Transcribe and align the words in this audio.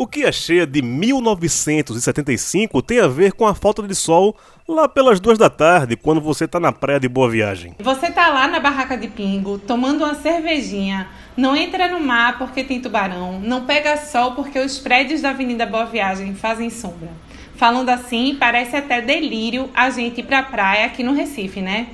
O 0.00 0.06
que 0.06 0.22
é 0.22 0.30
cheia 0.30 0.64
de 0.64 0.80
1975 0.80 2.80
tem 2.82 3.00
a 3.00 3.08
ver 3.08 3.32
com 3.32 3.44
a 3.44 3.52
falta 3.52 3.82
de 3.82 3.96
sol 3.96 4.36
lá 4.68 4.88
pelas 4.88 5.18
duas 5.18 5.36
da 5.36 5.50
tarde, 5.50 5.96
quando 5.96 6.20
você 6.20 6.46
tá 6.46 6.60
na 6.60 6.70
praia 6.70 7.00
de 7.00 7.08
Boa 7.08 7.28
Viagem. 7.28 7.74
Você 7.80 8.08
tá 8.08 8.28
lá 8.28 8.46
na 8.46 8.60
barraca 8.60 8.96
de 8.96 9.08
pingo, 9.08 9.58
tomando 9.58 10.04
uma 10.04 10.14
cervejinha, 10.14 11.08
não 11.36 11.56
entra 11.56 11.88
no 11.88 11.98
mar 11.98 12.38
porque 12.38 12.62
tem 12.62 12.80
tubarão, 12.80 13.40
não 13.40 13.66
pega 13.66 13.96
sol 13.96 14.36
porque 14.36 14.60
os 14.60 14.78
prédios 14.78 15.20
da 15.20 15.30
Avenida 15.30 15.66
Boa 15.66 15.86
Viagem 15.86 16.32
fazem 16.32 16.70
sombra. 16.70 17.10
Falando 17.56 17.88
assim, 17.88 18.36
parece 18.38 18.76
até 18.76 19.00
delírio 19.00 19.68
a 19.74 19.90
gente 19.90 20.20
ir 20.20 20.26
pra 20.26 20.44
praia 20.44 20.86
aqui 20.86 21.02
no 21.02 21.12
Recife, 21.12 21.60
né? 21.60 21.88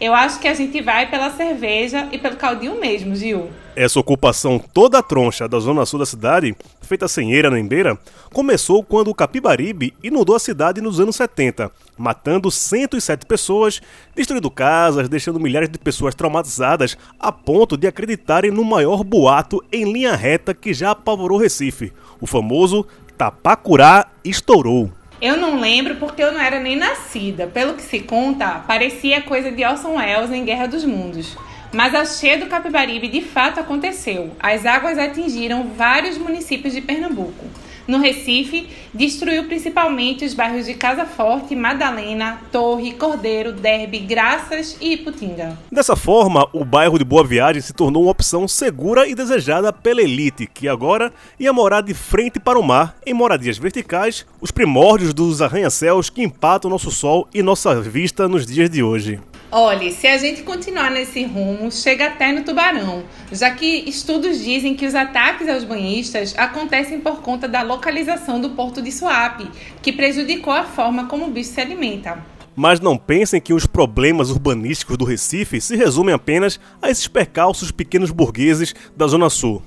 Eu 0.00 0.14
acho 0.14 0.38
que 0.38 0.46
a 0.46 0.54
gente 0.54 0.80
vai 0.80 1.10
pela 1.10 1.30
cerveja 1.32 2.08
e 2.12 2.18
pelo 2.18 2.36
caldinho 2.36 2.78
mesmo, 2.78 3.16
Gil. 3.16 3.50
Essa 3.74 3.98
ocupação 3.98 4.58
toda 4.58 5.02
troncha 5.02 5.48
da 5.48 5.58
zona 5.58 5.84
sul 5.84 5.98
da 5.98 6.06
cidade, 6.06 6.54
feita 6.82 7.08
sem 7.08 7.32
eira 7.32 7.50
nem 7.50 7.66
beira, 7.66 7.98
começou 8.32 8.84
quando 8.84 9.08
o 9.08 9.14
Capibaribe 9.14 9.92
inundou 10.00 10.36
a 10.36 10.38
cidade 10.38 10.80
nos 10.80 11.00
anos 11.00 11.16
70, 11.16 11.70
matando 11.96 12.48
107 12.48 13.26
pessoas, 13.26 13.80
destruindo 14.14 14.50
casas, 14.50 15.08
deixando 15.08 15.40
milhares 15.40 15.68
de 15.68 15.78
pessoas 15.78 16.14
traumatizadas 16.14 16.96
a 17.18 17.32
ponto 17.32 17.76
de 17.76 17.88
acreditarem 17.88 18.52
no 18.52 18.64
maior 18.64 19.02
boato 19.02 19.64
em 19.72 19.92
linha 19.92 20.14
reta 20.14 20.54
que 20.54 20.72
já 20.72 20.92
apavorou 20.92 21.38
Recife. 21.38 21.92
O 22.20 22.26
famoso 22.26 22.86
Tapacurá 23.16 24.06
estourou. 24.24 24.92
Eu 25.20 25.36
não 25.36 25.58
lembro 25.58 25.96
porque 25.96 26.22
eu 26.22 26.32
não 26.32 26.40
era 26.40 26.60
nem 26.60 26.76
nascida. 26.76 27.46
Pelo 27.46 27.74
que 27.74 27.82
se 27.82 28.00
conta, 28.00 28.62
parecia 28.66 29.22
coisa 29.22 29.50
de 29.50 29.64
Orson 29.64 29.96
Welles 29.96 30.30
em 30.30 30.44
Guerra 30.44 30.66
dos 30.66 30.84
Mundos. 30.84 31.36
Mas 31.72 31.94
a 31.94 32.04
cheia 32.04 32.38
do 32.38 32.46
Capibaribe 32.46 33.08
de 33.08 33.20
fato 33.20 33.58
aconteceu. 33.58 34.30
As 34.38 34.64
águas 34.64 34.96
atingiram 34.96 35.68
vários 35.76 36.16
municípios 36.16 36.72
de 36.72 36.80
Pernambuco 36.80 37.44
no 37.88 37.98
Recife, 37.98 38.68
destruiu 38.92 39.44
principalmente 39.44 40.24
os 40.24 40.34
bairros 40.34 40.66
de 40.66 40.74
Casa 40.74 41.06
Forte, 41.06 41.56
Madalena, 41.56 42.38
Torre, 42.52 42.92
Cordeiro, 42.92 43.52
Derby, 43.52 44.00
Graças 44.00 44.76
e 44.78 44.92
Iputinga. 44.92 45.58
Dessa 45.72 45.96
forma, 45.96 46.46
o 46.52 46.66
bairro 46.66 46.98
de 46.98 47.04
Boa 47.04 47.24
Viagem 47.24 47.62
se 47.62 47.72
tornou 47.72 48.02
uma 48.02 48.12
opção 48.12 48.46
segura 48.46 49.08
e 49.08 49.14
desejada 49.14 49.72
pela 49.72 50.02
elite, 50.02 50.46
que 50.46 50.68
agora 50.68 51.10
ia 51.40 51.52
morar 51.52 51.80
de 51.80 51.94
frente 51.94 52.38
para 52.38 52.58
o 52.58 52.62
mar, 52.62 52.94
em 53.06 53.14
moradias 53.14 53.56
verticais, 53.56 54.26
os 54.38 54.50
primórdios 54.50 55.14
dos 55.14 55.40
arranha-céus 55.40 56.10
que 56.10 56.22
empatam 56.22 56.70
nosso 56.70 56.90
sol 56.90 57.26
e 57.32 57.42
nossa 57.42 57.80
vista 57.80 58.28
nos 58.28 58.44
dias 58.44 58.68
de 58.68 58.82
hoje. 58.82 59.18
Olhe, 59.50 59.92
se 59.92 60.06
a 60.06 60.18
gente 60.18 60.42
continuar 60.42 60.90
nesse 60.90 61.24
rumo, 61.24 61.72
chega 61.72 62.08
até 62.08 62.30
no 62.30 62.44
tubarão, 62.44 63.02
já 63.32 63.50
que 63.50 63.88
estudos 63.88 64.44
dizem 64.44 64.74
que 64.74 64.84
os 64.84 64.94
ataques 64.94 65.48
aos 65.48 65.64
banhistas 65.64 66.34
acontecem 66.36 67.00
por 67.00 67.22
conta 67.22 67.48
da 67.48 67.62
localização 67.62 68.38
do 68.38 68.50
porto 68.50 68.82
de 68.82 68.92
Suape, 68.92 69.50
que 69.80 69.90
prejudicou 69.90 70.52
a 70.52 70.64
forma 70.64 71.06
como 71.06 71.24
o 71.24 71.30
bicho 71.30 71.48
se 71.48 71.62
alimenta. 71.62 72.22
Mas 72.54 72.78
não 72.78 72.98
pensem 72.98 73.40
que 73.40 73.54
os 73.54 73.64
problemas 73.64 74.28
urbanísticos 74.28 74.98
do 74.98 75.06
Recife 75.06 75.62
se 75.62 75.76
resumem 75.76 76.14
apenas 76.14 76.60
a 76.82 76.90
esses 76.90 77.08
percalços 77.08 77.70
pequenos 77.70 78.10
burgueses 78.10 78.74
da 78.94 79.06
Zona 79.06 79.30
Sul. 79.30 79.62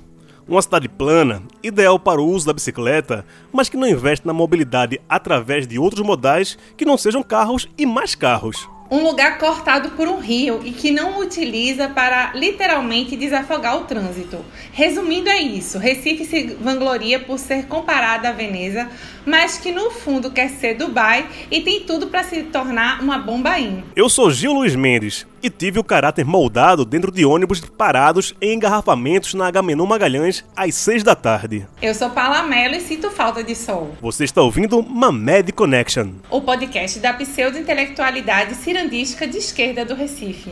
Uma 0.46 0.62
cidade 0.62 0.88
plana, 0.88 1.42
ideal 1.60 1.98
para 1.98 2.20
o 2.20 2.28
uso 2.28 2.46
da 2.46 2.52
bicicleta, 2.52 3.26
mas 3.52 3.68
que 3.68 3.76
não 3.76 3.88
investe 3.88 4.24
na 4.24 4.32
mobilidade 4.32 5.00
através 5.08 5.66
de 5.66 5.76
outros 5.76 6.06
modais 6.06 6.56
que 6.76 6.84
não 6.84 6.96
sejam 6.96 7.20
carros 7.20 7.68
e 7.76 7.84
mais 7.84 8.14
carros 8.14 8.70
um 8.92 9.02
lugar 9.02 9.38
cortado 9.38 9.92
por 9.92 10.06
um 10.06 10.18
rio 10.18 10.60
e 10.62 10.70
que 10.70 10.90
não 10.90 11.18
utiliza 11.18 11.88
para 11.88 12.34
literalmente 12.34 13.16
desafogar 13.16 13.78
o 13.78 13.84
trânsito. 13.84 14.44
Resumindo 14.70 15.30
é 15.30 15.40
isso, 15.40 15.78
Recife 15.78 16.26
se 16.26 16.54
vangloria 16.60 17.18
por 17.18 17.38
ser 17.38 17.64
comparada 17.68 18.28
a 18.28 18.32
Veneza, 18.32 18.90
mas 19.24 19.56
que 19.56 19.72
no 19.72 19.90
fundo 19.90 20.30
quer 20.30 20.50
ser 20.50 20.74
Dubai 20.74 21.26
e 21.50 21.62
tem 21.62 21.80
tudo 21.80 22.08
para 22.08 22.22
se 22.22 22.42
tornar 22.42 23.00
uma 23.00 23.16
bombaim. 23.16 23.82
Eu 23.96 24.10
sou 24.10 24.30
Gil 24.30 24.52
Luiz 24.52 24.76
Mendes 24.76 25.26
e 25.42 25.50
tive 25.50 25.78
o 25.78 25.84
caráter 25.84 26.24
moldado 26.24 26.84
dentro 26.84 27.10
de 27.10 27.24
ônibus 27.24 27.60
parados 27.60 28.34
em 28.40 28.54
engarrafamentos 28.54 29.34
na 29.34 29.48
Agamenon 29.48 29.86
Magalhães 29.86 30.44
às 30.56 30.74
6 30.76 31.02
da 31.02 31.16
tarde. 31.16 31.66
Eu 31.80 31.94
sou 31.94 32.10
Palamelo 32.10 32.76
e 32.76 32.80
sinto 32.80 33.10
falta 33.10 33.42
de 33.42 33.54
sol. 33.56 33.92
Você 34.00 34.24
está 34.24 34.40
ouvindo 34.40 34.82
Mamed 34.82 35.52
Connection, 35.52 36.10
o 36.30 36.40
podcast 36.40 37.00
da 37.00 37.12
pseudo-intelectualidade 37.12 38.54
cirandística 38.82 39.28
de 39.28 39.38
esquerda 39.38 39.84
do 39.84 39.94
Recife. 39.94 40.50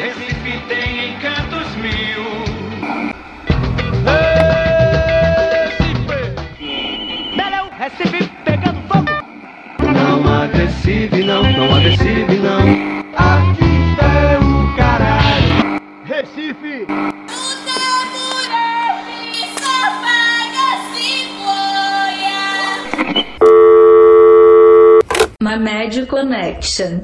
Recife 0.00 0.60
tem 0.68 1.10
encantos 1.10 1.74
mil. 1.76 2.44
Recife! 5.76 6.14
Recife 7.76 8.30
pegando 8.44 8.80
fogo! 8.86 9.10
Não 9.92 10.42
agressive 10.42 11.24
não, 11.24 11.42
não 11.42 11.74
agressive 11.74 12.36
não. 12.36 13.04
Artista 13.16 13.63
Mamed 25.64 26.04
Connection. 26.04 27.00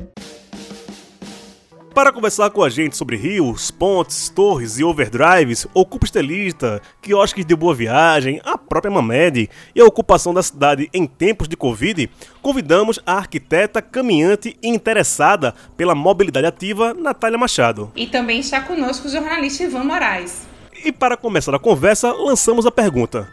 Para 1.95 2.13
conversar 2.13 2.51
com 2.51 2.63
a 2.63 2.69
gente 2.69 2.95
sobre 2.95 3.17
rios, 3.17 3.71
pontes, 3.71 4.29
torres 4.29 4.79
e 4.79 4.85
overdrives, 4.85 5.67
ocupa 5.73 6.05
estelista, 6.05 6.83
quiosques 7.01 7.47
de 7.47 7.57
boa 7.57 7.75
viagem, 7.75 8.39
a 8.45 8.59
própria 8.59 8.91
Mamed 8.91 9.49
e 9.75 9.81
a 9.81 9.85
ocupação 9.87 10.35
da 10.35 10.43
cidade 10.43 10.91
em 10.93 11.07
tempos 11.07 11.49
de 11.49 11.57
Covid, 11.57 12.11
convidamos 12.43 13.01
a 13.07 13.15
arquiteta, 13.15 13.81
caminhante 13.81 14.55
e 14.63 14.69
interessada 14.69 15.55
pela 15.75 15.95
mobilidade 15.95 16.47
ativa, 16.47 16.93
Natália 16.93 17.39
Machado. 17.39 17.91
E 17.97 18.07
também 18.09 18.41
está 18.41 18.61
conosco 18.61 19.09
o 19.09 19.11
jornalista 19.11 19.63
Ivan 19.63 19.85
Moraes. 19.85 20.47
E 20.85 20.93
para 20.93 21.17
começar 21.17 21.55
a 21.55 21.59
conversa, 21.59 22.13
lançamos 22.13 22.67
a 22.67 22.71
pergunta: 22.71 23.27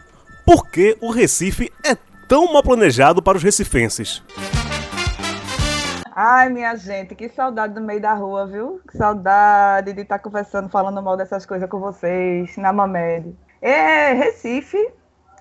por 0.46 0.70
que 0.70 0.96
o 1.02 1.10
Recife 1.10 1.70
é 1.84 1.94
tão 2.26 2.50
mal 2.50 2.62
planejado 2.62 3.20
para 3.20 3.36
os 3.36 3.44
recifenses? 3.44 4.22
Ai, 6.20 6.48
minha 6.48 6.74
gente, 6.74 7.14
que 7.14 7.28
saudade 7.28 7.74
do 7.74 7.80
meio 7.80 8.00
da 8.00 8.12
rua, 8.12 8.44
viu? 8.44 8.80
Que 8.90 8.98
saudade 8.98 9.92
de 9.92 10.00
estar 10.00 10.18
conversando, 10.18 10.68
falando 10.68 11.00
mal 11.00 11.16
dessas 11.16 11.46
coisas 11.46 11.70
com 11.70 11.78
vocês, 11.78 12.56
na 12.56 12.72
Mamed. 12.72 13.38
É, 13.62 14.14
Recife, 14.14 14.92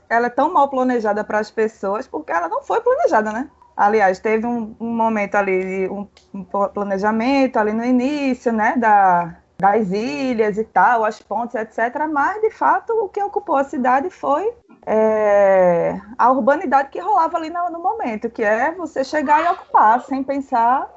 ela 0.07 0.27
é 0.27 0.29
tão 0.29 0.53
mal 0.53 0.69
planejada 0.69 1.23
para 1.23 1.39
as 1.39 1.49
pessoas 1.49 2.07
porque 2.07 2.31
ela 2.31 2.47
não 2.47 2.61
foi 2.61 2.79
planejada, 2.79 3.31
né? 3.31 3.49
Aliás, 3.75 4.19
teve 4.19 4.45
um, 4.45 4.75
um 4.79 4.95
momento 4.95 5.33
ali, 5.33 5.89
um, 5.89 6.07
um, 6.31 6.43
planejamento 6.43 7.57
ali 7.57 7.73
no 7.73 7.83
início, 7.83 8.51
né, 8.51 8.75
da, 8.77 9.35
das 9.57 9.89
ilhas 9.89 10.59
e 10.59 10.63
tal, 10.63 11.03
as 11.03 11.19
pontes, 11.19 11.55
etc. 11.55 12.07
Mas, 12.07 12.39
de 12.39 12.51
fato, 12.51 12.93
o 12.93 13.09
que 13.09 13.23
ocupou 13.23 13.55
a 13.55 13.63
cidade 13.63 14.11
foi 14.11 14.53
é, 14.89 15.99
a 16.17 16.31
urbanidade 16.31 16.87
que 16.89 16.99
rolava 16.99 17.35
ali 17.35 17.49
no, 17.49 17.69
no, 17.69 17.79
momento, 17.79 18.29
que 18.29 18.41
é 18.41 18.71
você 18.71 19.03
chegar 19.03 19.43
e 19.43 19.47
ocupar 19.49 19.99
sem 19.99 20.23
pensar 20.23 20.89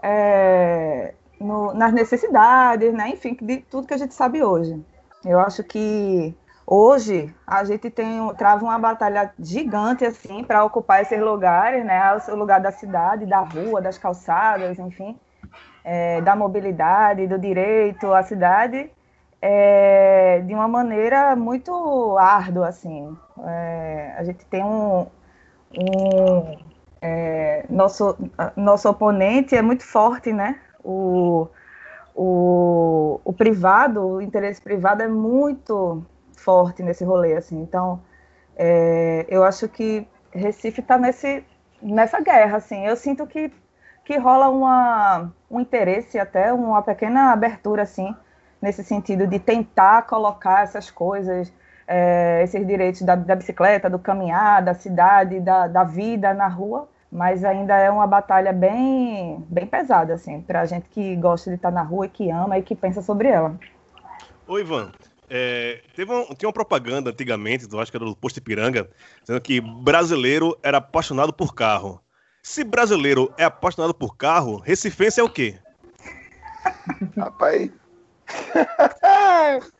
é, 0.00 1.12
no, 1.40 1.74
nas 1.74 1.92
necessidades, 1.92 2.94
né? 2.94 3.08
enfim, 3.08 3.36
de 3.42 3.56
tudo 3.58 3.88
que 3.88 3.94
a 3.94 3.98
gente 3.98 4.14
sabe 4.14 4.44
hoje. 4.44 4.80
Eu 5.24 5.40
acho 5.40 5.64
que 5.64 6.32
hoje 6.64 7.34
a 7.44 7.64
gente 7.64 7.90
tem 7.90 8.32
trava 8.34 8.64
uma 8.64 8.78
batalha 8.78 9.32
gigante 9.40 10.04
assim 10.04 10.44
para 10.44 10.64
ocupar 10.64 11.02
esses 11.02 11.20
lugares, 11.20 11.84
né? 11.84 12.00
O 12.28 12.36
lugar 12.36 12.60
da 12.60 12.70
cidade, 12.70 13.26
da 13.26 13.40
rua, 13.40 13.80
das 13.80 13.98
calçadas, 13.98 14.78
enfim, 14.78 15.18
é, 15.84 16.20
da 16.20 16.36
mobilidade, 16.36 17.26
do 17.26 17.38
direito 17.38 18.12
à 18.12 18.22
cidade 18.22 18.88
é, 19.42 20.40
de 20.46 20.54
uma 20.54 20.68
maneira 20.68 21.34
muito 21.34 22.16
árdua, 22.16 22.68
assim. 22.68 23.16
É, 23.44 24.14
a 24.16 24.22
gente 24.22 24.46
tem 24.46 24.64
um, 24.64 25.06
um 25.76 26.58
é, 27.00 27.66
nosso 27.68 28.16
nosso 28.56 28.88
oponente 28.88 29.56
é 29.56 29.62
muito 29.62 29.84
forte, 29.84 30.32
né? 30.32 30.60
O, 30.84 31.48
o, 32.14 33.20
o 33.24 33.32
privado, 33.32 34.00
o 34.06 34.22
interesse 34.22 34.60
privado 34.62 35.02
é 35.02 35.08
muito 35.08 36.04
forte 36.36 36.82
nesse 36.82 37.04
rolê, 37.04 37.34
assim. 37.34 37.60
Então, 37.62 38.00
é, 38.56 39.26
eu 39.28 39.42
acho 39.44 39.68
que 39.68 40.06
Recife 40.30 40.80
está 40.80 40.96
nessa 40.98 42.20
guerra, 42.20 42.58
assim. 42.58 42.86
Eu 42.86 42.96
sinto 42.96 43.26
que 43.26 43.52
que 44.04 44.16
rola 44.18 44.48
uma, 44.48 45.32
um 45.48 45.60
interesse 45.60 46.18
até 46.18 46.52
uma 46.52 46.82
pequena 46.82 47.32
abertura 47.32 47.82
assim 47.82 48.12
nesse 48.62 48.84
sentido 48.84 49.26
de 49.26 49.40
tentar 49.40 50.02
colocar 50.02 50.62
essas 50.62 50.88
coisas, 50.88 51.52
é, 51.86 52.42
esses 52.44 52.64
direitos 52.64 53.02
da, 53.02 53.16
da, 53.16 53.34
bicicleta, 53.34 53.90
do 53.90 53.98
caminhar, 53.98 54.62
da 54.62 54.72
cidade, 54.72 55.40
da, 55.40 55.66
da 55.66 55.82
vida 55.82 56.32
na 56.32 56.46
rua, 56.46 56.88
mas 57.10 57.44
ainda 57.44 57.76
é 57.76 57.90
uma 57.90 58.06
batalha 58.06 58.52
bem, 58.52 59.44
bem 59.50 59.66
pesada, 59.66 60.14
assim, 60.14 60.40
para 60.40 60.60
a 60.60 60.66
gente 60.66 60.88
que 60.88 61.16
gosta 61.16 61.50
de 61.50 61.56
estar 61.56 61.72
na 61.72 61.82
rua 61.82 62.06
e 62.06 62.08
que 62.08 62.30
ama 62.30 62.56
e 62.56 62.62
que 62.62 62.76
pensa 62.76 63.02
sobre 63.02 63.28
ela. 63.28 63.58
Oi, 64.46 64.60
Ivan. 64.60 64.92
É, 65.28 65.82
teve 65.96 66.12
um, 66.12 66.26
tinha 66.34 66.46
uma 66.46 66.52
propaganda 66.52 67.10
antigamente, 67.10 67.66
eu 67.70 67.80
acho 67.80 67.90
que 67.90 67.96
era 67.96 68.04
do 68.04 68.14
Posto 68.14 68.36
Ipiranga, 68.36 68.88
dizendo 69.22 69.40
que 69.40 69.60
brasileiro 69.60 70.56
era 70.62 70.76
apaixonado 70.78 71.32
por 71.32 71.54
carro. 71.54 72.00
Se 72.42 72.62
brasileiro 72.62 73.32
é 73.38 73.44
apaixonado 73.44 73.94
por 73.94 74.16
carro, 74.16 74.58
recifense 74.58 75.20
é 75.20 75.22
o 75.22 75.30
quê? 75.30 75.58
Rapaz. 77.16 77.81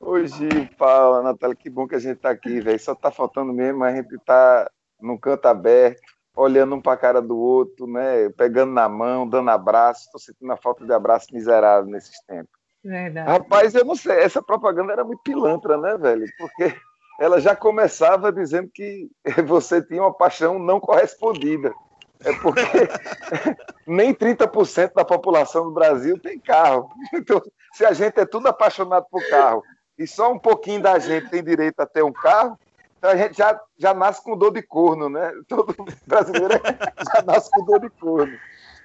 Hoje, 0.00 0.48
Paula, 0.76 1.22
Natália, 1.22 1.56
que 1.56 1.70
bom 1.70 1.88
que 1.88 1.94
a 1.94 1.98
gente 1.98 2.18
tá 2.18 2.30
aqui, 2.30 2.60
velho. 2.60 2.78
Só 2.78 2.94
tá 2.94 3.10
faltando 3.10 3.52
mesmo 3.52 3.82
a 3.84 3.94
gente 3.94 4.16
tá 4.24 4.70
num 5.00 5.16
canto 5.16 5.46
aberto, 5.46 6.00
olhando 6.36 6.74
um 6.74 6.80
pra 6.80 6.96
cara 6.96 7.22
do 7.22 7.36
outro, 7.38 7.86
né? 7.86 8.28
Pegando 8.36 8.72
na 8.72 8.88
mão, 8.88 9.28
dando 9.28 9.50
abraço. 9.50 10.10
Tô 10.12 10.18
sentindo 10.18 10.52
a 10.52 10.56
falta 10.56 10.84
de 10.84 10.92
abraço 10.92 11.28
miserável 11.32 11.90
nesses 11.90 12.20
tempos. 12.26 12.52
Verdade. 12.84 13.30
Rapaz, 13.30 13.74
eu 13.74 13.84
não 13.84 13.96
sei, 13.96 14.18
essa 14.18 14.42
propaganda 14.42 14.92
era 14.92 15.04
muito 15.04 15.22
pilantra, 15.22 15.78
né, 15.78 15.96
velho? 15.96 16.26
Porque 16.36 16.76
ela 17.18 17.40
já 17.40 17.56
começava 17.56 18.30
dizendo 18.30 18.68
que 18.72 19.08
você 19.46 19.82
tinha 19.82 20.02
uma 20.02 20.12
paixão 20.12 20.58
não 20.58 20.78
correspondida. 20.78 21.72
É 22.24 22.32
porque 22.40 22.60
nem 23.86 24.14
30% 24.14 24.92
da 24.94 25.04
população 25.04 25.64
do 25.64 25.70
Brasil 25.70 26.18
tem 26.18 26.38
carro. 26.38 26.90
Então, 27.12 27.42
se 27.72 27.84
a 27.84 27.92
gente 27.92 28.18
é 28.18 28.26
tudo 28.26 28.48
apaixonado 28.48 29.06
por 29.10 29.22
carro 29.28 29.62
e 29.98 30.06
só 30.06 30.32
um 30.32 30.38
pouquinho 30.38 30.82
da 30.82 30.98
gente 30.98 31.28
tem 31.28 31.44
direito 31.44 31.78
a 31.80 31.86
ter 31.86 32.02
um 32.02 32.12
carro, 32.12 32.58
então 32.98 33.10
a 33.10 33.16
gente 33.16 33.36
já, 33.36 33.60
já 33.78 33.92
nasce 33.92 34.22
com 34.22 34.36
dor 34.36 34.52
de 34.52 34.62
corno, 34.62 35.08
né? 35.08 35.30
Todo 35.46 35.74
brasileiro 36.06 36.54
já 37.14 37.22
nasce 37.22 37.50
com 37.50 37.64
dor 37.64 37.80
de 37.80 37.90
corno. 37.90 38.36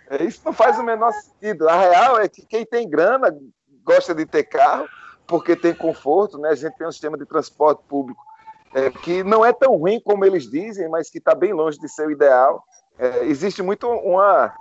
É, 0.10 0.24
isso 0.24 0.42
não 0.44 0.52
faz 0.52 0.78
o 0.78 0.84
menor 0.84 1.14
sentido. 1.14 1.70
A 1.70 1.80
real 1.80 2.20
é 2.20 2.28
que 2.28 2.46
quem 2.46 2.66
tem 2.66 2.90
grana 2.90 3.34
gosta 3.84 4.14
de 4.14 4.26
ter 4.26 4.44
carro 4.44 4.88
porque 5.26 5.56
tem 5.56 5.74
conforto, 5.74 6.38
né? 6.38 6.50
A 6.50 6.56
gente 6.56 6.76
tem 6.76 6.88
um 6.88 6.92
sistema 6.92 7.18
de 7.18 7.26
transporte 7.26 7.84
público 7.88 8.22
é, 8.74 8.90
que 8.90 9.24
não 9.24 9.46
é 9.46 9.54
tão 9.54 9.76
ruim 9.76 10.00
como 10.00 10.26
eles 10.26 10.50
dizem, 10.50 10.90
mas 10.90 11.10
que 11.10 11.18
está 11.18 11.34
bem 11.34 11.54
longe 11.54 11.80
de 11.80 11.88
ser 11.88 12.08
o 12.08 12.12
ideal. 12.12 12.64
É, 13.00 13.26
existe 13.26 13.62
muito 13.62 13.88
uma, 13.88 14.54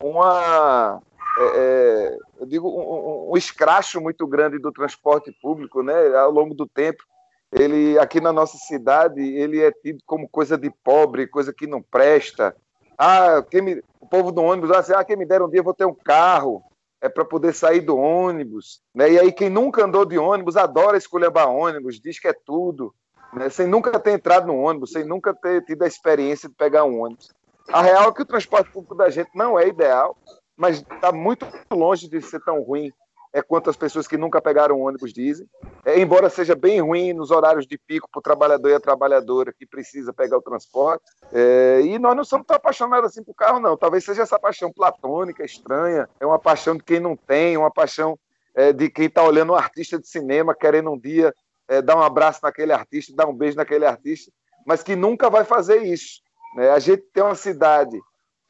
uma 0.00 1.02
é, 1.36 1.42
é, 1.42 2.18
eu 2.38 2.46
digo, 2.46 2.68
um, 2.68 3.32
um, 3.32 3.36
escracho 3.36 4.00
muito 4.00 4.26
grande 4.28 4.60
do 4.60 4.70
transporte 4.70 5.32
público, 5.42 5.82
né? 5.82 6.14
Ao 6.16 6.30
longo 6.30 6.54
do 6.54 6.68
tempo, 6.68 7.02
ele 7.50 7.98
aqui 7.98 8.20
na 8.20 8.32
nossa 8.32 8.56
cidade 8.58 9.20
ele 9.20 9.60
é 9.60 9.72
tido 9.72 9.98
como 10.06 10.28
coisa 10.28 10.56
de 10.56 10.70
pobre, 10.84 11.26
coisa 11.26 11.52
que 11.52 11.66
não 11.66 11.82
presta. 11.82 12.54
Ah, 12.96 13.44
quem 13.50 13.60
me, 13.60 13.82
o 14.00 14.06
povo 14.06 14.30
do 14.30 14.42
ônibus, 14.42 14.70
assim, 14.70 14.92
ah, 14.94 15.04
quem 15.04 15.16
me 15.16 15.26
der 15.26 15.42
um 15.42 15.50
dia 15.50 15.60
eu 15.60 15.64
vou 15.64 15.74
ter 15.74 15.84
um 15.84 15.94
carro 15.94 16.62
é 17.00 17.08
para 17.08 17.24
poder 17.24 17.54
sair 17.54 17.80
do 17.80 17.96
ônibus. 17.96 18.82
Né? 18.94 19.12
E 19.12 19.18
aí, 19.18 19.32
quem 19.32 19.48
nunca 19.48 19.84
andou 19.84 20.04
de 20.04 20.18
ônibus 20.18 20.56
adora 20.56 20.98
escolher 20.98 21.32
ônibus, 21.34 21.98
diz 21.98 22.20
que 22.20 22.28
é 22.28 22.34
tudo, 22.44 22.94
né? 23.32 23.48
sem 23.48 23.66
nunca 23.66 23.98
ter 23.98 24.12
entrado 24.12 24.46
no 24.46 24.56
ônibus, 24.56 24.92
sem 24.92 25.02
nunca 25.02 25.34
ter 25.34 25.64
tido 25.64 25.82
a 25.82 25.86
experiência 25.86 26.48
de 26.48 26.54
pegar 26.54 26.84
um 26.84 27.00
ônibus. 27.00 27.30
A 27.68 27.82
real 27.82 28.08
é 28.08 28.12
que 28.12 28.22
o 28.22 28.26
transporte 28.26 28.70
público 28.70 28.94
da 28.94 29.10
gente 29.10 29.30
não 29.34 29.58
é 29.58 29.68
ideal, 29.68 30.16
mas 30.56 30.78
está 30.78 31.12
muito 31.12 31.46
longe 31.70 32.08
de 32.08 32.20
ser 32.20 32.40
tão 32.40 32.60
ruim 32.62 32.92
é 33.32 33.40
quanto 33.40 33.70
as 33.70 33.76
pessoas 33.76 34.08
que 34.08 34.16
nunca 34.16 34.40
pegaram 34.40 34.80
ônibus 34.80 35.12
dizem. 35.12 35.48
É, 35.84 35.98
embora 36.00 36.28
seja 36.28 36.54
bem 36.54 36.80
ruim 36.80 37.12
nos 37.12 37.30
horários 37.30 37.66
de 37.66 37.78
pico 37.78 38.08
para 38.10 38.18
o 38.18 38.22
trabalhador 38.22 38.70
e 38.70 38.74
a 38.74 38.80
trabalhadora 38.80 39.52
que 39.52 39.64
precisa 39.64 40.12
pegar 40.12 40.38
o 40.38 40.42
transporte. 40.42 41.04
É, 41.32 41.80
e 41.84 41.98
nós 41.98 42.16
não 42.16 42.24
somos 42.24 42.46
tão 42.46 42.56
apaixonados 42.56 43.10
assim 43.10 43.22
por 43.22 43.34
carro, 43.34 43.60
não. 43.60 43.76
Talvez 43.76 44.04
seja 44.04 44.22
essa 44.22 44.38
paixão 44.38 44.72
platônica, 44.72 45.44
estranha. 45.44 46.08
É 46.18 46.26
uma 46.26 46.38
paixão 46.38 46.76
de 46.76 46.82
quem 46.82 46.98
não 46.98 47.16
tem, 47.16 47.56
uma 47.56 47.70
paixão 47.70 48.18
é, 48.54 48.72
de 48.72 48.90
quem 48.90 49.06
está 49.06 49.22
olhando 49.22 49.52
um 49.52 49.56
artista 49.56 49.98
de 49.98 50.08
cinema, 50.08 50.54
querendo 50.54 50.90
um 50.90 50.98
dia 50.98 51.32
é, 51.68 51.80
dar 51.80 51.96
um 51.96 52.02
abraço 52.02 52.40
naquele 52.42 52.72
artista, 52.72 53.14
dar 53.14 53.28
um 53.28 53.34
beijo 53.34 53.56
naquele 53.56 53.86
artista, 53.86 54.32
mas 54.66 54.82
que 54.82 54.96
nunca 54.96 55.30
vai 55.30 55.44
fazer 55.44 55.82
isso. 55.82 56.20
Né? 56.54 56.70
A 56.70 56.78
gente 56.78 57.02
tem 57.12 57.22
uma 57.22 57.34
cidade 57.34 57.98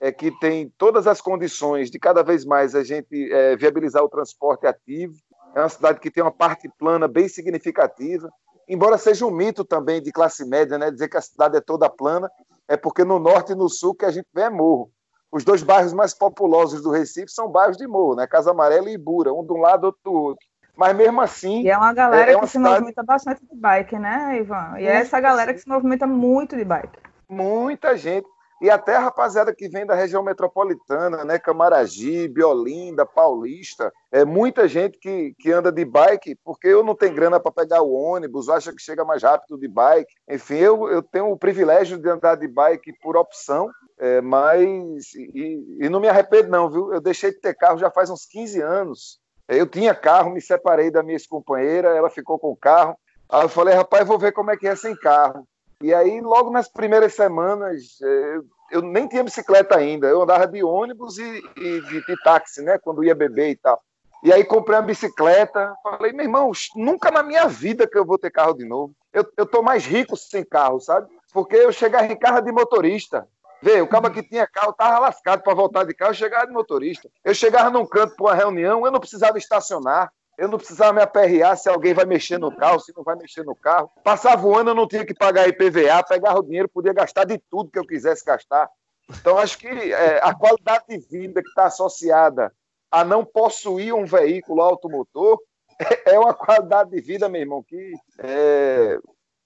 é, 0.01 0.11
que 0.11 0.31
tem 0.39 0.73
todas 0.79 1.07
as 1.07 1.21
condições 1.21 1.91
de 1.91 1.99
cada 1.99 2.23
vez 2.23 2.45
mais 2.45 2.75
a 2.75 2.83
gente 2.83 3.33
é, 3.33 3.55
viabilizar 3.57 4.03
o 4.03 4.09
transporte 4.09 4.67
ativo. 4.67 5.15
É 5.55 5.61
uma 5.61 5.69
cidade 5.69 6.01
que 6.01 6.11
tem 6.11 6.23
uma 6.23 6.33
parte 6.33 6.69
plana 6.79 7.07
bem 7.07 7.29
significativa, 7.29 8.31
embora 8.69 8.97
seja 8.97 9.27
um 9.27 9.31
mito 9.31 9.65
também 9.65 10.01
de 10.01 10.13
classe 10.13 10.45
média, 10.45 10.79
né, 10.79 10.91
dizer 10.91 11.09
que 11.09 11.17
a 11.17 11.21
cidade 11.21 11.57
é 11.57 11.61
toda 11.61 11.91
plana, 11.91 12.31
é 12.69 12.77
porque 12.77 13.05
no 13.05 13.19
norte 13.19 13.53
e 13.53 13.57
no 13.57 13.69
sul 13.69 13.95
que 13.95 14.05
a 14.05 14.11
gente 14.11 14.29
vê 14.33 14.43
é 14.43 14.51
morro. 14.51 14.91
Os 15.33 15.45
dois 15.45 15.63
bairros 15.63 15.93
mais 15.93 16.15
populosos 16.15 16.83
do 16.83 16.91
Recife 16.91 17.31
são 17.31 17.49
bairros 17.49 17.77
de 17.77 17.87
morro, 17.87 18.15
né, 18.15 18.27
Casa 18.27 18.53
Amarela 18.53 18.89
e 18.89 18.95
Ibura, 18.95 19.33
um 19.33 19.45
de 19.45 19.53
um 19.53 19.61
lado, 19.61 19.85
outro 19.85 20.01
do 20.05 20.13
outro. 20.13 20.47
Mas 20.77 20.97
mesmo 20.97 21.21
assim. 21.21 21.63
E 21.63 21.69
é 21.69 21.77
uma 21.77 21.93
galera 21.93 22.31
é, 22.31 22.35
é 22.35 22.37
uma 22.37 22.45
que 22.45 22.53
cidade... 22.53 22.69
se 22.69 22.81
movimenta 22.81 23.03
bastante 23.03 23.41
de 23.45 23.57
bike, 23.57 23.99
né, 23.99 24.39
Ivan? 24.39 24.79
E 24.79 24.87
é 24.87 24.97
essa 24.97 25.21
galera 25.21 25.53
que 25.53 25.61
se 25.61 25.69
movimenta 25.69 26.07
muito 26.07 26.57
de 26.57 26.65
bike. 26.65 27.10
Muita 27.31 27.97
gente. 27.97 28.27
E 28.61 28.69
até 28.69 28.95
a 28.95 29.01
rapaziada 29.01 29.55
que 29.55 29.71
vem 29.71 29.87
da 29.87 29.95
região 29.95 30.23
metropolitana, 30.23 31.25
né? 31.25 31.39
Camaragibe, 31.39 32.45
Olinda, 32.45 33.07
Paulista, 33.07 33.91
é 34.13 34.23
muita 34.23 34.69
gente 34.69 34.99
que, 34.99 35.35
que 35.39 35.51
anda 35.51 35.73
de 35.73 35.83
bike, 35.83 36.37
porque 36.45 36.69
eu 36.69 36.85
não 36.85 36.95
tenho 36.95 37.15
grana 37.15 37.41
para 37.41 37.51
pegar 37.51 37.81
o 37.81 37.93
ônibus, 37.93 38.51
acha 38.51 38.71
que 38.71 38.83
chega 38.83 39.03
mais 39.03 39.23
rápido 39.23 39.59
de 39.59 39.67
bike. 39.67 40.13
Enfim, 40.29 40.57
eu, 40.57 40.91
eu 40.91 41.03
tenho 41.03 41.31
o 41.31 41.39
privilégio 41.39 41.97
de 41.97 42.07
andar 42.11 42.35
de 42.35 42.47
bike 42.47 42.93
por 43.01 43.17
opção, 43.17 43.71
é, 43.99 44.21
mas. 44.21 45.15
E, 45.15 45.79
e, 45.81 45.89
não 45.89 45.99
me 45.99 46.09
arrependo, 46.09 46.51
não, 46.51 46.69
viu? 46.69 46.93
Eu 46.93 47.01
deixei 47.01 47.31
de 47.31 47.41
ter 47.41 47.55
carro 47.55 47.79
já 47.79 47.91
faz 47.91 48.11
uns 48.11 48.27
15 48.27 48.61
anos. 48.61 49.19
Eu 49.49 49.67
tinha 49.67 49.95
carro, 49.95 50.31
me 50.31 50.41
separei 50.41 50.91
da 50.91 51.03
minha 51.03 51.17
ex-companheira, 51.17 51.97
ela 51.97 52.11
ficou 52.11 52.39
com 52.39 52.49
o 52.49 52.57
carro. 52.57 52.95
Aí 53.27 53.43
eu 53.43 53.49
falei, 53.49 53.75
rapaz, 53.75 54.07
vou 54.07 54.19
ver 54.19 54.33
como 54.33 54.51
é 54.51 54.57
que 54.57 54.69
é 54.69 54.77
sem 54.77 54.95
carro. 54.95 55.49
E 55.83 55.95
aí, 55.95 56.21
logo 56.21 56.51
nas 56.51 56.69
primeiras 56.69 57.15
semanas, 57.15 57.99
é, 58.03 58.39
eu 58.71 58.83
nem 58.83 59.09
tinha 59.09 59.25
bicicleta 59.25 59.77
ainda. 59.77 60.07
Eu 60.07 60.23
andava 60.23 60.47
de 60.47 60.63
ônibus 60.63 61.19
e, 61.19 61.43
e 61.57 61.81
de, 61.81 62.07
de, 62.07 62.23
táxi, 62.23 62.63
né? 62.63 62.79
Quando 62.79 63.03
ia 63.03 63.15
beber 63.15 63.51
e 63.51 63.57
tal. 63.57 63.81
E 64.23 64.33
aí 64.33 64.45
comprei 64.45 64.77
uma 64.77 64.85
bicicleta. 64.85 65.75
Falei, 65.83 66.13
meu 66.13 66.25
irmão, 66.25 66.53
nunca 66.77 67.11
na 67.11 67.23
minha 67.23 67.47
vida 67.49 67.87
que 67.87 67.97
eu 67.97 68.05
vou 68.05 68.19
ter 68.19 68.31
carro 68.31 68.53
de 68.53 68.67
novo. 68.67 68.95
Eu, 69.13 69.25
eu 69.37 69.47
tô 69.47 69.63
mais 69.63 69.87
rico 69.87 70.17
sem 70.17 70.45
carro, 70.45 70.81
sabe? 70.81 71.09
Porque 71.33 71.57
eu 71.57 71.73
chegava 71.73 72.07
em 72.07 72.17
carro 72.17 72.43
de 72.43 72.53
motorista. 72.53 73.27
Vê, 73.63 73.81
o 73.81 73.87
cara 73.87 74.11
que 74.11 74.23
tinha 74.23 74.47
carro 74.47 74.73
tava 74.73 74.99
lascado 74.99 75.43
para 75.43 75.55
voltar 75.55 75.85
de 75.85 75.95
carro, 75.95 76.13
eu 76.13 76.15
chegava 76.17 76.47
de 76.47 76.53
motorista. 76.53 77.11
Eu 77.25 77.35
chegava 77.35 77.71
num 77.71 77.87
canto 77.87 78.15
para 78.17 78.27
uma 78.27 78.35
reunião, 78.35 78.85
eu 78.85 78.93
não 78.93 79.01
precisava 79.01 79.39
estacionar. 79.39 80.11
Eu 80.41 80.49
não 80.49 80.57
precisava 80.57 80.95
me 80.95 81.03
aperrear 81.03 81.55
se 81.55 81.69
alguém 81.69 81.93
vai 81.93 82.07
mexer 82.07 82.39
no 82.39 82.51
carro, 82.51 82.81
se 82.81 82.95
não 82.97 83.05
vai 83.05 83.15
mexer 83.15 83.45
no 83.45 83.55
carro. 83.55 83.91
Passava 84.03 84.47
o 84.47 84.57
ano, 84.57 84.71
eu 84.71 84.75
não 84.75 84.89
tinha 84.89 85.05
que 85.05 85.13
pagar 85.13 85.47
IPVA, 85.47 86.03
pegava 86.03 86.39
o 86.39 86.43
dinheiro, 86.43 86.67
podia 86.67 86.95
gastar 86.95 87.25
de 87.25 87.37
tudo 87.51 87.71
que 87.71 87.79
eu 87.79 87.87
quisesse 87.87 88.25
gastar. 88.25 88.67
Então, 89.11 89.37
acho 89.37 89.59
que 89.59 89.69
é, 89.69 90.19
a 90.23 90.35
qualidade 90.35 90.87
de 90.89 90.97
vida 90.97 91.43
que 91.43 91.49
está 91.51 91.67
associada 91.67 92.51
a 92.91 93.05
não 93.05 93.23
possuir 93.23 93.93
um 93.93 94.07
veículo 94.07 94.63
automotor 94.63 95.39
é 96.07 96.19
uma 96.19 96.33
qualidade 96.33 96.89
de 96.89 97.03
vida, 97.03 97.29
meu 97.29 97.43
irmão, 97.43 97.63
que 97.63 97.93
é, 98.21 98.99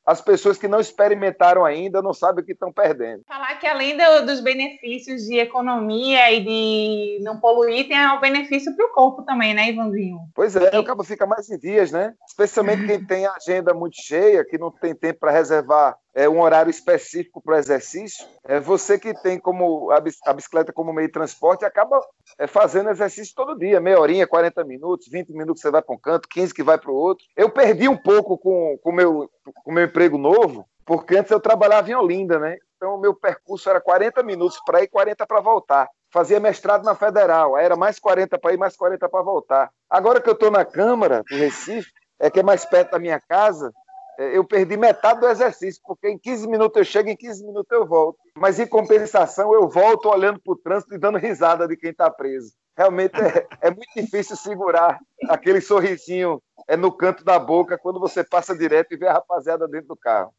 as 0.06 0.20
pessoas 0.20 0.58
que 0.58 0.68
não 0.68 0.80
experimentaram 0.80 1.64
ainda 1.64 2.02
não 2.02 2.12
sabem 2.12 2.42
o 2.42 2.46
que 2.46 2.52
estão 2.52 2.73
perdendo. 2.73 3.23
Falar 3.26 3.58
que 3.58 3.66
além 3.66 3.96
do, 3.96 4.26
dos 4.26 4.40
benefícios 4.40 5.23
de 5.23 5.38
economia 5.38 6.30
e 6.32 6.40
de 6.44 7.25
não 7.25 7.40
poluir, 7.40 7.88
tem 7.88 7.99
o 8.08 8.20
benefício 8.20 8.75
para 8.76 8.87
o 8.87 8.92
corpo 8.92 9.23
também, 9.23 9.54
né, 9.54 9.70
Ivanzinho? 9.70 10.18
Pois 10.34 10.54
é, 10.56 10.78
o 10.78 10.84
cabo 10.84 11.02
fica 11.02 11.26
mais 11.26 11.49
em 11.49 11.58
dias, 11.58 11.90
né? 11.90 12.14
Especialmente 12.28 12.87
quem 12.87 13.04
tem 13.04 13.26
a 13.26 13.34
agenda 13.34 13.73
muito 13.73 13.96
cheia, 14.00 14.44
que 14.44 14.58
não 14.58 14.70
tem 14.70 14.94
tempo 14.94 15.20
para 15.20 15.32
reservar 15.32 15.96
é, 16.14 16.28
um 16.28 16.40
horário 16.40 16.71
específico 16.71 17.42
para 17.42 17.59
exercício. 17.59 18.25
É 18.44 18.61
você 18.61 18.99
que 18.99 19.12
tem 19.23 19.38
como 19.38 19.90
a 19.90 20.00
bicicleta 20.33 20.73
como 20.73 20.92
meio 20.92 21.09
de 21.09 21.12
transporte 21.12 21.64
acaba 21.64 22.00
é, 22.38 22.47
fazendo 22.47 22.90
exercício 22.90 23.35
todo 23.35 23.59
dia, 23.59 23.80
meia 23.80 23.99
horinha, 23.99 24.26
40 24.26 24.62
minutos, 24.64 25.09
20 25.09 25.33
minutos 25.33 25.61
você 25.61 25.71
vai 25.71 25.83
para 25.83 25.94
um 25.94 25.99
canto, 25.99 26.28
15 26.28 26.54
que 26.54 26.62
vai 26.62 26.78
para 26.78 26.90
o 26.90 26.94
outro. 26.94 27.25
Eu 27.37 27.50
perdi 27.50 27.88
um 27.88 27.97
pouco 27.97 28.38
com 28.38 28.78
o 28.85 28.92
meu, 28.92 29.28
com 29.64 29.73
meu 29.73 29.85
emprego 29.85 30.16
novo, 30.16 30.66
porque 30.87 31.16
antes 31.16 31.33
eu 31.33 31.40
trabalhava 31.40 31.90
em 31.90 31.94
Olinda, 31.94 32.38
né? 32.38 32.56
Então 32.76 32.94
o 32.94 33.00
meu 33.00 33.14
percurso 33.14 33.68
era 33.68 33.80
40 33.80 34.23
minutos 34.23 34.61
para 34.64 34.83
ir, 34.83 34.88
40 34.88 35.26
para 35.26 35.40
voltar. 35.40 35.88
Fazia 36.12 36.38
mestrado 36.38 36.85
na 36.85 36.94
Federal, 36.94 37.59
era 37.59 37.75
mais 37.75 37.99
40 37.99 38.38
para 38.38 38.52
ir, 38.52 38.56
mais 38.56 38.76
40 38.76 39.09
para 39.09 39.23
voltar. 39.23 39.71
Agora 39.90 40.21
que 40.21 40.28
eu 40.28 40.35
estou 40.35 40.50
na 40.50 40.64
Câmara 40.64 41.25
do 41.28 41.37
Recife, 41.37 41.90
é 42.21 42.30
que 42.30 42.40
é 42.40 42.42
mais 42.42 42.64
perto 42.64 42.92
da 42.92 42.99
minha 42.99 43.21
casa, 43.21 43.73
eu 44.18 44.44
perdi 44.44 44.76
metade 44.76 45.21
do 45.21 45.28
exercício, 45.28 45.80
porque 45.85 46.09
em 46.09 46.18
15 46.18 46.49
minutos 46.49 46.76
eu 46.76 46.85
chego, 46.85 47.09
em 47.09 47.16
15 47.16 47.44
minutos 47.44 47.71
eu 47.71 47.87
volto. 47.87 48.18
Mas 48.37 48.59
em 48.59 48.66
compensação, 48.66 49.52
eu 49.52 49.68
volto 49.68 50.09
olhando 50.09 50.40
para 50.40 50.52
o 50.52 50.56
trânsito 50.56 50.94
e 50.94 50.99
dando 50.99 51.18
risada 51.18 51.66
de 51.66 51.76
quem 51.76 51.90
está 51.90 52.11
preso. 52.11 52.52
Realmente 52.76 53.14
é, 53.21 53.47
é, 53.61 53.71
muito 53.71 53.90
difícil 53.97 54.37
segurar 54.37 54.99
aquele 55.28 55.61
sorrisinho 55.61 56.42
é 56.66 56.76
no 56.76 56.90
canto 56.90 57.25
da 57.25 57.38
boca 57.38 57.78
quando 57.78 58.00
você 58.00 58.25
passa 58.25 58.56
direto 58.56 58.92
e 58.92 58.97
vê 58.97 59.06
a 59.06 59.14
rapaziada 59.14 59.68
dentro 59.68 59.88
do 59.88 59.97
carro. 59.97 60.33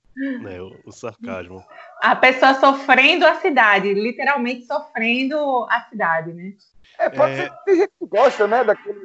É, 0.50 0.62
o, 0.62 0.74
o 0.86 0.92
sarcasmo. 0.92 1.64
A 2.02 2.16
pessoa 2.16 2.54
sofrendo 2.56 3.26
a 3.26 3.36
cidade, 3.36 3.94
literalmente 3.94 4.66
sofrendo 4.66 5.66
a 5.70 5.82
cidade, 5.90 6.34
né? 6.34 6.54
É, 6.98 7.10
pode 7.10 7.34
é... 7.34 7.36
ser 7.36 7.50
que 7.50 7.66
tem 7.66 7.76
gente 7.76 7.92
que 8.00 8.08
gosta, 8.08 8.48
né, 8.48 8.64
daquele 8.64 9.00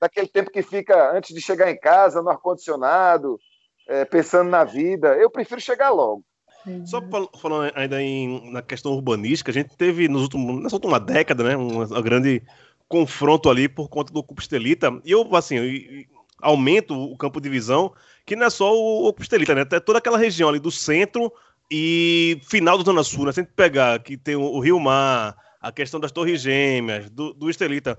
daquele 0.00 0.28
tempo 0.28 0.50
que 0.50 0.62
fica 0.62 1.12
antes 1.16 1.34
de 1.34 1.40
chegar 1.40 1.70
em 1.70 1.78
casa, 1.78 2.20
no 2.20 2.28
ar-condicionado, 2.28 3.38
é, 3.88 4.04
pensando 4.04 4.50
na 4.50 4.64
vida. 4.64 5.14
Eu 5.14 5.30
prefiro 5.30 5.60
chegar 5.60 5.90
logo. 5.90 6.24
Só 6.86 7.02
falando 7.38 7.70
ainda 7.74 8.02
em, 8.02 8.50
na 8.50 8.62
questão 8.62 8.92
urbanística, 8.92 9.50
a 9.50 9.54
gente 9.54 9.76
teve 9.76 10.08
nos 10.08 10.22
últimos, 10.22 10.62
nessa 10.62 10.76
última 10.76 10.98
década, 10.98 11.44
né, 11.44 11.56
um, 11.56 11.82
um 11.82 12.02
grande 12.02 12.42
confronto 12.88 13.50
ali 13.50 13.68
por 13.68 13.88
conta 13.88 14.12
do 14.12 14.20
Ocupa 14.20 14.40
Estelita. 14.40 14.90
E 15.04 15.10
eu, 15.10 15.28
assim, 15.36 15.56
eu, 15.56 16.04
aumento 16.40 16.94
o 16.94 17.16
campo 17.18 17.40
de 17.40 17.50
visão, 17.50 17.92
que 18.24 18.34
não 18.34 18.46
é 18.46 18.50
só 18.50 18.74
o 18.74 19.08
Ocupa 19.08 19.22
Estelita, 19.22 19.54
né? 19.54 19.66
É 19.70 19.80
toda 19.80 19.98
aquela 19.98 20.16
região 20.16 20.48
ali 20.48 20.58
do 20.58 20.70
centro 20.70 21.30
e 21.70 22.40
final 22.48 22.78
da 22.78 22.84
Zona 22.84 23.02
Sul, 23.02 23.26
né? 23.26 23.32
Se 23.32 23.40
a 23.40 23.42
gente 23.42 23.52
pegar 23.52 23.98
que 23.98 24.16
tem 24.16 24.36
o, 24.36 24.42
o 24.42 24.60
Rio 24.60 24.80
Mar, 24.80 25.36
a 25.60 25.72
questão 25.72 26.00
das 26.00 26.12
Torres 26.12 26.40
Gêmeas, 26.40 27.10
do, 27.10 27.32
do 27.34 27.50
Estelita. 27.50 27.98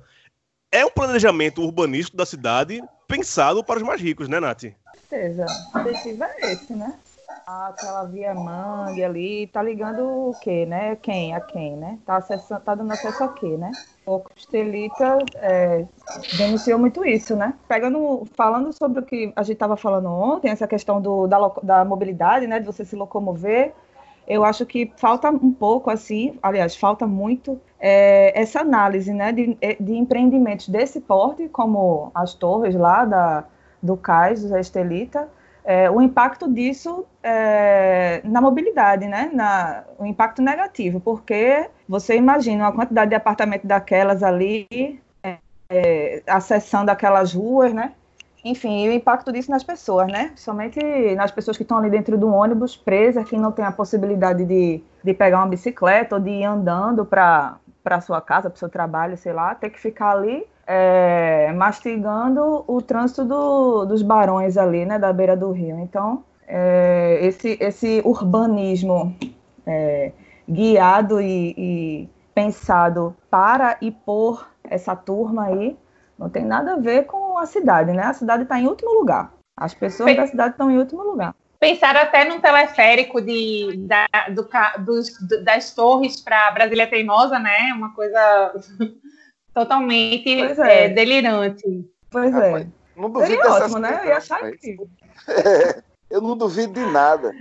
É 0.71 0.85
um 0.85 0.89
planejamento 0.89 1.61
urbanístico 1.61 2.17
da 2.17 2.25
cidade 2.25 2.81
pensado 3.07 3.63
para 3.63 3.77
os 3.77 3.83
mais 3.83 4.01
ricos, 4.01 4.27
né, 4.27 4.39
Nath? 4.39 4.65
Certeza. 5.05 5.45
O 5.73 5.79
objetivo 5.79 6.23
é 6.23 6.51
esse, 6.51 6.73
né? 6.73 6.93
Aquela 7.45 8.03
via 8.05 8.33
mangue 8.33 9.03
ali, 9.03 9.47
tá 9.47 9.61
ligando 9.61 10.29
o 10.29 10.35
quê, 10.41 10.65
né? 10.65 10.95
Quem? 10.95 11.33
A 11.35 11.41
quem, 11.41 11.75
né? 11.75 11.99
Tá, 12.05 12.17
acessando, 12.17 12.61
tá 12.61 12.75
dando 12.75 12.91
acesso 12.91 13.23
a 13.23 13.27
quê, 13.29 13.57
né? 13.57 13.71
O 14.05 14.19
Costelita 14.19 15.19
é, 15.35 15.85
denunciou 16.37 16.79
muito 16.79 17.05
isso, 17.05 17.35
né? 17.35 17.53
Pegando, 17.67 18.23
falando 18.35 18.71
sobre 18.73 18.99
o 18.99 19.05
que 19.05 19.31
a 19.35 19.43
gente 19.43 19.53
estava 19.53 19.77
falando 19.77 20.07
ontem, 20.09 20.49
essa 20.49 20.67
questão 20.67 21.01
do, 21.01 21.27
da, 21.27 21.37
da 21.61 21.85
mobilidade, 21.85 22.47
né? 22.47 22.59
De 22.59 22.65
você 22.65 22.83
se 22.83 22.95
locomover, 22.95 23.73
eu 24.27 24.43
acho 24.43 24.65
que 24.65 24.91
falta 24.97 25.29
um 25.29 25.53
pouco, 25.53 25.89
assim, 25.89 26.37
aliás, 26.41 26.75
falta 26.75 27.05
muito 27.05 27.61
é, 27.79 28.39
essa 28.39 28.61
análise, 28.61 29.13
né? 29.13 29.31
De, 29.31 29.57
de 29.79 29.95
empreendimentos 29.95 30.67
desse 30.67 30.99
porte, 30.99 31.47
como 31.49 32.11
as 32.13 32.33
torres 32.33 32.75
lá 32.75 33.05
da 33.05 33.45
do 33.85 33.95
cais, 33.95 34.43
do 34.43 34.57
Estelita, 34.57 35.27
é, 35.65 35.89
o 35.89 35.99
impacto 35.99 36.47
disso 36.51 37.05
é, 37.23 38.21
na 38.23 38.39
mobilidade, 38.39 39.07
né? 39.07 39.31
Na, 39.33 39.83
o 39.97 40.05
impacto 40.05 40.41
negativo, 40.41 40.99
porque 40.99 41.67
você 41.89 42.15
imagina 42.15 42.67
a 42.67 42.71
quantidade 42.71 43.09
de 43.09 43.15
apartamento 43.15 43.65
daquelas 43.65 44.21
ali, 44.21 44.67
é, 45.23 45.37
é, 45.69 46.23
acessando 46.27 46.91
aquelas 46.91 47.33
ruas, 47.33 47.73
né? 47.73 47.93
Enfim, 48.43 48.87
o 48.87 48.91
impacto 48.91 49.31
disso 49.31 49.49
nas 49.49 49.63
pessoas, 49.63 50.07
né? 50.11 50.33
Somente 50.35 50.79
nas 51.15 51.31
pessoas 51.31 51.57
que 51.57 51.63
estão 51.63 51.79
ali 51.79 51.89
dentro 51.89 52.15
do 52.15 52.31
ônibus, 52.31 52.77
presas, 52.77 53.27
que 53.27 53.35
não 53.35 53.51
tem 53.51 53.65
a 53.65 53.71
possibilidade 53.71 54.45
de, 54.45 54.83
de 55.03 55.13
pegar 55.15 55.37
uma 55.37 55.47
bicicleta 55.47 56.13
ou 56.15 56.21
de 56.21 56.29
ir 56.29 56.43
andando 56.43 57.03
para 57.03 57.57
a 57.85 58.01
sua 58.01 58.21
casa, 58.21 58.51
para 58.51 58.55
o 58.55 58.59
seu 58.59 58.69
trabalho, 58.69 59.17
sei 59.17 59.33
lá, 59.33 59.55
ter 59.55 59.71
que 59.71 59.79
ficar 59.79 60.11
ali 60.11 60.45
é, 60.67 61.51
mastigando 61.53 62.63
o 62.67 62.81
trânsito 62.81 63.23
do, 63.23 63.85
dos 63.85 64.01
barões 64.01 64.57
ali, 64.57 64.85
né, 64.85 64.97
da 64.97 65.13
beira 65.13 65.35
do 65.35 65.51
rio. 65.51 65.79
Então, 65.79 66.23
é, 66.47 67.19
esse, 67.21 67.57
esse 67.59 68.01
urbanismo 68.03 69.15
é, 69.65 70.11
guiado 70.47 71.21
e, 71.21 71.53
e, 71.57 72.09
pensado 72.33 73.15
para 73.29 73.77
e 73.81 73.91
por 73.91 74.47
essa 74.63 74.95
turma 74.95 75.45
aí 75.45 75.77
não 76.17 76.29
tem 76.29 76.43
nada 76.43 76.73
a 76.73 76.77
ver 76.77 77.05
com 77.05 77.37
a 77.37 77.45
cidade, 77.45 77.91
né? 77.91 78.03
A 78.03 78.13
cidade 78.13 78.43
está 78.43 78.59
em 78.59 78.67
último 78.67 78.93
lugar. 78.93 79.33
As 79.57 79.73
pessoas 79.73 80.15
da 80.15 80.27
cidade 80.27 80.51
estão 80.51 80.71
em 80.71 80.77
último 80.77 81.03
lugar. 81.03 81.35
Pensar 81.59 81.95
até 81.95 82.25
num 82.25 82.39
teleférico 82.39 83.21
de, 83.21 83.85
da, 83.87 84.07
do, 84.29 84.47
dos, 84.83 85.17
das 85.43 85.73
torres 85.73 86.21
para 86.21 86.51
Brasília 86.51 86.87
Teimosa, 86.87 87.39
né? 87.39 87.73
Uma 87.73 87.93
coisa 87.93 88.53
totalmente 89.55 90.29
é. 90.29 90.85
É, 90.85 90.89
delirante. 90.89 91.89
Pois 92.11 92.35
é. 92.35 92.67
Não 92.95 93.09
duvido 93.09 93.41
Seria 93.41 93.51
ótimo, 93.51 93.79
né? 93.79 94.01
Eu 94.03 94.09
ia 94.09 94.17
achar 94.17 94.47
incrível. 94.47 94.87
É, 95.27 95.81
eu 96.07 96.21
não 96.21 96.37
duvido 96.37 96.73
de 96.73 96.85
nada. 96.85 97.33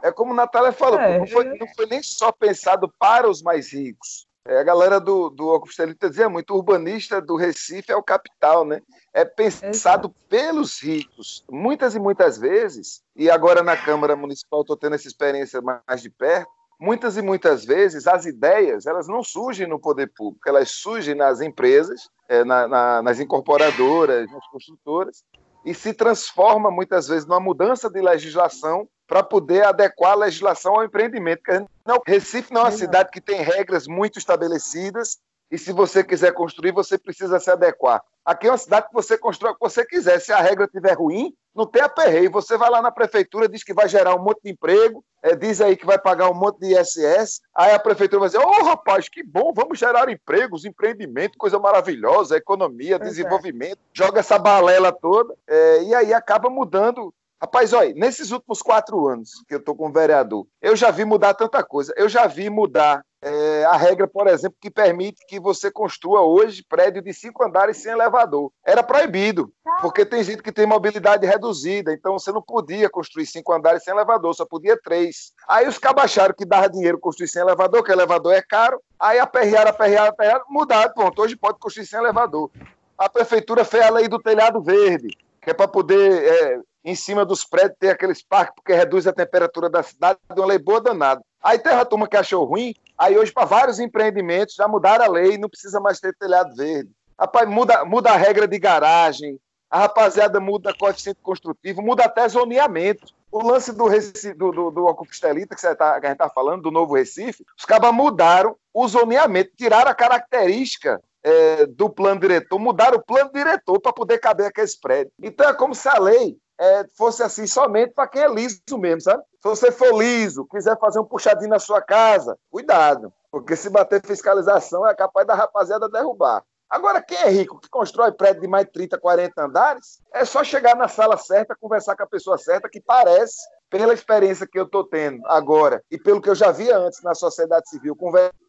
É 0.00 0.12
como 0.12 0.32
a 0.32 0.36
Natália 0.36 0.70
falou, 0.70 1.00
é, 1.00 1.18
não, 1.18 1.26
foi, 1.26 1.44
não, 1.58 1.66
foi, 1.74 1.86
nem 1.86 2.00
só 2.00 2.30
pensado 2.30 2.92
para 3.00 3.28
os 3.28 3.42
mais 3.42 3.72
ricos. 3.72 4.28
É, 4.46 4.60
a 4.60 4.62
galera 4.62 5.00
do, 5.00 5.28
do 5.28 5.60
dizia 6.08 6.28
muito, 6.28 6.52
o 6.52 6.56
urbanista 6.58 7.20
do 7.20 7.34
Recife 7.34 7.90
é 7.90 7.96
o 7.96 8.02
capital, 8.02 8.64
né? 8.64 8.80
É 9.12 9.24
pensado 9.24 9.72
Exato. 9.74 10.14
pelos 10.28 10.80
ricos. 10.80 11.44
Muitas 11.50 11.96
e 11.96 11.98
muitas 11.98 12.38
vezes, 12.38 13.02
e 13.16 13.28
agora 13.28 13.60
na 13.62 13.76
Câmara 13.76 14.14
Municipal 14.14 14.60
estou 14.60 14.76
tendo 14.76 14.94
essa 14.94 15.08
experiência 15.08 15.60
mais 15.60 16.00
de 16.00 16.10
perto, 16.10 16.50
muitas 16.82 17.16
e 17.16 17.22
muitas 17.22 17.64
vezes 17.64 18.08
as 18.08 18.26
ideias 18.26 18.86
elas 18.86 19.06
não 19.06 19.22
surgem 19.22 19.68
no 19.68 19.78
poder 19.78 20.12
público, 20.14 20.48
elas 20.48 20.68
surgem 20.70 21.14
nas 21.14 21.40
empresas, 21.40 22.10
é, 22.28 22.44
na, 22.44 22.66
na, 22.66 23.02
nas 23.02 23.20
incorporadoras, 23.20 24.30
nas 24.30 24.46
construtoras, 24.48 25.22
e 25.64 25.72
se 25.72 25.94
transforma 25.94 26.72
muitas 26.72 27.06
vezes 27.06 27.24
numa 27.24 27.38
mudança 27.38 27.88
de 27.88 28.00
legislação 28.00 28.88
para 29.06 29.22
poder 29.22 29.64
adequar 29.64 30.12
a 30.12 30.16
legislação 30.16 30.74
ao 30.74 30.84
empreendimento. 30.84 31.42
Não, 31.86 32.02
Recife 32.04 32.52
não 32.52 32.62
é 32.62 32.64
uma 32.64 32.70
cidade 32.72 33.10
que 33.12 33.20
tem 33.20 33.40
regras 33.40 33.86
muito 33.86 34.18
estabelecidas 34.18 35.20
e 35.52 35.58
se 35.58 35.70
você 35.70 36.02
quiser 36.02 36.32
construir, 36.32 36.72
você 36.72 36.98
precisa 36.98 37.38
se 37.38 37.50
adequar. 37.50 38.02
Aqui 38.24 38.48
é 38.48 38.50
uma 38.50 38.58
cidade 38.58 38.88
que 38.88 38.94
você 38.94 39.16
constrói 39.18 39.52
o 39.52 39.54
que 39.54 39.60
você 39.60 39.84
quiser. 39.84 40.18
Se 40.18 40.32
a 40.32 40.40
regra 40.40 40.64
estiver 40.64 40.94
ruim, 40.94 41.32
não 41.54 41.66
tem 41.66 41.82
aperreio. 41.82 42.30
Você 42.30 42.56
vai 42.56 42.70
lá 42.70 42.80
na 42.80 42.90
prefeitura, 42.90 43.48
diz 43.48 43.62
que 43.62 43.74
vai 43.74 43.88
gerar 43.88 44.14
um 44.14 44.22
monte 44.22 44.40
de 44.44 44.50
emprego, 44.50 45.04
é, 45.22 45.36
diz 45.36 45.60
aí 45.60 45.76
que 45.76 45.86
vai 45.86 45.98
pagar 45.98 46.30
um 46.30 46.34
monte 46.34 46.58
de 46.60 46.74
ISS. 46.74 47.40
Aí 47.54 47.72
a 47.72 47.78
prefeitura 47.78 48.20
vai 48.20 48.28
dizer: 48.28 48.38
Ô 48.38 48.48
oh, 48.48 48.64
rapaz, 48.64 49.08
que 49.08 49.22
bom, 49.22 49.52
vamos 49.54 49.78
gerar 49.78 50.08
empregos, 50.08 50.64
empreendimento, 50.64 51.38
coisa 51.38 51.58
maravilhosa, 51.58 52.36
economia, 52.36 52.98
pois 52.98 53.10
é. 53.10 53.10
desenvolvimento. 53.10 53.78
É. 53.78 53.90
Joga 53.92 54.20
essa 54.20 54.38
balela 54.38 54.92
toda 54.92 55.34
é, 55.46 55.82
e 55.82 55.94
aí 55.94 56.14
acaba 56.14 56.48
mudando 56.48 57.12
Rapaz, 57.42 57.72
olha, 57.72 57.92
nesses 57.94 58.30
últimos 58.30 58.62
quatro 58.62 59.08
anos 59.08 59.42
que 59.48 59.54
eu 59.54 59.58
estou 59.58 59.74
como 59.74 59.92
vereador, 59.92 60.46
eu 60.60 60.76
já 60.76 60.92
vi 60.92 61.04
mudar 61.04 61.34
tanta 61.34 61.60
coisa. 61.60 61.92
Eu 61.96 62.08
já 62.08 62.28
vi 62.28 62.48
mudar 62.48 63.04
é, 63.20 63.64
a 63.64 63.76
regra, 63.76 64.06
por 64.06 64.28
exemplo, 64.28 64.56
que 64.60 64.70
permite 64.70 65.26
que 65.26 65.40
você 65.40 65.68
construa 65.68 66.20
hoje 66.20 66.64
prédio 66.68 67.02
de 67.02 67.12
cinco 67.12 67.42
andares 67.42 67.78
sem 67.78 67.90
elevador. 67.90 68.52
Era 68.64 68.80
proibido, 68.80 69.52
porque 69.80 70.06
tem 70.06 70.22
gente 70.22 70.40
que 70.40 70.52
tem 70.52 70.66
mobilidade 70.66 71.26
reduzida, 71.26 71.92
então 71.92 72.16
você 72.16 72.30
não 72.30 72.40
podia 72.40 72.88
construir 72.88 73.26
cinco 73.26 73.52
andares 73.52 73.82
sem 73.82 73.92
elevador, 73.92 74.32
só 74.34 74.46
podia 74.46 74.78
três. 74.80 75.32
Aí 75.48 75.66
os 75.66 75.78
cabas 75.78 76.04
acharam 76.04 76.34
que 76.38 76.44
dava 76.44 76.70
dinheiro 76.70 76.96
construir 76.96 77.26
sem 77.26 77.42
elevador, 77.42 77.82
que 77.82 77.90
elevador 77.90 78.34
é 78.34 78.42
caro, 78.42 78.80
aí 79.00 79.18
aperrearam, 79.18 79.70
aperrearam, 79.70 80.10
aperrearam, 80.10 80.44
mudaram, 80.48 80.94
pronto, 80.94 81.20
hoje 81.20 81.34
pode 81.34 81.58
construir 81.58 81.86
sem 81.86 81.98
elevador. 81.98 82.52
A 82.96 83.08
prefeitura 83.08 83.64
fez 83.64 83.84
a 83.84 83.90
lei 83.90 84.06
do 84.06 84.20
telhado 84.20 84.62
verde, 84.62 85.08
que 85.40 85.50
é 85.50 85.54
para 85.54 85.66
poder 85.66 86.24
é, 86.24 86.60
em 86.84 86.94
cima 86.94 87.24
dos 87.24 87.44
prédios 87.44 87.76
ter 87.78 87.90
aqueles 87.90 88.22
parques, 88.22 88.54
porque 88.56 88.74
reduz 88.74 89.06
a 89.06 89.12
temperatura 89.12 89.70
da 89.70 89.82
cidade, 89.82 90.18
de 90.32 90.40
uma 90.40 90.46
lei 90.46 90.58
boa 90.58 90.80
danada. 90.80 91.22
Aí 91.42 91.58
teve 91.58 91.76
a 91.76 91.84
turma 91.84 92.08
que 92.08 92.16
achou 92.16 92.44
ruim, 92.44 92.74
aí 92.96 93.16
hoje 93.16 93.32
para 93.32 93.44
vários 93.44 93.78
empreendimentos 93.78 94.54
já 94.54 94.66
mudaram 94.66 95.04
a 95.04 95.08
lei, 95.08 95.38
não 95.38 95.48
precisa 95.48 95.80
mais 95.80 96.00
ter 96.00 96.14
telhado 96.16 96.54
verde. 96.54 96.90
Rapaz, 97.18 97.48
muda, 97.48 97.84
muda 97.84 98.10
a 98.10 98.16
regra 98.16 98.48
de 98.48 98.58
garagem, 98.58 99.38
a 99.70 99.80
rapaziada 99.80 100.38
muda 100.38 100.74
coeficiente 100.74 101.20
construtivo, 101.22 101.80
muda 101.80 102.04
até 102.04 102.28
zoneamento. 102.28 103.06
O 103.30 103.42
lance 103.42 103.72
do, 103.72 103.88
do, 104.36 104.52
do, 104.52 104.70
do 104.70 104.84
Ocupestelita, 104.84 105.56
que, 105.56 105.62
tá, 105.74 105.98
que 105.98 106.06
a 106.06 106.10
gente 106.10 106.20
está 106.20 106.28
falando, 106.28 106.62
do 106.62 106.70
Novo 106.70 106.94
Recife, 106.94 107.42
os 107.56 107.64
cabas 107.64 107.90
mudaram 107.94 108.54
o 108.74 108.86
zoneamento, 108.86 109.52
tiraram 109.56 109.90
a 109.90 109.94
característica 109.94 111.00
é, 111.22 111.64
do 111.64 111.88
plano 111.88 112.20
diretor, 112.20 112.58
mudaram 112.58 112.98
o 112.98 113.02
plano 113.02 113.30
diretor 113.32 113.80
para 113.80 113.92
poder 113.92 114.18
caber 114.18 114.46
aqueles 114.46 114.76
prédios. 114.76 115.14
Então 115.22 115.48
é 115.48 115.54
como 115.54 115.74
se 115.74 115.88
a 115.88 115.98
lei 115.98 116.36
é, 116.62 116.86
fosse 116.96 117.24
assim 117.24 117.44
somente 117.44 117.92
para 117.92 118.06
quem 118.06 118.22
é 118.22 118.28
liso 118.28 118.78
mesmo, 118.78 119.00
sabe? 119.00 119.20
Se 119.40 119.48
você 119.48 119.72
for 119.72 120.00
liso, 120.00 120.46
quiser 120.46 120.78
fazer 120.78 121.00
um 121.00 121.04
puxadinho 121.04 121.50
na 121.50 121.58
sua 121.58 121.82
casa, 121.82 122.38
cuidado, 122.48 123.12
porque 123.32 123.56
se 123.56 123.68
bater 123.68 124.00
fiscalização 124.06 124.86
é 124.86 124.94
capaz 124.94 125.26
da 125.26 125.34
rapaziada 125.34 125.88
derrubar. 125.88 126.44
Agora, 126.70 127.02
quem 127.02 127.18
é 127.18 127.28
rico, 127.28 127.60
que 127.60 127.68
constrói 127.68 128.12
prédio 128.12 128.42
de 128.42 128.48
mais 128.48 128.64
de 128.64 128.72
30, 128.72 128.96
40 128.96 129.44
andares, 129.44 130.00
é 130.14 130.24
só 130.24 130.44
chegar 130.44 130.76
na 130.76 130.86
sala 130.86 131.18
certa, 131.18 131.56
conversar 131.60 131.96
com 131.96 132.04
a 132.04 132.06
pessoa 132.06 132.38
certa, 132.38 132.68
que 132.68 132.80
parece, 132.80 133.36
pela 133.68 133.92
experiência 133.92 134.46
que 134.46 134.58
eu 134.58 134.64
estou 134.64 134.84
tendo 134.84 135.20
agora 135.26 135.82
e 135.90 135.98
pelo 135.98 136.22
que 136.22 136.30
eu 136.30 136.34
já 136.34 136.52
vi 136.52 136.70
antes 136.70 137.02
na 137.02 137.14
sociedade 137.14 137.68
civil, 137.68 137.96
conversando 137.96 138.41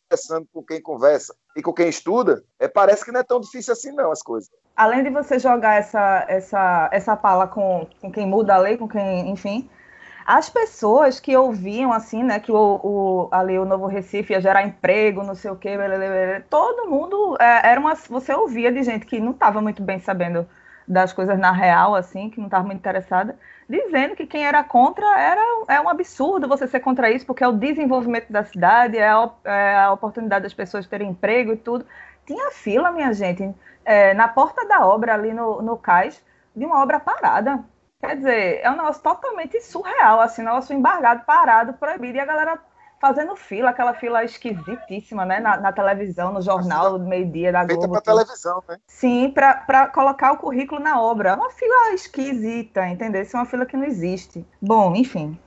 com 0.53 0.63
quem 0.63 0.81
conversa 0.81 1.35
e 1.55 1.61
com 1.61 1.73
quem 1.73 1.89
estuda, 1.89 2.43
é, 2.59 2.67
parece 2.67 3.03
que 3.03 3.11
não 3.11 3.19
é 3.19 3.23
tão 3.23 3.39
difícil 3.39 3.73
assim 3.73 3.91
não 3.91 4.11
as 4.11 4.21
coisas. 4.21 4.49
Além 4.75 5.03
de 5.03 5.09
você 5.09 5.37
jogar 5.39 5.75
essa, 5.75 6.25
essa, 6.27 6.89
essa 6.91 7.15
pala 7.15 7.47
com, 7.47 7.87
com 8.01 8.11
quem 8.11 8.25
muda 8.25 8.55
a 8.55 8.57
lei, 8.57 8.77
com 8.77 8.87
quem, 8.87 9.29
enfim, 9.29 9.69
as 10.25 10.49
pessoas 10.49 11.19
que 11.19 11.35
ouviam 11.35 11.91
assim, 11.91 12.23
né, 12.23 12.39
que 12.39 12.51
o, 12.51 12.79
o, 12.83 13.29
ali 13.31 13.59
o 13.59 13.65
Novo 13.65 13.87
Recife 13.87 14.33
ia 14.33 14.41
gerar 14.41 14.65
emprego, 14.65 15.23
não 15.23 15.35
sei 15.35 15.51
o 15.51 15.55
quê, 15.55 15.75
blá, 15.75 15.87
blá, 15.87 15.97
blá, 15.97 16.41
todo 16.49 16.89
mundo 16.89 17.37
é, 17.39 17.71
era 17.71 17.79
uma, 17.79 17.95
você 17.95 18.33
ouvia 18.33 18.71
de 18.71 18.83
gente 18.83 19.05
que 19.05 19.19
não 19.19 19.31
estava 19.31 19.61
muito 19.61 19.83
bem 19.83 19.99
sabendo 19.99 20.47
das 20.87 21.13
coisas 21.13 21.37
na 21.39 21.51
real, 21.51 21.95
assim, 21.95 22.29
que 22.29 22.39
não 22.39 22.47
estava 22.47 22.65
muito 22.65 22.79
interessada, 22.79 23.37
dizendo 23.69 24.15
que 24.15 24.25
quem 24.25 24.45
era 24.45 24.63
contra 24.63 25.05
era 25.19 25.41
é 25.67 25.79
um 25.79 25.89
absurdo 25.89 26.47
você 26.47 26.67
ser 26.67 26.79
contra 26.79 27.09
isso, 27.11 27.25
porque 27.25 27.43
é 27.43 27.47
o 27.47 27.53
desenvolvimento 27.53 28.31
da 28.31 28.43
cidade, 28.43 28.97
é 28.97 29.09
a, 29.09 29.29
é 29.45 29.75
a 29.77 29.91
oportunidade 29.91 30.43
das 30.43 30.53
pessoas 30.53 30.87
terem 30.87 31.09
emprego 31.09 31.53
e 31.53 31.57
tudo 31.57 31.85
tinha 32.25 32.51
fila, 32.51 32.91
minha 32.91 33.13
gente, 33.13 33.53
é, 33.85 34.13
na 34.13 34.27
porta 34.27 34.65
da 34.67 34.85
obra, 34.85 35.13
ali 35.13 35.33
no, 35.33 35.61
no 35.61 35.77
cais, 35.77 36.23
de 36.55 36.65
uma 36.65 36.81
obra 36.81 36.99
parada. 36.99 37.63
Quer 37.99 38.17
dizer, 38.17 38.59
é 38.61 38.69
um 38.69 38.75
negócio 38.75 39.01
totalmente 39.01 39.59
surreal, 39.61 40.19
assim, 40.19 40.41
um 40.41 40.45
negócio 40.45 40.75
embargado, 40.75 41.23
parado, 41.25 41.73
proibido, 41.73 42.17
e 42.17 42.19
a 42.19 42.25
galera 42.25 42.59
fazendo 43.03 43.35
fila, 43.35 43.71
aquela 43.71 43.93
fila 43.93 44.23
esquisitíssima, 44.23 45.25
né? 45.25 45.41
Na, 45.41 45.57
na 45.57 45.73
televisão, 45.73 46.31
no 46.31 46.41
jornal, 46.41 46.97
do 46.97 47.05
meio-dia 47.05 47.51
da 47.51 47.65
Globo. 47.65 47.81
Feita 47.81 47.91
para 47.91 48.01
televisão, 48.01 48.63
né? 48.65 48.77
Sim, 48.87 49.29
para 49.29 49.87
colocar 49.87 50.31
o 50.31 50.37
currículo 50.37 50.79
na 50.79 51.01
obra. 51.01 51.31
É 51.31 51.35
uma 51.35 51.49
fila 51.49 51.93
esquisita, 51.93 52.87
entendeu? 52.87 53.21
Isso 53.21 53.35
é 53.35 53.39
uma 53.41 53.45
fila 53.45 53.65
que 53.65 53.75
não 53.75 53.83
existe. 53.83 54.45
Bom, 54.61 54.95
enfim. 54.95 55.37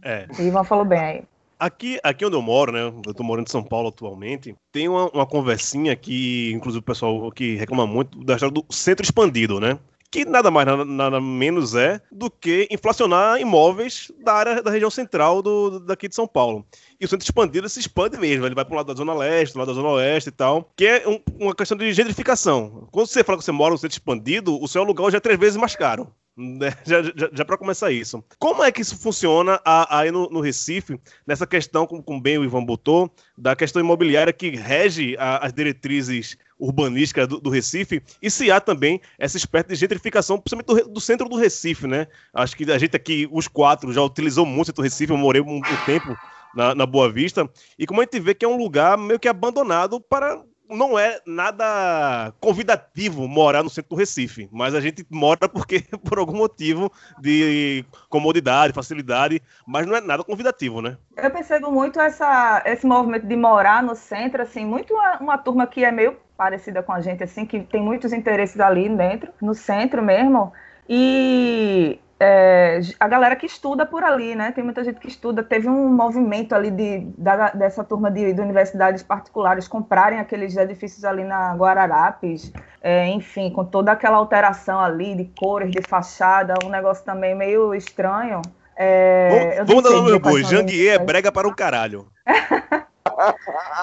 É. 0.00 0.28
Ivan 0.38 0.62
falou 0.62 0.84
bem 0.84 1.00
aí. 1.00 1.22
Aqui, 1.58 1.98
aqui 2.04 2.24
onde 2.24 2.36
eu 2.36 2.42
moro, 2.42 2.70
né? 2.70 3.02
Eu 3.04 3.12
tô 3.14 3.24
morando 3.24 3.48
em 3.48 3.50
São 3.50 3.64
Paulo 3.64 3.88
atualmente. 3.88 4.54
Tem 4.70 4.88
uma, 4.88 5.10
uma 5.10 5.26
conversinha 5.26 5.96
que, 5.96 6.52
inclusive, 6.54 6.78
o 6.78 6.84
pessoal 6.84 7.32
que 7.32 7.56
reclama 7.56 7.84
muito 7.84 8.16
da 8.22 8.34
história 8.34 8.54
do 8.54 8.64
centro 8.70 9.04
expandido, 9.04 9.58
né? 9.58 9.76
Que 10.10 10.24
nada 10.24 10.50
mais, 10.50 10.66
nada, 10.66 10.84
nada, 10.84 11.20
menos 11.20 11.74
é 11.74 12.00
do 12.10 12.30
que 12.30 12.66
inflacionar 12.70 13.40
imóveis 13.40 14.10
da 14.22 14.34
área 14.34 14.62
da 14.62 14.70
região 14.70 14.90
central 14.90 15.40
do, 15.40 15.78
daqui 15.80 16.08
de 16.08 16.14
São 16.14 16.26
Paulo. 16.26 16.66
E 17.00 17.04
o 17.04 17.08
centro 17.08 17.24
expandido 17.24 17.68
se 17.68 17.80
expande 17.80 18.18
mesmo, 18.18 18.44
ele 18.44 18.54
vai 18.54 18.64
para 18.64 18.74
o 18.74 18.76
lado 18.76 18.88
da 18.88 18.94
Zona 18.94 19.14
Leste, 19.14 19.52
do 19.52 19.60
lado 19.60 19.68
da 19.68 19.74
Zona 19.74 19.88
Oeste 19.90 20.28
e 20.28 20.32
tal, 20.32 20.70
que 20.76 20.84
é 20.84 21.08
um, 21.08 21.20
uma 21.38 21.54
questão 21.54 21.78
de 21.78 21.92
gentrificação. 21.92 22.88
Quando 22.90 23.06
você 23.06 23.22
fala 23.22 23.38
que 23.38 23.44
você 23.44 23.52
mora 23.52 23.72
no 23.72 23.78
centro 23.78 23.94
expandido, 23.94 24.60
o 24.60 24.66
seu 24.66 24.82
aluguel 24.82 25.10
já 25.10 25.18
é 25.18 25.20
três 25.20 25.38
vezes 25.38 25.56
mais 25.56 25.76
caro. 25.76 26.12
Né? 26.36 26.72
Já, 26.86 27.02
já, 27.02 27.30
já 27.32 27.44
para 27.44 27.58
começar 27.58 27.90
isso. 27.90 28.24
Como 28.38 28.62
é 28.62 28.72
que 28.72 28.80
isso 28.80 28.96
funciona 28.98 29.60
aí 29.64 30.10
no, 30.10 30.28
no 30.30 30.40
Recife, 30.40 30.98
nessa 31.26 31.46
questão, 31.46 31.86
como, 31.86 32.20
bem 32.20 32.38
o 32.38 32.44
Ivan 32.44 32.64
botou, 32.64 33.12
da 33.36 33.54
questão 33.54 33.80
imobiliária 33.80 34.32
que 34.32 34.50
rege 34.50 35.16
a, 35.18 35.44
as 35.44 35.52
diretrizes 35.52 36.38
urbanística 36.58 37.26
do, 37.26 37.40
do, 37.40 37.50
Recife, 37.50 38.02
e 38.22 38.30
se 38.30 38.50
há 38.50 38.60
também 38.60 39.00
essa 39.18 39.36
espécie 39.36 39.68
de 39.68 39.74
gentrificação, 39.74 40.38
principalmente 40.38 40.84
do, 40.84 40.92
do, 40.92 41.00
centro 41.00 41.28
do 41.28 41.36
Recife, 41.36 41.86
né? 41.86 42.06
Acho 42.32 42.56
que 42.56 42.70
a 42.70 42.78
gente 42.78 42.94
aqui, 42.94 43.28
os 43.30 43.48
quatro, 43.48 43.92
já 43.92 44.02
utilizou 44.02 44.46
muito 44.46 44.78
o 44.78 44.82
Recife, 44.82 45.12
eu 45.12 45.16
morei 45.16 45.42
um, 45.42 45.56
um 45.56 45.84
tempo 45.86 46.16
na, 46.54 46.74
na 46.74 46.86
Boa 46.86 47.10
Vista, 47.10 47.48
e 47.78 47.86
como 47.86 48.00
a 48.00 48.04
gente 48.04 48.20
vê 48.20 48.34
que 48.34 48.44
é 48.44 48.48
um 48.48 48.56
lugar 48.56 48.96
meio 48.98 49.18
que 49.18 49.28
abandonado 49.28 50.00
para 50.00 50.42
não 50.70 50.98
é 50.98 51.20
nada 51.26 52.32
convidativo 52.40 53.26
morar 53.28 53.62
no 53.62 53.70
centro 53.70 53.90
do 53.90 53.96
Recife, 53.96 54.48
mas 54.52 54.74
a 54.74 54.80
gente 54.80 55.04
mora 55.10 55.48
porque 55.48 55.82
por 56.04 56.18
algum 56.18 56.36
motivo 56.36 56.90
de 57.20 57.84
comodidade, 58.08 58.72
facilidade, 58.72 59.42
mas 59.66 59.86
não 59.86 59.96
é 59.96 60.00
nada 60.00 60.24
convidativo, 60.24 60.80
né? 60.80 60.96
Eu 61.16 61.30
percebo 61.30 61.70
muito 61.70 62.00
essa, 62.00 62.62
esse 62.64 62.86
movimento 62.86 63.26
de 63.26 63.36
morar 63.36 63.82
no 63.82 63.94
centro, 63.94 64.42
assim, 64.42 64.64
muito 64.64 64.94
uma, 64.94 65.18
uma 65.18 65.38
turma 65.38 65.66
que 65.66 65.84
é 65.84 65.90
meio 65.90 66.16
parecida 66.36 66.82
com 66.82 66.92
a 66.92 67.00
gente, 67.00 67.22
assim, 67.22 67.44
que 67.44 67.60
tem 67.60 67.82
muitos 67.82 68.12
interesses 68.12 68.58
ali 68.60 68.88
dentro, 68.88 69.30
no 69.42 69.54
centro 69.54 70.02
mesmo, 70.02 70.52
e 70.88 72.00
é, 72.22 72.80
a 73.00 73.08
galera 73.08 73.34
que 73.34 73.46
estuda 73.46 73.86
por 73.86 74.04
ali, 74.04 74.34
né? 74.34 74.52
Tem 74.52 74.62
muita 74.62 74.84
gente 74.84 75.00
que 75.00 75.08
estuda. 75.08 75.42
Teve 75.42 75.70
um 75.70 75.88
movimento 75.88 76.54
ali 76.54 76.70
de, 76.70 77.06
da, 77.16 77.48
dessa 77.48 77.82
turma 77.82 78.10
de, 78.10 78.34
de, 78.34 78.40
universidades 78.42 79.02
particulares 79.02 79.66
comprarem 79.66 80.20
aqueles 80.20 80.54
edifícios 80.54 81.02
ali 81.02 81.24
na 81.24 81.54
Guararapes, 81.54 82.52
é, 82.82 83.08
enfim, 83.08 83.50
com 83.50 83.64
toda 83.64 83.92
aquela 83.92 84.18
alteração 84.18 84.78
ali 84.78 85.14
de 85.14 85.24
cores, 85.34 85.70
de 85.70 85.80
fachada, 85.80 86.54
um 86.62 86.68
negócio 86.68 87.02
também 87.06 87.34
meio 87.34 87.74
estranho. 87.74 88.42
É, 88.76 89.64
vamos 89.64 89.82
dar 89.82 89.90
nome 89.90 90.10
meu 90.10 90.20
boi, 90.20 90.44
Janguier 90.44 90.96
é 90.96 90.98
brega 90.98 91.32
para 91.32 91.48
um 91.48 91.54
caralho. 91.54 92.06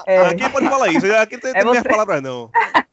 é. 0.06 0.18
Aqui 0.30 0.48
pode 0.48 0.68
falar 0.68 0.88
isso, 0.88 1.06
aqui 1.12 1.34
não 1.34 1.40
tem, 1.40 1.50
é 1.50 1.64
tem 1.64 1.82
palavras 1.82 2.22
não. 2.22 2.50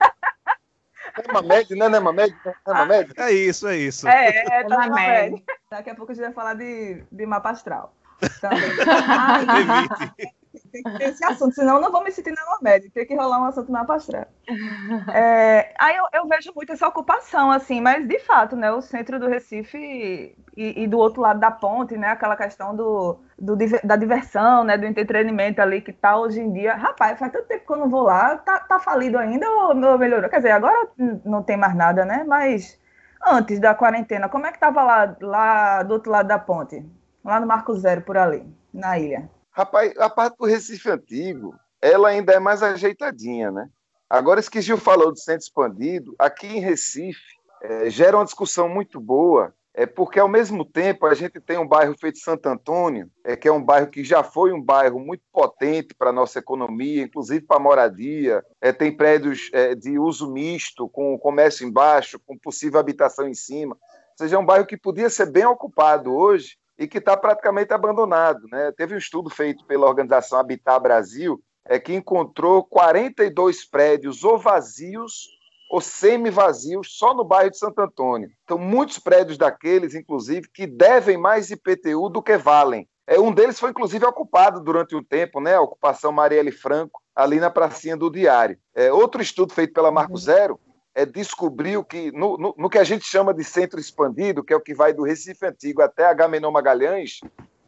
Nemamed, 1.27 1.75
né? 1.75 1.89
Nemamed? 1.89 2.35
Nemamed? 2.67 3.13
É 3.17 3.31
isso, 3.31 3.67
é 3.67 3.77
isso. 3.77 4.07
É, 4.07 4.29
é, 4.29 4.63
tá 4.63 4.77
Nemamed. 4.77 5.43
Daqui 5.69 5.89
a 5.89 5.95
pouco 5.95 6.11
a 6.11 6.15
gente 6.15 6.25
vai 6.25 6.33
falar 6.33 6.53
de, 6.55 7.03
de 7.11 7.25
mapa 7.25 7.49
astral. 7.51 7.93
Também. 8.41 8.59
tem 10.75 10.83
que 10.83 10.97
ter 10.97 11.09
esse 11.09 11.23
assunto, 11.23 11.55
senão 11.55 11.79
não 11.79 11.91
vou 11.91 12.03
me 12.03 12.11
sentir 12.11 12.31
na 12.31 12.41
média, 12.61 12.89
tem 12.93 13.05
que 13.05 13.15
rolar 13.15 13.39
um 13.39 13.45
assunto 13.45 13.71
na 13.71 13.81
astral. 13.81 14.25
É, 15.13 15.73
aí 15.79 15.95
eu, 15.95 16.05
eu, 16.13 16.27
vejo 16.27 16.51
muito 16.55 16.71
essa 16.71 16.87
ocupação, 16.87 17.51
assim, 17.51 17.81
mas 17.81 18.07
de 18.07 18.19
fato, 18.19 18.55
né, 18.55 18.71
o 18.71 18.81
centro 18.81 19.19
do 19.19 19.27
Recife 19.27 19.77
e, 19.77 20.83
e 20.83 20.87
do 20.87 20.97
outro 20.97 21.21
lado 21.21 21.39
da 21.39 21.49
ponte, 21.49 21.97
né, 21.97 22.09
aquela 22.09 22.35
questão 22.35 22.75
do, 22.75 23.17
do, 23.39 23.55
da 23.83 23.95
diversão, 23.95 24.63
né, 24.63 24.77
do 24.77 24.85
entretenimento 24.85 25.61
ali 25.61 25.81
que 25.81 25.93
tá 25.93 26.17
hoje 26.17 26.41
em 26.41 26.51
dia. 26.51 26.75
Rapaz, 26.75 27.17
faz 27.17 27.31
tanto 27.31 27.47
tempo 27.47 27.65
que 27.65 27.73
eu 27.73 27.77
não 27.77 27.89
vou 27.89 28.03
lá, 28.03 28.37
tá, 28.37 28.59
tá 28.59 28.79
falido 28.79 29.17
ainda 29.17 29.49
ou 29.49 29.73
melhorou? 29.97 30.29
Quer 30.29 30.37
dizer, 30.37 30.51
agora 30.51 30.89
não 31.23 31.41
tem 31.41 31.57
mais 31.57 31.75
nada, 31.75 32.05
né, 32.05 32.23
mas 32.27 32.79
antes 33.25 33.59
da 33.59 33.73
quarentena, 33.73 34.29
como 34.29 34.45
é 34.45 34.51
que 34.51 34.59
tava 34.59 34.83
lá, 34.83 35.15
lá 35.21 35.83
do 35.83 35.93
outro 35.93 36.11
lado 36.11 36.27
da 36.27 36.37
ponte? 36.37 36.85
Lá 37.23 37.39
no 37.39 37.47
Marco 37.47 37.73
Zero, 37.75 38.01
por 38.01 38.17
ali, 38.17 38.45
na 38.71 38.99
ilha. 38.99 39.29
Rapaz, 39.55 39.97
a 39.97 40.09
parte 40.09 40.35
do 40.37 40.45
Recife 40.45 40.89
Antigo, 40.89 41.55
ela 41.81 42.09
ainda 42.09 42.33
é 42.33 42.39
mais 42.39 42.61
ajeitadinha, 42.61 43.49
né? 43.49 43.69
Agora, 44.09 44.37
isso 44.37 44.51
que 44.51 44.61
Gil 44.61 44.77
falou 44.77 45.13
do 45.13 45.17
centro 45.17 45.43
expandido, 45.43 46.13
aqui 46.19 46.45
em 46.45 46.59
Recife, 46.59 47.37
é, 47.61 47.89
gera 47.89 48.17
uma 48.17 48.25
discussão 48.25 48.67
muito 48.67 48.99
boa, 48.99 49.55
é 49.73 49.85
porque, 49.85 50.19
ao 50.19 50.27
mesmo 50.27 50.65
tempo, 50.65 51.05
a 51.05 51.13
gente 51.13 51.39
tem 51.39 51.57
um 51.57 51.65
bairro 51.65 51.95
feito 51.97 52.19
Santo 52.19 52.47
Antônio, 52.47 53.09
é, 53.23 53.37
que 53.37 53.47
é 53.47 53.51
um 53.51 53.63
bairro 53.63 53.87
que 53.87 54.03
já 54.03 54.23
foi 54.23 54.51
um 54.51 54.61
bairro 54.61 54.99
muito 54.99 55.23
potente 55.31 55.95
para 55.95 56.09
a 56.09 56.13
nossa 56.13 56.37
economia, 56.39 57.03
inclusive 57.03 57.45
para 57.45 57.55
a 57.55 57.61
moradia, 57.61 58.43
é, 58.59 58.73
tem 58.73 58.91
prédios 58.91 59.49
é, 59.53 59.73
de 59.73 59.97
uso 59.97 60.29
misto, 60.29 60.89
com 60.89 61.17
comércio 61.17 61.65
embaixo, 61.65 62.19
com 62.27 62.37
possível 62.37 62.77
habitação 62.77 63.25
em 63.25 63.33
cima, 63.33 63.75
ou 63.75 64.17
seja, 64.17 64.35
é 64.35 64.39
um 64.39 64.45
bairro 64.45 64.65
que 64.65 64.75
podia 64.75 65.09
ser 65.09 65.27
bem 65.27 65.45
ocupado 65.45 66.13
hoje, 66.13 66.57
e 66.77 66.87
que 66.87 66.97
está 66.97 67.15
praticamente 67.15 67.73
abandonado. 67.73 68.47
Né? 68.51 68.71
Teve 68.71 68.95
um 68.95 68.97
estudo 68.97 69.29
feito 69.29 69.65
pela 69.65 69.87
organização 69.87 70.39
Habitat 70.39 70.81
Brasil 70.81 71.41
é, 71.65 71.79
que 71.79 71.93
encontrou 71.93 72.63
42 72.63 73.65
prédios 73.65 74.23
ou 74.23 74.37
vazios 74.37 75.35
ou 75.69 75.81
semi-vazios 75.81 76.95
só 76.97 77.13
no 77.13 77.23
bairro 77.23 77.49
de 77.49 77.57
Santo 77.57 77.79
Antônio. 77.81 78.29
Então, 78.43 78.57
muitos 78.57 78.99
prédios 78.99 79.37
daqueles, 79.37 79.95
inclusive, 79.95 80.47
que 80.53 80.67
devem 80.67 81.17
mais 81.17 81.49
IPTU 81.49 82.07
do 82.09 82.21
que 82.21 82.37
valem. 82.37 82.87
É, 83.07 83.19
um 83.19 83.31
deles 83.31 83.59
foi, 83.59 83.71
inclusive, 83.71 84.05
ocupado 84.05 84.61
durante 84.61 84.95
um 84.95 85.03
tempo, 85.03 85.39
né? 85.39 85.55
a 85.55 85.61
ocupação 85.61 86.11
Marielle 86.11 86.51
Franco, 86.51 87.01
ali 87.15 87.39
na 87.39 87.49
pracinha 87.49 87.97
do 87.97 88.11
Diário. 88.11 88.57
É, 88.75 88.91
outro 88.91 89.21
estudo 89.21 89.53
feito 89.53 89.73
pela 89.73 89.91
Marco 89.91 90.13
uhum. 90.13 90.17
Zero 90.17 90.59
é, 90.95 91.05
descobriu 91.05 91.83
que, 91.83 92.11
no, 92.13 92.37
no, 92.37 92.55
no, 92.57 92.69
que 92.69 92.79
a 92.79 92.83
gente 92.83 93.05
chama 93.05 93.33
de 93.33 93.43
centro 93.43 93.79
expandido, 93.79 94.43
que 94.43 94.53
é 94.53 94.55
o 94.55 94.61
que 94.61 94.73
vai 94.73 94.93
do 94.93 95.03
Recife 95.03 95.45
Antigo 95.45 95.81
até 95.81 96.05
Agamenon 96.05 96.49
Magalhães, 96.49 97.19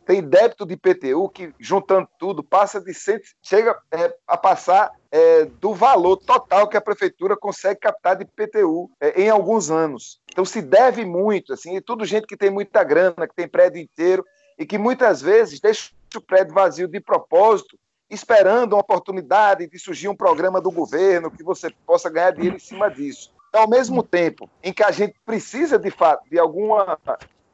tem 0.06 0.24
débito 0.24 0.66
de 0.66 0.76
IPTU 0.76 1.28
que, 1.28 1.54
juntando 1.60 2.08
tudo, 2.18 2.42
passa 2.42 2.80
de 2.80 2.94
cento, 2.94 3.28
chega 3.42 3.78
é, 3.92 4.16
a 4.26 4.38
passar 4.38 4.90
é, 5.12 5.44
do 5.44 5.74
valor 5.74 6.16
total 6.16 6.70
que 6.70 6.78
a 6.78 6.82
prefeitura 6.82 7.36
consegue 7.36 7.82
captar 7.82 8.16
de 8.16 8.24
IPTU 8.24 8.90
é, 9.02 9.22
em 9.22 9.30
alguns 9.30 9.70
anos. 9.70 10.22
Então 10.32 10.46
se 10.46 10.62
deve 10.62 11.04
muito, 11.04 11.52
assim, 11.52 11.76
e 11.76 11.82
tudo 11.82 12.06
gente 12.06 12.26
que 12.26 12.38
tem 12.38 12.50
muita 12.50 12.86
grana, 12.86 13.28
que 13.28 13.36
tem 13.36 13.50
prédio 13.50 13.82
inteiro, 13.82 14.24
e 14.58 14.66
que 14.66 14.78
muitas 14.78 15.22
vezes 15.22 15.60
deixa 15.60 15.92
o 16.16 16.22
prédio 16.22 16.54
vazio 16.54 16.88
de 16.88 17.02
propósito 17.02 17.78
esperando 18.10 18.74
uma 18.74 18.82
oportunidade 18.82 19.68
de 19.68 19.80
surgir 19.80 20.08
um 20.08 20.16
programa 20.16 20.62
do 20.62 20.72
governo 20.72 21.32
que 21.32 21.44
você 21.44 21.70
possa 21.86 22.10
ganhar 22.10 22.32
dinheiro 22.32 22.56
em 22.56 22.60
cima 22.60 22.90
disso. 22.90 23.34
Então, 23.50 23.62
ao 23.62 23.70
mesmo 23.70 24.04
tempo 24.04 24.50
em 24.64 24.74
que 24.74 24.84
a 24.84 24.92
gente 24.92 25.16
precisa, 25.26 25.78
de 25.80 25.90
fato, 25.90 26.30
de 26.30 26.38
alguma 26.38 26.98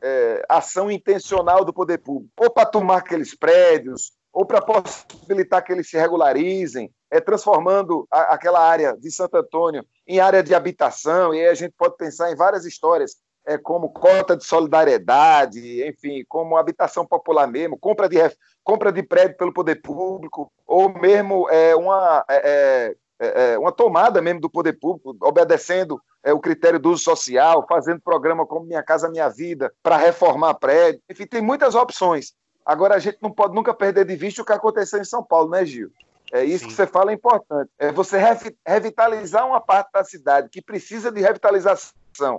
é, 0.02 0.46
ação 0.50 0.92
intencional 0.92 1.64
do 1.64 1.74
poder 1.74 2.00
público, 2.00 2.32
ou 2.38 2.50
para 2.50 2.66
tomar 2.66 2.98
aqueles 2.98 3.36
prédios, 3.36 4.12
ou 4.34 4.46
para 4.46 4.62
possibilitar 4.62 5.64
que 5.64 5.72
eles 5.72 5.90
se 5.90 5.98
regularizem, 5.98 6.92
é, 7.10 7.22
transformando 7.22 8.08
a, 8.12 8.34
aquela 8.34 8.60
área 8.60 8.98
de 8.98 9.12
Santo 9.12 9.38
Antônio 9.38 9.86
em 10.08 10.20
área 10.20 10.42
de 10.42 10.56
habitação, 10.56 11.34
e 11.34 11.40
aí 11.40 11.48
a 11.48 11.54
gente 11.54 11.74
pode 11.78 11.96
pensar 11.96 12.32
em 12.32 12.36
várias 12.36 12.66
histórias, 12.66 13.16
é, 13.46 13.58
como 13.58 13.90
cota 13.90 14.36
de 14.36 14.46
solidariedade, 14.46 15.86
enfim, 15.88 16.24
como 16.28 16.58
habitação 16.58 17.06
popular 17.06 17.48
mesmo, 17.48 17.78
compra 17.78 18.08
de, 18.08 18.18
compra 18.64 18.92
de 18.92 19.04
prédio 19.04 19.38
pelo 19.38 19.54
poder 19.54 19.82
público, 19.82 20.52
ou 20.66 20.90
mesmo 20.90 21.50
é, 21.50 21.76
uma, 21.76 22.24
é, 22.30 22.96
é, 23.20 23.26
é, 23.26 23.54
é 23.54 23.58
uma 23.58 23.72
tomada 23.72 24.22
mesmo 24.22 24.40
do 24.40 24.50
poder 24.50 24.74
público, 24.74 25.16
obedecendo 25.22 26.02
é, 26.24 26.34
o 26.34 26.40
critério 26.40 26.80
do 26.80 26.92
uso 26.92 27.04
social, 27.04 27.66
fazendo 27.68 28.02
programa 28.02 28.46
como 28.46 28.66
Minha 28.66 28.84
Casa 28.84 29.10
Minha 29.10 29.30
Vida, 29.30 29.74
para 29.84 29.98
reformar 29.98 30.54
prédio. 30.56 31.02
Enfim, 31.10 31.26
tem 31.26 31.42
muitas 31.42 31.76
opções. 31.76 32.34
Agora, 32.66 32.96
a 32.96 33.00
gente 33.00 33.18
não 33.22 33.30
pode 33.30 33.54
nunca 33.54 33.74
perder 33.74 34.06
de 34.06 34.16
vista 34.16 34.42
o 34.42 34.46
que 34.46 34.54
aconteceu 34.54 35.00
em 35.00 35.06
São 35.06 35.22
Paulo, 35.22 35.50
né, 35.50 35.66
Gil? 35.66 35.92
É 36.32 36.44
isso 36.44 36.64
Sim. 36.64 36.70
que 36.70 36.74
você 36.74 36.88
fala 36.88 37.12
é 37.12 37.14
importante. 37.14 37.70
É 37.78 37.92
você 37.92 38.18
revitalizar 38.66 39.46
uma 39.46 39.60
parte 39.60 39.92
da 39.92 40.04
cidade 40.04 40.50
que 40.50 40.62
precisa 40.62 41.12
de 41.12 41.22
revitalização 41.22 41.92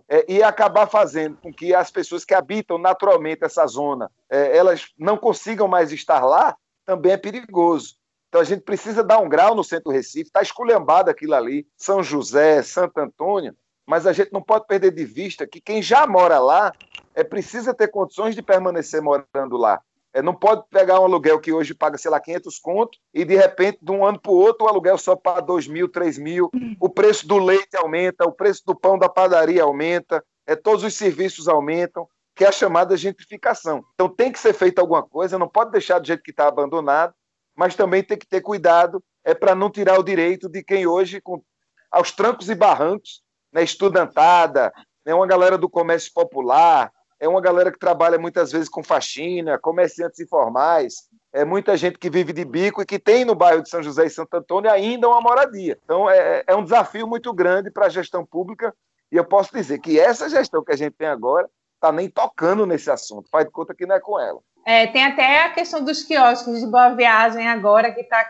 é, 0.09 0.25
e 0.29 0.43
acabar 0.43 0.87
fazendo 0.87 1.37
com 1.37 1.53
que 1.53 1.75
as 1.75 1.91
pessoas 1.91 2.25
que 2.25 2.35
habitam 2.35 2.79
naturalmente 2.79 3.45
essa 3.45 3.67
zona 3.67 4.11
é, 4.31 4.57
elas 4.57 4.89
não 4.99 5.17
consigam 5.17 5.69
mais 5.69 5.93
estar 5.93 6.25
lá, 6.25 6.57
também 6.85 7.13
é 7.13 7.17
perigoso. 7.17 7.97
Então 8.29 8.41
a 8.41 8.45
gente 8.45 8.63
precisa 8.63 9.03
dar 9.03 9.19
um 9.19 9.29
grau 9.29 9.55
no 9.55 9.63
centro 9.63 9.85
do 9.85 9.93
Recife, 9.93 10.29
está 10.29 10.43
esculhambado 10.43 11.11
aquilo 11.11 11.35
ali, 11.35 11.67
São 11.77 12.03
José, 12.03 12.63
Santo 12.63 12.99
Antônio, 12.99 13.55
mas 13.87 14.07
a 14.07 14.13
gente 14.13 14.33
não 14.33 14.43
pode 14.43 14.67
perder 14.67 14.91
de 14.91 15.05
vista 15.05 15.47
que 15.47 15.61
quem 15.61 15.81
já 15.81 16.07
mora 16.07 16.39
lá 16.39 16.73
é 17.15 17.23
precisa 17.23 17.73
ter 17.73 17.89
condições 17.89 18.35
de 18.35 18.43
permanecer 18.43 19.01
morando 19.01 19.57
lá. 19.57 19.81
É, 20.15 20.23
não 20.23 20.33
pode 20.33 20.63
pegar 20.71 21.01
um 21.01 21.05
aluguel 21.05 21.41
que 21.41 21.53
hoje 21.53 21.75
paga, 21.75 21.99
sei 21.99 22.09
lá, 22.09 22.21
500 22.21 22.59
conto 22.61 22.99
e 23.13 23.25
de 23.25 23.35
repente, 23.35 23.79
de 23.83 23.91
um 23.91 24.07
ano 24.07 24.19
para 24.21 24.31
o 24.31 24.37
outro, 24.37 24.65
o 24.65 24.69
aluguel 24.69 24.97
só 24.97 25.17
para 25.17 25.41
2 25.41 25.67
mil, 25.67 25.89
3 25.89 26.19
mil, 26.19 26.51
o 26.79 26.89
preço 26.89 27.27
do 27.27 27.37
leite 27.37 27.77
aumenta, 27.77 28.25
o 28.25 28.31
preço 28.31 28.63
do 28.65 28.77
pão 28.77 28.97
da 28.97 29.09
padaria 29.09 29.65
aumenta, 29.65 30.25
é, 30.47 30.55
todos 30.55 30.85
os 30.85 30.95
serviços 30.95 31.49
aumentam, 31.49 32.07
que 32.33 32.45
é 32.45 32.49
a 32.49 32.53
chamada 32.53 32.97
gentrificação. 32.97 33.85
Então 33.95 34.09
tem 34.09 34.31
que 34.31 34.39
ser 34.39 34.53
feita 34.53 34.81
alguma 34.81 35.03
coisa, 35.03 35.37
não 35.37 35.49
pode 35.49 35.73
deixar 35.73 35.99
do 35.99 36.07
jeito 36.07 36.23
que 36.23 36.31
está 36.31 36.47
abandonado, 36.47 37.13
mas 37.57 37.75
também 37.75 38.03
tem 38.03 38.17
que 38.17 38.27
ter 38.27 38.41
cuidado 38.41 39.03
é 39.25 39.35
para 39.35 39.55
não 39.55 39.71
tirar 39.71 39.99
o 39.99 40.05
direito 40.05 40.49
de 40.49 40.63
quem 40.63 40.87
hoje, 40.87 41.21
com, 41.21 41.43
aos 41.91 42.13
trancos 42.13 42.51
e 42.51 42.55
barrancos, 42.55 43.23
né, 43.53 43.65
estudantada, 43.65 44.73
é 45.05 45.15
uma 45.15 45.27
galera 45.27 45.57
do 45.57 45.69
comércio 45.69 46.13
popular, 46.13 46.93
é 47.25 47.29
uma 47.29 47.41
galera 47.41 47.73
que 47.73 47.79
trabalha 47.79 48.19
muitas 48.19 48.53
vezes 48.53 48.69
com 48.69 48.83
faxina, 48.83 49.59
comerciantes 49.59 50.21
informais, 50.21 51.09
é 51.33 51.43
muita 51.43 51.75
gente 51.75 51.99
que 51.99 52.11
vive 52.11 52.35
de 52.35 52.45
bico 52.45 52.83
e 52.83 52.87
que 52.87 52.99
tem 52.99 53.25
no 53.25 53.35
bairro 53.35 53.63
de 53.63 53.71
São 53.71 53.83
José 53.83 54.07
e 54.07 54.11
Santo 54.11 54.35
Antônio 54.35 54.71
ainda 54.71 55.09
uma 55.09 55.23
moradia. 55.23 55.79
Então 55.83 56.09
é, 56.09 56.45
é 56.47 56.55
um 56.55 56.63
desafio 56.63 57.07
muito 57.07 57.33
grande 57.33 57.71
para 57.71 57.87
a 57.87 57.89
gestão 57.89 58.27
pública 58.27 58.75
e 59.11 59.17
eu 59.17 59.25
posso 59.25 59.51
dizer 59.53 59.79
que 59.79 59.99
essa 59.99 60.29
gestão 60.29 60.63
que 60.63 60.73
a 60.73 60.77
gente 60.77 60.93
tem 60.93 61.09
agora 61.09 61.49
está 61.75 61.91
nem 61.91 62.11
tocando 62.11 62.67
nesse 62.67 62.91
assunto, 62.91 63.29
faz 63.31 63.47
de 63.47 63.51
conta 63.51 63.75
que 63.75 63.87
não 63.87 63.97
é 63.97 64.01
com 64.01 64.21
ela. 64.21 64.41
É, 64.67 64.87
tem 64.87 65.05
até 65.05 65.45
a 65.45 65.51
questão 65.51 65.83
dos 65.83 66.03
quiosques 66.03 66.61
de 66.61 66.67
Boa 66.67 66.91
Viagem 66.91 67.49
agora, 67.49 67.91
que 67.91 68.01
está 68.03 68.21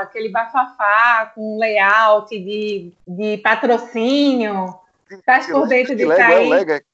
aquele 0.00 0.28
bafafá 0.28 1.32
com 1.34 1.58
layout 1.58 2.28
de, 2.28 2.92
de 3.06 3.38
patrocínio. 3.38 4.78
Estás 5.10 5.46
por 5.46 5.66
dentro 5.68 5.94
de 5.94 6.06
cair. 6.06 6.52
É, 6.70 6.91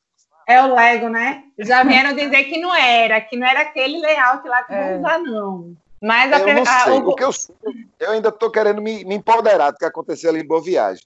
é 0.49 0.63
o 0.65 0.75
Lego, 0.75 1.11
né? 1.11 1.45
Já 1.59 1.85
vieram 1.85 2.15
dizer 2.15 2.45
que 2.45 2.59
não 2.59 2.75
era, 2.75 3.21
que 3.21 3.37
não 3.37 3.47
era 3.47 3.61
aquele 3.61 4.01
layout 4.01 4.49
lá 4.49 4.63
que 4.65 4.73
é. 4.73 4.83
vamos 4.83 5.01
usar, 5.01 5.19
não. 5.19 5.77
Mas 6.01 6.33
a, 6.33 6.39
eu 6.39 6.55
não 6.55 6.65
sei, 6.65 6.93
o... 6.93 7.15
que 7.15 7.25
eu, 7.25 7.33
sou, 7.33 7.55
eu 7.99 8.11
ainda 8.13 8.31
estou 8.31 8.51
querendo 8.51 8.81
me, 8.81 9.05
me, 9.05 9.17
empoderar 9.17 9.73
do 9.73 9.77
que 9.77 9.85
aconteceu 9.85 10.31
ali 10.31 10.41
em 10.41 10.47
Boa 10.47 10.63
Viagem. 10.63 11.05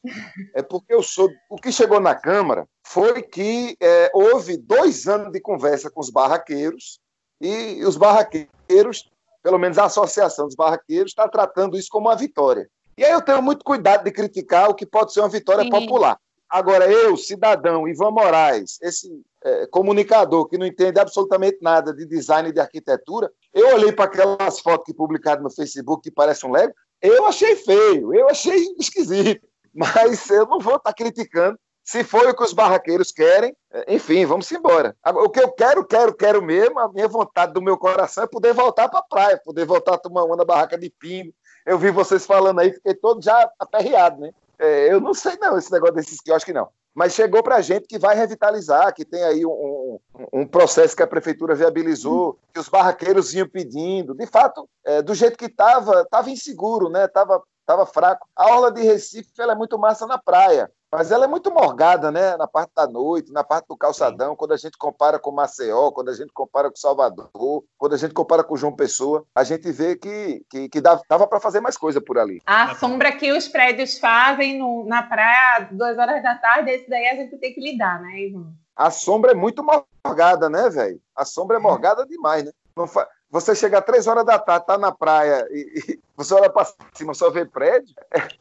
É 0.54 0.62
porque 0.62 0.94
eu 0.94 1.02
sou. 1.02 1.28
O 1.50 1.56
que 1.56 1.72
chegou 1.72 1.98
na 1.98 2.14
Câmara 2.14 2.68
foi 2.86 3.22
que 3.22 3.76
é, 3.80 4.10
houve 4.14 4.56
dois 4.56 5.08
anos 5.08 5.32
de 5.32 5.40
conversa 5.40 5.90
com 5.90 6.00
os 6.00 6.10
barraqueiros 6.10 7.00
e 7.40 7.82
os 7.84 7.96
barraqueiros, 7.96 9.10
pelo 9.42 9.58
menos 9.58 9.78
a 9.78 9.86
Associação 9.86 10.46
dos 10.46 10.54
Barraqueiros, 10.54 11.10
está 11.10 11.26
tratando 11.28 11.76
isso 11.76 11.88
como 11.90 12.08
uma 12.08 12.14
vitória. 12.14 12.68
E 12.96 13.04
aí 13.04 13.10
eu 13.10 13.22
tenho 13.22 13.42
muito 13.42 13.64
cuidado 13.64 14.04
de 14.04 14.12
criticar 14.12 14.68
o 14.68 14.74
que 14.74 14.86
pode 14.86 15.12
ser 15.12 15.20
uma 15.20 15.28
vitória 15.28 15.64
Sim. 15.64 15.70
popular. 15.70 16.16
Agora, 16.48 16.86
eu, 16.86 17.16
cidadão, 17.16 17.88
Ivan 17.88 18.10
Moraes, 18.10 18.78
esse 18.82 19.08
é, 19.44 19.66
comunicador 19.66 20.46
que 20.46 20.58
não 20.58 20.66
entende 20.66 21.00
absolutamente 21.00 21.58
nada 21.60 21.92
de 21.92 22.06
design 22.06 22.48
e 22.48 22.52
de 22.52 22.60
arquitetura, 22.60 23.30
eu 23.52 23.74
olhei 23.74 23.92
para 23.92 24.06
aquelas 24.06 24.60
fotos 24.60 24.86
que 24.86 24.94
publicaram 24.94 25.42
no 25.42 25.50
Facebook 25.50 26.02
que 26.02 26.14
parecem 26.14 26.48
um 26.48 26.52
Lego, 26.52 26.74
eu 27.00 27.26
achei 27.26 27.56
feio, 27.56 28.14
eu 28.14 28.28
achei 28.28 28.74
esquisito. 28.78 29.46
Mas 29.74 30.28
eu 30.28 30.46
não 30.46 30.58
vou 30.58 30.76
estar 30.76 30.90
tá 30.90 30.94
criticando 30.94 31.58
se 31.84 32.04
foi 32.04 32.28
o 32.28 32.36
que 32.36 32.44
os 32.44 32.52
barraqueiros 32.52 33.10
querem, 33.10 33.56
é, 33.72 33.94
enfim, 33.94 34.24
vamos 34.24 34.50
embora. 34.52 34.96
O 35.04 35.28
que 35.28 35.40
eu 35.40 35.50
quero, 35.50 35.84
quero, 35.84 36.14
quero 36.14 36.40
mesmo, 36.40 36.78
a 36.78 36.88
minha 36.92 37.08
vontade 37.08 37.52
do 37.52 37.60
meu 37.60 37.76
coração 37.76 38.24
é 38.24 38.26
poder 38.26 38.52
voltar 38.52 38.88
para 38.88 39.00
a 39.00 39.02
praia, 39.02 39.40
poder 39.44 39.64
voltar 39.64 39.94
a 39.94 39.98
tomar 39.98 40.22
uma 40.24 40.36
na 40.36 40.44
barraca 40.44 40.78
de 40.78 40.88
pino. 40.88 41.32
Eu 41.66 41.78
vi 41.78 41.90
vocês 41.90 42.24
falando 42.24 42.60
aí, 42.60 42.72
fiquei 42.72 42.94
todo 42.94 43.22
já 43.22 43.50
aperreado, 43.58 44.20
né? 44.20 44.30
É, 44.58 44.92
eu 44.92 45.00
não 45.00 45.12
sei 45.12 45.36
não, 45.40 45.58
esse 45.58 45.72
negócio 45.72 45.96
desses 45.96 46.20
quiosques 46.20 46.54
não. 46.54 46.68
Mas 46.94 47.14
chegou 47.14 47.42
para 47.42 47.56
a 47.56 47.60
gente 47.62 47.86
que 47.86 47.98
vai 47.98 48.14
revitalizar, 48.14 48.94
que 48.94 49.04
tem 49.04 49.24
aí 49.24 49.46
um, 49.46 49.98
um, 50.32 50.46
processo 50.46 50.94
que 50.94 51.02
a 51.02 51.06
prefeitura 51.06 51.54
viabilizou, 51.54 52.38
que 52.52 52.60
os 52.60 52.68
barraqueiros 52.68 53.32
iam 53.32 53.48
pedindo. 53.48 54.14
De 54.14 54.26
fato, 54.26 54.68
é, 54.84 55.00
do 55.00 55.14
jeito 55.14 55.38
que 55.38 55.46
estava, 55.46 56.02
estava 56.02 56.30
inseguro, 56.30 56.90
né? 56.90 57.06
Estava 57.06 57.42
tava 57.64 57.86
fraco. 57.86 58.28
A 58.36 58.46
orla 58.50 58.72
de 58.72 58.82
Recife 58.82 59.30
ela 59.38 59.52
é 59.52 59.56
muito 59.56 59.78
massa 59.78 60.06
na 60.06 60.18
praia. 60.18 60.70
Mas 60.92 61.10
ela 61.10 61.24
é 61.24 61.28
muito 61.28 61.50
morgada, 61.50 62.12
né? 62.12 62.36
Na 62.36 62.46
parte 62.46 62.70
da 62.76 62.86
noite, 62.86 63.32
na 63.32 63.42
parte 63.42 63.66
do 63.66 63.76
calçadão, 63.76 64.36
quando 64.36 64.52
a 64.52 64.58
gente 64.58 64.76
compara 64.76 65.18
com 65.18 65.32
Maceió, 65.32 65.90
quando 65.90 66.10
a 66.10 66.14
gente 66.14 66.30
compara 66.34 66.68
com 66.68 66.76
Salvador, 66.76 67.64
quando 67.78 67.94
a 67.94 67.96
gente 67.96 68.12
compara 68.12 68.44
com 68.44 68.58
João 68.58 68.76
Pessoa, 68.76 69.24
a 69.34 69.42
gente 69.42 69.72
vê 69.72 69.96
que, 69.96 70.44
que, 70.50 70.68
que 70.68 70.80
dava, 70.82 71.26
para 71.26 71.40
fazer 71.40 71.60
mais 71.60 71.78
coisa 71.78 71.98
por 71.98 72.18
ali. 72.18 72.42
A 72.44 72.74
sombra 72.74 73.10
que 73.12 73.32
os 73.32 73.48
prédios 73.48 73.98
fazem 73.98 74.58
no, 74.58 74.84
na 74.84 75.02
praia 75.02 75.68
duas 75.72 75.96
horas 75.96 76.22
da 76.22 76.34
tarde, 76.34 76.70
esse 76.70 76.90
daí 76.90 77.08
a 77.08 77.14
gente 77.14 77.38
tem 77.38 77.54
que 77.54 77.60
lidar, 77.60 77.98
né, 78.02 78.26
Ivan? 78.26 78.52
A 78.76 78.90
sombra 78.90 79.32
é 79.32 79.34
muito 79.34 79.64
morgada, 80.04 80.50
né, 80.50 80.68
velho? 80.68 81.00
A 81.16 81.24
sombra 81.24 81.56
é 81.56 81.60
morgada 81.60 82.04
demais, 82.06 82.44
né? 82.44 82.52
Não 82.76 82.86
fa... 82.86 83.08
Você 83.32 83.54
chega 83.54 83.78
às 83.78 83.84
três 83.86 84.06
horas 84.06 84.26
da 84.26 84.38
tarde, 84.38 84.66
tá 84.66 84.76
na 84.76 84.92
praia 84.92 85.48
e, 85.50 85.80
e 85.88 86.00
você 86.14 86.34
olha 86.34 86.50
para 86.50 86.70
cima 86.92 87.14
só 87.14 87.30
vê 87.30 87.46
prédio, 87.46 87.94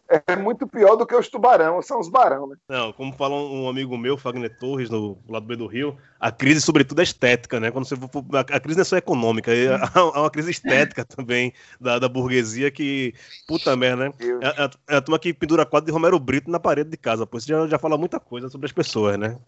é, 0.09 0.21
é, 0.27 0.35
muito 0.35 0.67
pior 0.67 0.97
do 0.97 1.05
que 1.05 1.15
os 1.15 1.29
tubarão, 1.29 1.81
são 1.81 1.97
os 1.97 2.09
barão, 2.09 2.45
né? 2.45 2.57
Não, 2.67 2.91
como 2.91 3.13
fala 3.13 3.33
um 3.35 3.69
amigo 3.69 3.97
meu, 3.97 4.17
Fagner 4.17 4.59
Torres, 4.59 4.89
no 4.89 5.17
lado 5.29 5.45
B 5.45 5.55
do 5.55 5.65
Rio, 5.65 5.97
a 6.19 6.29
crise, 6.29 6.59
sobretudo, 6.59 6.99
é 6.99 7.03
estética, 7.03 7.57
né? 7.57 7.71
Quando 7.71 7.85
você 7.85 7.95
a, 8.37 8.59
crise 8.59 8.77
não 8.77 8.81
é 8.81 8.85
só 8.85 8.97
econômica, 8.97 9.53
é, 9.53 9.79
há 9.95 10.03
uma 10.19 10.29
crise 10.29 10.51
estética 10.51 11.05
também 11.05 11.53
da, 11.79 11.97
da 11.97 12.09
burguesia 12.09 12.69
que, 12.69 13.13
puta 13.47 13.73
merda, 13.77 14.09
né? 14.09 14.13
É, 14.19 14.63
é, 14.63 14.69
é 14.89 14.97
a 14.97 15.01
turma 15.01 15.17
que 15.17 15.33
pendura 15.33 15.65
quadro 15.65 15.85
de 15.85 15.93
Romero 15.93 16.19
Brito 16.19 16.51
na 16.51 16.59
parede 16.59 16.89
de 16.89 16.97
casa, 16.97 17.25
pois 17.25 17.45
já, 17.45 17.65
já 17.65 17.79
fala 17.79 17.97
muita 17.97 18.19
coisa 18.19 18.49
sobre 18.49 18.65
as 18.65 18.73
pessoas, 18.73 19.17
né? 19.17 19.39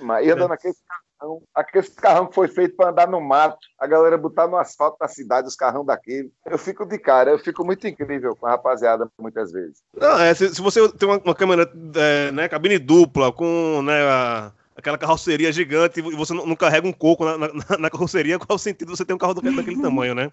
Mas 0.00 0.28
anda 0.28 0.46
naquele 0.46 0.74
carrão, 1.18 1.42
aquele 1.54 1.86
carrão 1.90 2.26
que 2.26 2.34
foi 2.34 2.48
feito 2.48 2.76
para 2.76 2.90
andar 2.90 3.08
no 3.08 3.20
mato, 3.20 3.58
a 3.78 3.86
galera 3.86 4.16
botar 4.16 4.46
no 4.46 4.56
asfalto 4.56 4.98
da 4.98 5.08
cidade, 5.08 5.48
os 5.48 5.56
carrão 5.56 5.84
daquele. 5.84 6.30
Eu 6.46 6.58
fico 6.58 6.86
de 6.86 6.98
cara, 6.98 7.30
eu 7.30 7.38
fico 7.38 7.64
muito 7.64 7.86
incrível 7.86 8.36
com 8.36 8.46
a 8.46 8.50
rapaziada 8.50 9.08
muitas 9.20 9.52
vezes. 9.52 9.82
Não, 9.94 10.20
é, 10.20 10.32
se, 10.34 10.54
se 10.54 10.60
você 10.60 10.88
tem 10.92 11.08
uma, 11.08 11.18
uma 11.18 11.34
câmera, 11.34 11.70
é, 11.96 12.32
né, 12.32 12.48
cabine 12.48 12.78
dupla, 12.78 13.32
com 13.32 13.82
né, 13.82 14.02
a, 14.02 14.52
aquela 14.76 14.96
carroceria 14.96 15.50
gigante 15.52 15.98
e 15.98 16.02
você 16.02 16.32
não, 16.32 16.46
não 16.46 16.56
carrega 16.56 16.86
um 16.86 16.92
coco 16.92 17.24
na, 17.24 17.36
na, 17.36 17.48
na, 17.78 17.90
carroceria, 17.90 18.38
qual 18.38 18.54
o 18.56 18.58
sentido 18.58 18.96
você 18.96 19.04
ter 19.04 19.12
um 19.12 19.18
carro 19.18 19.34
daquele 19.34 19.82
tamanho, 19.82 20.14
né? 20.14 20.30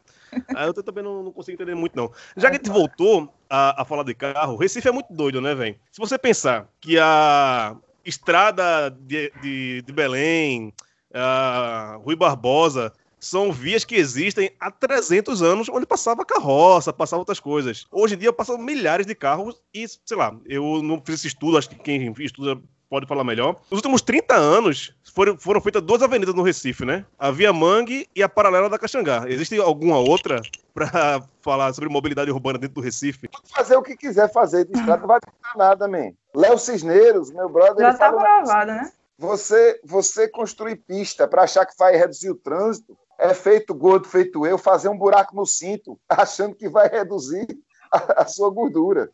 Aí 0.56 0.67
eu 0.67 0.74
também 0.74 1.04
não, 1.04 1.24
não, 1.24 1.32
consigo 1.32 1.56
entender 1.56 1.76
muito, 1.76 1.95
não. 1.95 2.12
Já 2.38 2.50
que 2.50 2.56
a 2.56 2.60
gente 2.60 2.69
voltou 2.69 3.34
a, 3.50 3.82
a 3.82 3.86
falar 3.86 4.04
de 4.04 4.13
carro, 4.13 4.56
Recife 4.56 4.88
é 4.88 4.91
muito 4.91 5.12
doido, 5.12 5.41
né, 5.41 5.56
velho? 5.56 5.76
Se 5.91 6.00
você 6.00 6.17
pensar 6.17 6.67
que 6.80 7.00
a, 7.00 7.76
Estrada 8.06 8.89
de, 8.89 9.32
de, 9.41 9.82
de 9.82 9.94
Belém, 9.94 10.74
uh, 11.12 12.00
Rui 12.00 12.15
Barbosa, 12.15 12.94
são 13.20 13.52
vias 13.52 13.84
que 13.84 13.96
existem 13.96 14.52
há 14.60 14.70
300 14.70 15.41
anos, 15.41 15.68
onde 15.68 15.86
passava 15.86 16.24
carroça, 16.24 16.94
passava 16.94 17.22
outras 17.22 17.39
coisas. 17.39 17.86
Hoje 17.91 18.13
em 18.13 18.18
dia 18.18 18.32
passam 18.32 18.58
milhares 18.58 19.08
de 19.08 19.15
carros 19.15 19.60
e, 19.74 19.86
sei 19.88 20.18
lá, 20.18 20.38
eu 20.46 20.84
não 20.84 21.02
fiz 21.04 21.15
esse 21.15 21.28
estudo, 21.28 21.58
acho 21.58 21.70
que 21.70 21.76
quem 21.76 22.13
estuda 22.20 22.62
pode 22.89 23.06
falar 23.06 23.24
melhor. 23.24 23.56
Nos 23.69 23.80
últimos 23.80 24.02
30 24.02 24.36
anos, 24.36 24.95
foram, 25.13 25.38
foram 25.38 25.62
feitas 25.62 25.82
duas 25.82 26.02
avenidas 26.02 26.36
no 26.36 26.43
Recife, 26.43 26.86
né? 26.86 27.06
A 27.17 27.32
Via 27.32 27.54
Mangue 27.54 28.08
e 28.15 28.21
a 28.21 28.30
Paralela 28.30 28.69
da 28.69 28.78
Caxangá. 28.78 29.26
Existe 29.28 29.60
alguma 29.60 29.98
outra 29.98 30.41
para 30.74 31.24
falar 31.41 31.74
sobre 31.74 31.89
mobilidade 31.89 32.32
urbana 32.32 32.60
dentro 32.60 32.76
do 32.76 32.82
Recife? 32.82 33.28
Pode 33.28 33.50
fazer 33.50 33.76
o 33.76 33.84
que 33.84 33.95
quiser 33.95 34.32
fazer 34.32 34.65
de 34.65 34.78
estrada, 34.78 35.02
não 35.02 35.08
vai 35.08 35.19
ter 35.19 35.32
nada, 35.56 35.88
man. 35.88 36.12
Léo 36.36 36.58
Cisneiros, 36.58 37.32
meu 37.32 37.50
brother. 37.50 37.86
Já 37.86 37.93
tá 37.93 38.12
gravado, 38.12 38.71
né? 38.71 38.91
Você, 39.17 39.80
você 39.84 40.28
construir 40.28 40.76
pista 40.76 41.28
para 41.28 41.43
achar 41.43 41.65
que 41.65 41.78
vai 41.78 41.95
reduzir 41.95 42.30
o 42.30 42.36
trânsito 42.36 42.98
é 43.17 43.34
feito 43.34 43.74
gordo, 43.74 44.08
feito 44.08 44.45
eu, 44.45 44.58
fazer 44.58 44.89
um 44.89 44.98
buraco 44.98 45.36
no 45.36 45.45
cinto, 45.45 45.98
achando 46.10 46.56
que 46.56 46.67
vai 46.67 46.89
reduzir 46.89 47.48
a, 47.91 48.24
a 48.24 48.26
sua 48.26 48.50
gordura. 48.50 49.10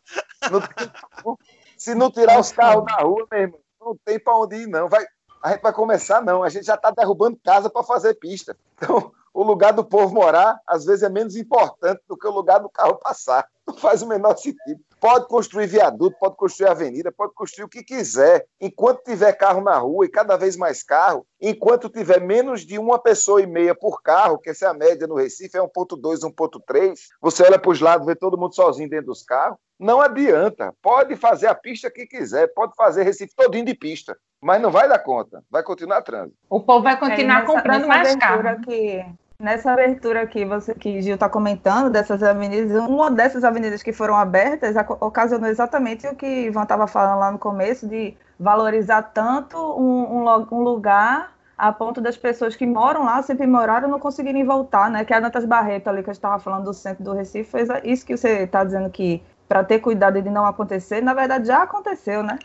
Se 1.76 1.94
não 1.94 2.10
tirar 2.10 2.38
os 2.38 2.52
carros 2.52 2.84
da 2.84 2.96
rua, 2.96 3.26
meu 3.30 3.40
irmão, 3.40 3.60
não 3.84 3.96
tem 4.04 4.18
para 4.18 4.36
onde 4.36 4.56
ir, 4.56 4.66
não. 4.66 4.88
Vai, 4.88 5.04
a 5.42 5.50
gente 5.50 5.62
vai 5.62 5.72
começar, 5.72 6.22
não. 6.22 6.42
A 6.42 6.48
gente 6.48 6.66
já 6.66 6.74
está 6.74 6.90
derrubando 6.90 7.38
casa 7.44 7.68
para 7.68 7.82
fazer 7.82 8.14
pista. 8.14 8.56
Então, 8.76 9.12
o 9.34 9.42
lugar 9.42 9.72
do 9.72 9.84
povo 9.84 10.14
morar, 10.14 10.60
às 10.66 10.84
vezes, 10.84 11.02
é 11.02 11.08
menos 11.08 11.36
importante 11.36 12.00
do 12.08 12.16
que 12.16 12.26
o 12.26 12.32
lugar 12.32 12.60
do 12.60 12.68
carro 12.68 12.96
passar. 12.96 13.48
Não 13.66 13.76
faz 13.76 14.02
o 14.02 14.06
menor 14.06 14.36
sentido. 14.36 14.80
Pode 15.02 15.26
construir 15.26 15.66
viaduto, 15.66 16.16
pode 16.16 16.36
construir 16.36 16.68
avenida, 16.68 17.10
pode 17.10 17.34
construir 17.34 17.64
o 17.64 17.68
que 17.68 17.82
quiser. 17.82 18.46
Enquanto 18.60 19.02
tiver 19.02 19.32
carro 19.32 19.60
na 19.60 19.76
rua 19.76 20.06
e 20.06 20.08
cada 20.08 20.36
vez 20.36 20.56
mais 20.56 20.80
carro, 20.84 21.26
enquanto 21.40 21.88
tiver 21.88 22.20
menos 22.20 22.64
de 22.64 22.78
uma 22.78 23.00
pessoa 23.00 23.42
e 23.42 23.46
meia 23.46 23.74
por 23.74 24.00
carro, 24.00 24.38
que 24.38 24.50
essa 24.50 24.66
é 24.66 24.68
a 24.68 24.74
média 24.74 25.08
no 25.08 25.16
Recife, 25.16 25.56
é 25.56 25.60
1.2, 25.60 26.20
1.3, 26.20 26.94
você 27.20 27.42
olha 27.42 27.58
para 27.58 27.70
os 27.72 27.80
lados, 27.80 28.06
vê 28.06 28.14
todo 28.14 28.38
mundo 28.38 28.54
sozinho 28.54 28.88
dentro 28.88 29.06
dos 29.06 29.24
carros, 29.24 29.58
não 29.76 30.00
adianta. 30.00 30.72
Pode 30.80 31.16
fazer 31.16 31.48
a 31.48 31.54
pista 31.56 31.90
que 31.90 32.06
quiser, 32.06 32.46
pode 32.54 32.72
fazer 32.76 33.02
Recife 33.02 33.34
todinho 33.34 33.64
de 33.64 33.74
pista, 33.74 34.16
mas 34.40 34.62
não 34.62 34.70
vai 34.70 34.88
dar 34.88 35.00
conta. 35.00 35.42
Vai 35.50 35.64
continuar 35.64 36.02
trânsito. 36.02 36.38
O 36.48 36.60
povo 36.60 36.84
vai 36.84 36.96
continuar 36.96 37.38
é, 37.38 37.40
nessa, 37.40 37.52
comprando 37.52 37.88
nessa 37.88 37.88
mais 37.88 38.14
carro. 38.14 38.60
Que 38.60 39.04
Nessa 39.42 39.72
abertura 39.72 40.22
aqui, 40.22 40.44
você 40.44 40.72
que 40.72 41.02
Gil 41.02 41.16
está 41.16 41.28
comentando 41.28 41.90
dessas 41.90 42.22
avenidas, 42.22 42.80
uma 42.88 43.10
dessas 43.10 43.42
avenidas 43.42 43.82
que 43.82 43.92
foram 43.92 44.14
abertas 44.14 44.76
ocasionou 45.00 45.50
exatamente 45.50 46.06
o 46.06 46.14
que 46.14 46.44
Ivan 46.46 46.62
estava 46.62 46.86
falando 46.86 47.18
lá 47.18 47.32
no 47.32 47.40
começo, 47.40 47.88
de 47.88 48.16
valorizar 48.38 49.02
tanto 49.02 49.58
um, 49.58 50.22
um, 50.22 50.46
um, 50.52 50.62
lugar 50.62 51.32
a 51.58 51.72
ponto 51.72 52.00
das 52.00 52.16
pessoas 52.16 52.54
que 52.54 52.64
moram 52.64 53.04
lá, 53.04 53.20
sempre 53.20 53.44
moraram, 53.48 53.88
não 53.88 53.98
conseguirem 53.98 54.44
voltar, 54.44 54.88
né? 54.88 55.04
Que 55.04 55.12
a 55.12 55.18
Dantas 55.18 55.44
Barreto 55.44 55.88
ali 55.88 56.04
que 56.04 56.10
gente 56.12 56.18
estava 56.18 56.38
falando 56.38 56.66
do 56.66 56.72
centro 56.72 57.02
do 57.02 57.12
Recife, 57.12 57.50
fez 57.50 57.68
isso 57.82 58.06
que 58.06 58.16
você 58.16 58.44
está 58.44 58.62
dizendo 58.62 58.90
que 58.90 59.20
para 59.48 59.64
ter 59.64 59.80
cuidado 59.80 60.22
de 60.22 60.30
não 60.30 60.46
acontecer, 60.46 61.00
na 61.00 61.14
verdade 61.14 61.48
já 61.48 61.64
aconteceu, 61.64 62.22
né? 62.22 62.38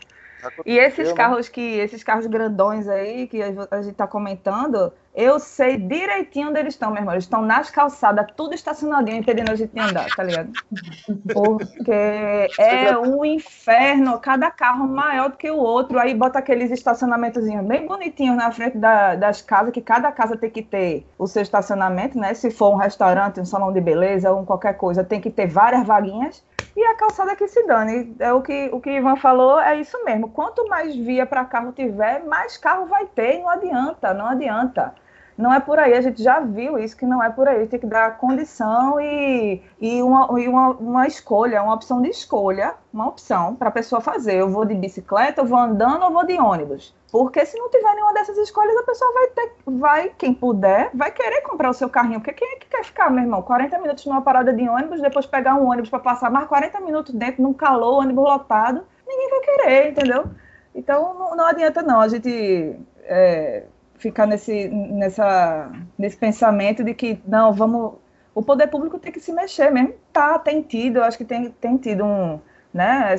E 0.64 0.78
esses 0.78 1.08
né? 1.08 1.14
carros 1.14 1.48
que, 1.48 1.60
esses 1.60 2.02
carros 2.02 2.26
grandões 2.26 2.88
aí 2.88 3.26
que 3.26 3.42
a 3.42 3.82
gente 3.82 3.92
está 3.92 4.06
comentando, 4.06 4.92
eu 5.14 5.40
sei 5.40 5.76
direitinho 5.76 6.50
onde 6.50 6.60
eles 6.60 6.74
estão, 6.74 6.90
meu 6.90 7.00
irmão. 7.00 7.14
Eles 7.14 7.24
estão 7.24 7.42
nas 7.42 7.70
calçadas, 7.70 8.26
tudo 8.36 8.54
estacionadinho, 8.54 9.18
impedindo 9.18 9.50
a 9.50 9.56
gente 9.56 9.72
de 9.72 9.80
andar, 9.80 10.06
tá 10.14 10.22
ligado? 10.22 10.52
Porque 11.34 12.48
é 12.58 12.96
um 12.96 13.24
inferno, 13.24 14.18
cada 14.20 14.50
carro 14.50 14.86
maior 14.86 15.30
do 15.30 15.36
que 15.36 15.50
o 15.50 15.56
outro. 15.56 15.98
Aí 15.98 16.14
bota 16.14 16.38
aqueles 16.38 16.70
estacionamentozinhos 16.70 17.66
bem 17.66 17.86
bonitinhos 17.86 18.36
na 18.36 18.52
frente 18.52 18.78
da, 18.78 19.16
das 19.16 19.42
casas, 19.42 19.72
que 19.72 19.80
cada 19.80 20.12
casa 20.12 20.36
tem 20.36 20.50
que 20.50 20.62
ter 20.62 21.04
o 21.18 21.26
seu 21.26 21.42
estacionamento, 21.42 22.16
né? 22.16 22.32
Se 22.34 22.50
for 22.50 22.72
um 22.72 22.76
restaurante, 22.76 23.40
um 23.40 23.44
salão 23.44 23.72
de 23.72 23.80
beleza 23.80 24.30
ou 24.30 24.46
qualquer 24.46 24.74
coisa, 24.74 25.02
tem 25.02 25.20
que 25.20 25.30
ter 25.30 25.48
várias 25.48 25.84
vaguinhas 25.84 26.44
e 26.78 26.84
a 26.84 26.94
calçada 26.94 27.34
que 27.34 27.48
se 27.48 27.66
dane. 27.66 28.14
É 28.20 28.32
o 28.32 28.40
que 28.40 28.70
o 28.72 28.80
que 28.80 28.90
Ivan 28.90 29.16
falou 29.16 29.58
é 29.60 29.80
isso 29.80 30.02
mesmo. 30.04 30.28
Quanto 30.30 30.68
mais 30.68 30.94
via 30.94 31.26
para 31.26 31.44
carro 31.44 31.72
tiver, 31.72 32.24
mais 32.24 32.56
carro 32.56 32.86
vai 32.86 33.04
ter. 33.06 33.40
Não 33.40 33.48
adianta, 33.48 34.14
não 34.14 34.26
adianta. 34.26 34.94
Não 35.36 35.52
é 35.52 35.60
por 35.60 35.78
aí, 35.78 35.94
a 35.94 36.00
gente 36.00 36.22
já 36.22 36.40
viu 36.40 36.78
isso, 36.78 36.96
que 36.96 37.06
não 37.06 37.22
é 37.22 37.30
por 37.30 37.48
aí. 37.48 37.66
Tem 37.66 37.78
que 37.80 37.86
dar 37.86 38.16
condição 38.18 39.00
e, 39.00 39.62
e, 39.80 40.02
uma, 40.02 40.40
e 40.40 40.48
uma, 40.48 40.70
uma 40.70 41.06
escolha, 41.06 41.62
uma 41.62 41.74
opção 41.74 42.00
de 42.02 42.08
escolha, 42.10 42.74
uma 42.92 43.08
opção 43.08 43.54
para 43.56 43.68
a 43.68 43.72
pessoa 43.72 44.00
fazer. 44.00 44.36
Eu 44.36 44.48
vou 44.50 44.64
de 44.64 44.74
bicicleta, 44.74 45.40
eu 45.40 45.46
vou 45.46 45.58
andando 45.58 46.04
ou 46.04 46.12
vou 46.12 46.26
de 46.26 46.38
ônibus. 46.40 46.94
Porque 47.10 47.44
se 47.46 47.58
não 47.58 47.70
tiver 47.70 47.94
nenhuma 47.94 48.12
dessas 48.12 48.36
escolhas, 48.36 48.76
a 48.76 48.82
pessoa 48.82 49.12
vai 49.14 49.26
ter, 49.28 49.52
vai, 49.66 50.12
quem 50.18 50.34
puder, 50.34 50.90
vai 50.92 51.10
querer 51.10 51.40
comprar 51.40 51.70
o 51.70 51.74
seu 51.74 51.88
carrinho. 51.88 52.20
Porque 52.20 52.34
quem 52.34 52.56
é 52.56 52.56
que 52.58 52.66
quer 52.66 52.84
ficar, 52.84 53.10
meu 53.10 53.22
irmão? 53.22 53.40
40 53.40 53.78
minutos 53.78 54.04
numa 54.04 54.20
parada 54.20 54.52
de 54.52 54.68
ônibus, 54.68 55.00
depois 55.00 55.24
pegar 55.24 55.54
um 55.54 55.70
ônibus 55.70 55.88
para 55.88 56.00
passar 56.00 56.30
mais 56.30 56.46
40 56.46 56.80
minutos 56.80 57.14
dentro, 57.14 57.42
num 57.42 57.54
calor, 57.54 58.02
ônibus 58.02 58.24
lotado. 58.24 58.84
Ninguém 59.06 59.30
vai 59.30 59.40
querer, 59.40 59.90
entendeu? 59.90 60.26
Então 60.74 61.14
não, 61.14 61.36
não 61.36 61.46
adianta 61.46 61.82
não 61.82 62.00
a 62.00 62.08
gente 62.08 62.76
é, 63.04 63.64
ficar 63.98 64.26
nesse, 64.26 64.68
nessa, 64.68 65.72
nesse 65.96 66.16
pensamento 66.16 66.84
de 66.84 66.94
que, 66.94 67.20
não, 67.26 67.52
vamos. 67.52 67.94
O 68.34 68.42
poder 68.42 68.68
público 68.68 68.98
tem 68.98 69.10
que 69.10 69.18
se 69.18 69.32
mexer 69.32 69.70
mesmo. 69.70 69.94
Tá, 70.12 70.38
tem 70.38 70.62
tido, 70.62 70.98
eu 70.98 71.04
acho 71.04 71.18
que 71.18 71.24
tem, 71.24 71.50
tem 71.50 71.76
tido 71.76 72.04
um. 72.04 72.40
Né, 72.72 73.14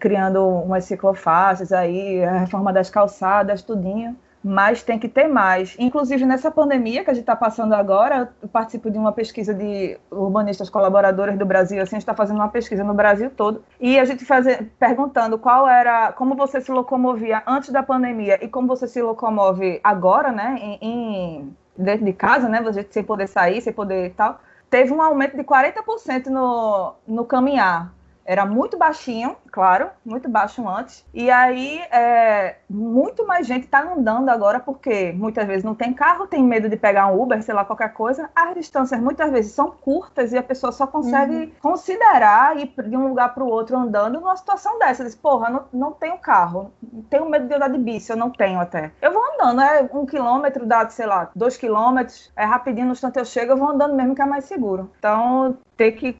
criando 0.00 0.46
umas 0.46 0.84
ciclofaixas 0.86 1.70
aí, 1.70 2.24
a 2.24 2.38
reforma 2.38 2.72
das 2.72 2.88
calçadas, 2.88 3.62
tudinho. 3.62 4.16
Mas 4.42 4.82
tem 4.82 4.96
que 4.96 5.08
ter 5.08 5.26
mais. 5.26 5.74
Inclusive, 5.76 6.24
nessa 6.24 6.52
pandemia 6.52 7.02
que 7.02 7.10
a 7.10 7.12
gente 7.12 7.24
está 7.24 7.34
passando 7.34 7.74
agora, 7.74 8.32
eu 8.40 8.48
participo 8.48 8.88
de 8.90 8.96
uma 8.96 9.10
pesquisa 9.10 9.52
de 9.52 9.98
urbanistas 10.08 10.70
colaboradores 10.70 11.36
do 11.36 11.44
Brasil, 11.44 11.82
assim, 11.82 11.96
a 11.96 11.98
gente 11.98 12.02
está 12.02 12.14
fazendo 12.14 12.36
uma 12.36 12.48
pesquisa 12.48 12.84
no 12.84 12.94
Brasil 12.94 13.28
todo, 13.28 13.64
e 13.80 13.98
a 13.98 14.04
gente 14.04 14.24
faz, 14.24 14.46
perguntando 14.78 15.36
qual 15.36 15.66
era, 15.68 16.12
como 16.12 16.36
você 16.36 16.60
se 16.60 16.70
locomovia 16.70 17.42
antes 17.44 17.70
da 17.70 17.82
pandemia 17.82 18.38
e 18.40 18.46
como 18.46 18.68
você 18.68 18.86
se 18.86 19.02
locomove 19.02 19.80
agora, 19.82 20.30
né, 20.30 20.56
em, 20.60 20.78
em 20.80 21.56
dentro 21.76 22.04
de 22.04 22.12
casa, 22.12 22.48
né, 22.48 22.62
você 22.62 22.86
sem 22.88 23.02
poder 23.02 23.26
sair, 23.26 23.60
sem 23.60 23.72
poder 23.72 24.14
tal, 24.16 24.40
teve 24.70 24.92
um 24.92 25.02
aumento 25.02 25.36
de 25.36 25.42
40% 25.42 26.26
no, 26.26 26.94
no 27.06 27.24
caminhar 27.24 27.95
era 28.26 28.44
muito 28.44 28.76
baixinho, 28.76 29.36
claro, 29.56 29.88
muito 30.04 30.28
baixo 30.28 30.68
antes. 30.68 31.02
E 31.14 31.30
aí, 31.30 31.78
é, 31.90 32.56
muito 32.68 33.26
mais 33.26 33.46
gente 33.46 33.64
está 33.64 33.80
andando 33.80 34.28
agora 34.28 34.60
porque 34.60 35.12
muitas 35.12 35.46
vezes 35.46 35.64
não 35.64 35.74
tem 35.74 35.94
carro, 35.94 36.26
tem 36.26 36.44
medo 36.44 36.68
de 36.68 36.76
pegar 36.76 37.06
um 37.06 37.18
Uber, 37.18 37.42
sei 37.42 37.54
lá, 37.54 37.64
qualquer 37.64 37.94
coisa. 37.94 38.28
As 38.36 38.54
distâncias 38.54 39.00
muitas 39.00 39.30
vezes 39.30 39.52
são 39.52 39.70
curtas 39.70 40.34
e 40.34 40.36
a 40.36 40.42
pessoa 40.42 40.72
só 40.72 40.86
consegue 40.86 41.34
uhum. 41.34 41.50
considerar 41.62 42.54
ir 42.58 42.70
de 42.86 42.98
um 42.98 43.08
lugar 43.08 43.32
para 43.32 43.42
o 43.42 43.48
outro 43.48 43.78
andando 43.78 44.20
numa 44.20 44.36
situação 44.36 44.78
dessa. 44.78 45.02
Diz, 45.02 45.14
porra, 45.14 45.48
não, 45.48 45.64
não 45.72 45.92
tenho 45.92 46.18
carro, 46.18 46.70
tenho 47.08 47.26
medo 47.26 47.48
de 47.48 47.54
andar 47.54 47.70
de 47.70 47.78
bici, 47.78 48.10
eu 48.10 48.16
não 48.18 48.28
tenho 48.28 48.60
até. 48.60 48.92
Eu 49.00 49.10
vou 49.10 49.22
andando, 49.32 49.62
é 49.62 49.88
um 49.90 50.04
quilômetro, 50.04 50.66
dá, 50.66 50.86
sei 50.90 51.06
lá, 51.06 51.30
dois 51.34 51.56
quilômetros, 51.56 52.30
é 52.36 52.44
rapidinho, 52.44 52.88
no 52.88 52.92
instante 52.92 53.18
eu 53.18 53.24
chego, 53.24 53.52
eu 53.52 53.56
vou 53.56 53.70
andando 53.70 53.94
mesmo 53.94 54.14
que 54.14 54.20
é 54.20 54.26
mais 54.26 54.44
seguro. 54.44 54.90
Então, 54.98 55.56
ter 55.76 55.92
que, 55.92 56.16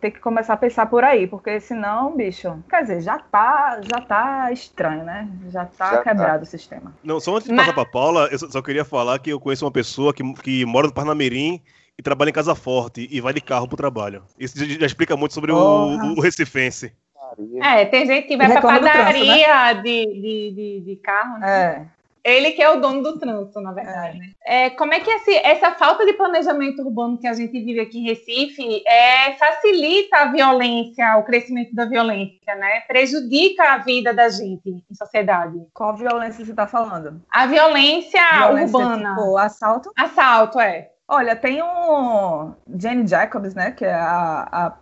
ter 0.00 0.12
que 0.12 0.20
começar 0.20 0.54
a 0.54 0.56
pensar 0.56 0.86
por 0.86 1.02
aí, 1.02 1.26
porque 1.26 1.60
senão, 1.60 2.12
bicho, 2.12 2.56
quer 2.80 2.82
dizer, 2.82 3.02
já 3.02 3.18
tá, 3.18 3.80
já 3.82 4.00
tá 4.00 4.52
estranho, 4.52 5.04
né? 5.04 5.28
Já 5.50 5.64
tá 5.66 5.90
já 5.90 5.96
tá. 5.98 6.02
quebrado 6.02 6.38
tá. 6.38 6.42
o 6.42 6.46
sistema. 6.46 6.94
Não, 7.02 7.20
só 7.20 7.36
antes 7.36 7.48
de 7.48 7.54
Mas... 7.54 7.66
passar 7.66 7.74
pra 7.74 7.84
Paula, 7.84 8.28
eu 8.30 8.38
só 8.38 8.62
queria 8.62 8.84
falar 8.84 9.18
que 9.18 9.30
eu 9.30 9.40
conheço 9.40 9.64
uma 9.64 9.70
pessoa 9.70 10.12
que, 10.14 10.22
que 10.34 10.64
mora 10.64 10.86
no 10.86 10.92
Parnamirim 10.92 11.60
e 11.98 12.02
trabalha 12.02 12.30
em 12.30 12.32
Casa 12.34 12.54
Forte 12.54 13.06
e 13.10 13.20
vai 13.20 13.32
de 13.34 13.40
carro 13.40 13.68
pro 13.68 13.76
trabalho. 13.76 14.22
Isso 14.38 14.56
já 14.64 14.86
explica 14.86 15.16
muito 15.16 15.34
sobre 15.34 15.52
o, 15.52 16.16
o 16.16 16.20
Recifense. 16.20 16.92
É, 17.62 17.84
tem 17.84 18.06
gente 18.06 18.26
que 18.26 18.36
vai 18.36 18.50
pra 18.50 18.60
padaria 18.60 19.12
trânsito, 19.12 19.26
né? 19.26 19.74
de, 19.74 20.06
de, 20.06 20.50
de, 20.50 20.80
de, 20.80 20.96
carro, 20.96 21.38
né? 21.38 21.86
É. 22.24 22.36
Ele 22.36 22.52
que 22.52 22.62
é 22.62 22.70
o 22.70 22.80
dono 22.80 23.02
do 23.02 23.18
trânsito, 23.18 23.60
na 23.60 23.72
verdade. 23.72 24.18
Né? 24.18 24.30
É, 24.44 24.70
como 24.70 24.92
é 24.92 25.00
que 25.00 25.10
esse, 25.10 25.34
essa 25.36 25.72
falta 25.72 26.04
de 26.04 26.12
planejamento 26.12 26.82
urbano 26.82 27.18
que 27.18 27.26
a 27.26 27.32
gente 27.32 27.52
vive 27.52 27.80
aqui 27.80 27.98
em 27.98 28.04
Recife 28.04 28.82
é, 28.86 29.32
facilita 29.34 30.18
a 30.18 30.32
violência, 30.32 31.16
o 31.16 31.24
crescimento 31.24 31.74
da 31.74 31.84
violência, 31.84 32.54
né? 32.56 32.80
Prejudica 32.82 33.74
a 33.74 33.78
vida 33.78 34.12
da 34.12 34.28
gente 34.28 34.68
em 34.68 34.94
sociedade. 34.94 35.58
Qual 35.72 35.96
violência 35.96 36.44
você 36.44 36.50
está 36.50 36.66
falando? 36.66 37.20
A 37.30 37.46
violência, 37.46 38.20
violência 38.38 38.78
urbana. 38.78 39.14
Tipo, 39.14 39.36
assalto? 39.36 39.92
Assalto, 39.96 40.60
é. 40.60 40.90
Olha, 41.08 41.34
tem 41.34 41.62
um 41.62 42.54
Jane 42.78 43.06
Jacobs, 43.06 43.54
né? 43.54 43.72
Que 43.72 43.84
é 43.84 43.94
a, 43.94 44.48
a, 44.52 44.72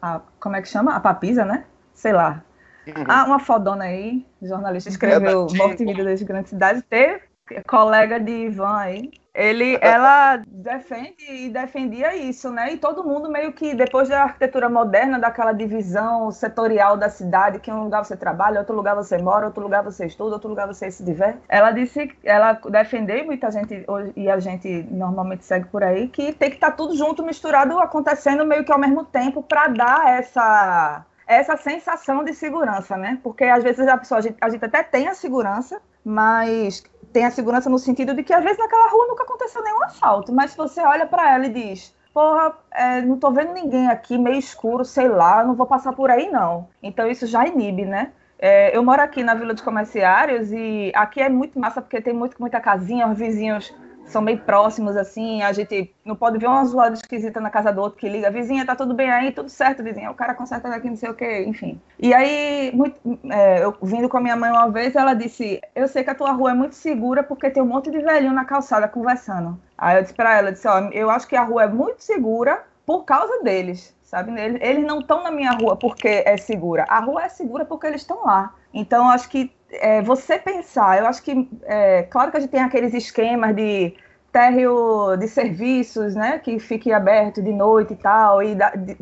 a 0.00 0.20
como 0.40 0.56
é 0.56 0.62
que 0.62 0.68
chama? 0.68 0.94
A 0.94 1.00
papisa, 1.00 1.44
né? 1.44 1.64
Sei 1.92 2.12
lá 2.12 2.42
Uhum. 2.86 3.04
Ah, 3.08 3.24
uma 3.24 3.38
fodona 3.38 3.84
aí, 3.84 4.26
jornalista, 4.42 4.90
escreveu 4.90 5.46
é 5.50 5.56
Morte 5.56 5.82
e 5.82 5.86
Vida 5.86 6.04
das 6.04 6.22
Grandes 6.22 6.50
Cidades, 6.50 6.82
teve 6.88 7.22
colega 7.66 8.18
de 8.18 8.30
Ivan 8.30 8.76
aí. 8.76 9.10
Ele, 9.34 9.76
ela 9.80 10.40
defende 10.46 11.24
e 11.28 11.48
defendia 11.48 12.14
isso, 12.14 12.52
né? 12.52 12.72
E 12.72 12.76
todo 12.76 13.02
mundo 13.02 13.28
meio 13.28 13.52
que, 13.52 13.74
depois 13.74 14.08
da 14.08 14.22
arquitetura 14.22 14.68
moderna, 14.68 15.18
daquela 15.18 15.50
divisão 15.50 16.30
setorial 16.30 16.96
da 16.96 17.08
cidade, 17.08 17.58
que 17.58 17.68
um 17.68 17.82
lugar 17.82 18.04
você 18.04 18.16
trabalha, 18.16 18.60
outro 18.60 18.76
lugar 18.76 18.94
você 18.94 19.18
mora, 19.18 19.46
outro 19.46 19.60
lugar 19.60 19.82
você 19.82 20.06
estuda, 20.06 20.34
outro 20.34 20.48
lugar 20.48 20.68
você 20.68 20.88
se 20.88 21.02
diverte. 21.04 21.40
Ela 21.48 21.72
disse, 21.72 22.12
ela 22.22 22.52
defendeu, 22.70 23.24
muita 23.24 23.50
gente, 23.50 23.84
e 24.14 24.30
a 24.30 24.38
gente 24.38 24.86
normalmente 24.88 25.44
segue 25.44 25.66
por 25.66 25.82
aí, 25.82 26.06
que 26.06 26.32
tem 26.32 26.50
que 26.50 26.56
estar 26.56 26.70
tá 26.70 26.76
tudo 26.76 26.96
junto, 26.96 27.24
misturado, 27.24 27.76
acontecendo 27.80 28.46
meio 28.46 28.64
que 28.64 28.70
ao 28.70 28.78
mesmo 28.78 29.04
tempo, 29.04 29.42
para 29.42 29.66
dar 29.66 30.16
essa 30.16 31.04
essa 31.26 31.56
sensação 31.56 32.24
de 32.24 32.34
segurança, 32.34 32.96
né? 32.96 33.18
Porque 33.22 33.44
às 33.44 33.62
vezes 33.62 33.86
a 33.86 33.96
pessoa, 33.96 34.18
a 34.18 34.22
gente, 34.22 34.36
a 34.40 34.48
gente, 34.48 34.64
até 34.64 34.82
tem 34.82 35.08
a 35.08 35.14
segurança, 35.14 35.80
mas 36.04 36.82
tem 37.12 37.24
a 37.24 37.30
segurança 37.30 37.70
no 37.70 37.78
sentido 37.78 38.14
de 38.14 38.22
que 38.22 38.32
às 38.32 38.42
vezes 38.42 38.58
naquela 38.58 38.88
rua 38.88 39.06
nunca 39.08 39.22
aconteceu 39.22 39.62
nenhum 39.62 39.82
assalto, 39.84 40.32
mas 40.32 40.50
se 40.50 40.56
você 40.56 40.80
olha 40.82 41.06
para 41.06 41.32
ela 41.32 41.46
e 41.46 41.50
diz, 41.50 41.94
porra, 42.12 42.54
é, 42.72 43.00
não 43.02 43.18
tô 43.18 43.30
vendo 43.30 43.52
ninguém 43.52 43.88
aqui, 43.88 44.18
meio 44.18 44.36
escuro, 44.36 44.84
sei 44.84 45.08
lá, 45.08 45.44
não 45.44 45.54
vou 45.54 45.66
passar 45.66 45.92
por 45.92 46.10
aí 46.10 46.30
não. 46.30 46.68
Então 46.82 47.06
isso 47.08 47.26
já 47.26 47.46
inibe, 47.46 47.84
né? 47.84 48.12
É, 48.38 48.76
eu 48.76 48.82
moro 48.82 49.00
aqui 49.00 49.22
na 49.22 49.34
Vila 49.34 49.54
dos 49.54 49.62
Comerciários 49.62 50.52
e 50.52 50.92
aqui 50.94 51.20
é 51.20 51.28
muito 51.28 51.58
massa 51.58 51.80
porque 51.80 52.00
tem 52.00 52.12
muito, 52.12 52.36
muita 52.38 52.60
casinha, 52.60 53.08
os 53.08 53.18
vizinhos 53.18 53.72
são 54.06 54.22
meio 54.22 54.38
próximos, 54.38 54.96
assim, 54.96 55.42
a 55.42 55.52
gente 55.52 55.94
não 56.04 56.14
pode 56.14 56.38
ver 56.38 56.46
uma 56.46 56.64
zoada 56.64 56.94
esquisita 56.94 57.40
na 57.40 57.50
casa 57.50 57.72
do 57.72 57.80
outro 57.80 57.98
que 57.98 58.08
liga, 58.08 58.30
vizinha, 58.30 58.64
tá 58.64 58.76
tudo 58.76 58.94
bem 58.94 59.10
aí, 59.10 59.32
tudo 59.32 59.48
certo, 59.48 59.82
vizinha, 59.82 60.10
o 60.10 60.14
cara 60.14 60.34
conserta 60.34 60.68
daqui, 60.68 60.88
não 60.88 60.96
sei 60.96 61.10
o 61.10 61.14
que, 61.14 61.42
enfim. 61.42 61.80
E 61.98 62.12
aí, 62.12 62.70
muito, 62.74 63.00
é, 63.30 63.64
eu 63.64 63.74
vindo 63.82 64.08
com 64.08 64.16
a 64.16 64.20
minha 64.20 64.36
mãe 64.36 64.50
uma 64.50 64.70
vez, 64.70 64.94
ela 64.94 65.14
disse, 65.14 65.60
eu 65.74 65.88
sei 65.88 66.04
que 66.04 66.10
a 66.10 66.14
tua 66.14 66.32
rua 66.32 66.50
é 66.50 66.54
muito 66.54 66.74
segura 66.74 67.22
porque 67.22 67.50
tem 67.50 67.62
um 67.62 67.66
monte 67.66 67.90
de 67.90 67.98
velhinho 68.00 68.32
na 68.32 68.44
calçada 68.44 68.86
conversando. 68.88 69.58
Aí 69.76 69.96
eu 69.96 70.02
disse 70.02 70.14
pra 70.14 70.36
ela, 70.36 70.52
disse, 70.52 70.68
ó, 70.68 70.78
eu 70.92 71.10
acho 71.10 71.26
que 71.26 71.36
a 71.36 71.42
rua 71.42 71.64
é 71.64 71.68
muito 71.68 72.02
segura 72.02 72.64
por 72.86 73.04
causa 73.04 73.42
deles, 73.42 73.94
sabe? 74.02 74.38
Eles, 74.38 74.60
eles 74.62 74.86
não 74.86 75.00
estão 75.00 75.22
na 75.22 75.30
minha 75.30 75.52
rua 75.52 75.76
porque 75.76 76.22
é 76.24 76.36
segura, 76.36 76.84
a 76.88 77.00
rua 77.00 77.24
é 77.24 77.28
segura 77.28 77.64
porque 77.64 77.86
eles 77.86 78.02
estão 78.02 78.24
lá. 78.24 78.54
Então, 78.72 79.08
acho 79.08 79.28
que 79.28 79.52
é, 79.80 80.02
você 80.02 80.38
pensar, 80.38 80.98
eu 80.98 81.06
acho 81.06 81.22
que, 81.22 81.48
é, 81.62 82.02
claro 82.04 82.30
que 82.30 82.36
a 82.36 82.40
gente 82.40 82.50
tem 82.50 82.60
aqueles 82.60 82.94
esquemas 82.94 83.54
de 83.54 83.94
térreo 84.32 85.16
de 85.16 85.28
serviços, 85.28 86.14
né, 86.14 86.38
que 86.38 86.58
fique 86.58 86.92
aberto 86.92 87.40
de 87.42 87.52
noite 87.52 87.92
e 87.92 87.96
tal, 87.96 88.42
e 88.42 88.54
da, 88.54 88.70
de, 88.70 88.96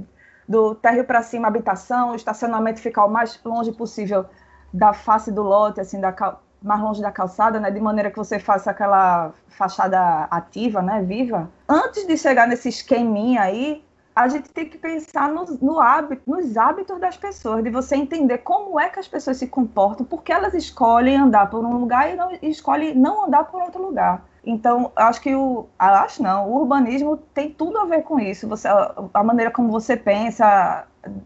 do 0.47 0.75
térreo 0.75 1.05
para 1.05 1.23
cima 1.23 1.49
habitação, 1.49 2.13
o 2.13 2.15
estacionamento 2.15 2.81
ficar 2.81 3.05
o 3.07 3.11
mais 3.11 3.41
longe 3.45 3.73
possível 3.73 4.27
da 4.73 4.93
face 4.93 5.33
do 5.33 5.43
lote, 5.43 5.81
assim, 5.81 6.01
da, 6.01 6.15
mais 6.63 6.81
longe 6.81 7.03
da 7.03 7.11
calçada, 7.11 7.59
né, 7.59 7.71
de 7.71 7.81
maneira 7.81 8.11
que 8.11 8.17
você 8.19 8.39
faça 8.39 8.71
aquela 8.71 9.33
fachada 9.49 10.27
ativa, 10.31 10.83
né, 10.83 11.03
viva. 11.03 11.51
Antes 11.69 12.07
de 12.07 12.17
chegar 12.17 12.47
nesse 12.47 12.69
esqueminha 12.69 13.43
aí, 13.43 13.85
a 14.15 14.29
gente 14.29 14.51
tem 14.51 14.69
que 14.69 14.77
pensar 14.77 15.29
no, 15.31 15.45
no 15.61 15.81
hábito, 15.81 16.23
nos 16.27 16.57
hábitos 16.57 17.01
das 17.01 17.17
pessoas, 17.17 17.65
de 17.65 17.71
você 17.71 17.97
entender 17.97 18.39
como 18.39 18.79
é 18.79 18.89
que 18.89 18.99
as 18.99 19.09
pessoas 19.09 19.39
se 19.39 19.47
comportam, 19.47 20.05
porque 20.05 20.33
elas 20.33 20.55
escolhem 20.55 21.17
andar 21.17 21.49
por 21.49 21.65
um 21.65 21.79
lugar 21.79 22.13
e, 22.13 22.17
não, 22.17 22.31
e 22.31 22.51
escolhem 22.51 22.95
não 22.95 23.25
andar 23.25 23.45
por 23.45 23.63
outro 23.63 23.83
lugar. 23.83 24.25
Então, 24.45 24.91
acho 24.97 25.21
que 25.21 25.35
o. 25.35 25.69
Acho 25.79 26.23
não, 26.23 26.51
o 26.51 26.61
urbanismo 26.61 27.17
tem 27.17 27.51
tudo 27.51 27.79
a 27.79 27.85
ver 27.85 28.03
com 28.03 28.19
isso. 28.19 28.49
Você, 28.49 28.69
a 29.15 29.23
maneira 29.23 29.51
como 29.53 29.71
você 29.71 29.97
pensa, 29.97 30.85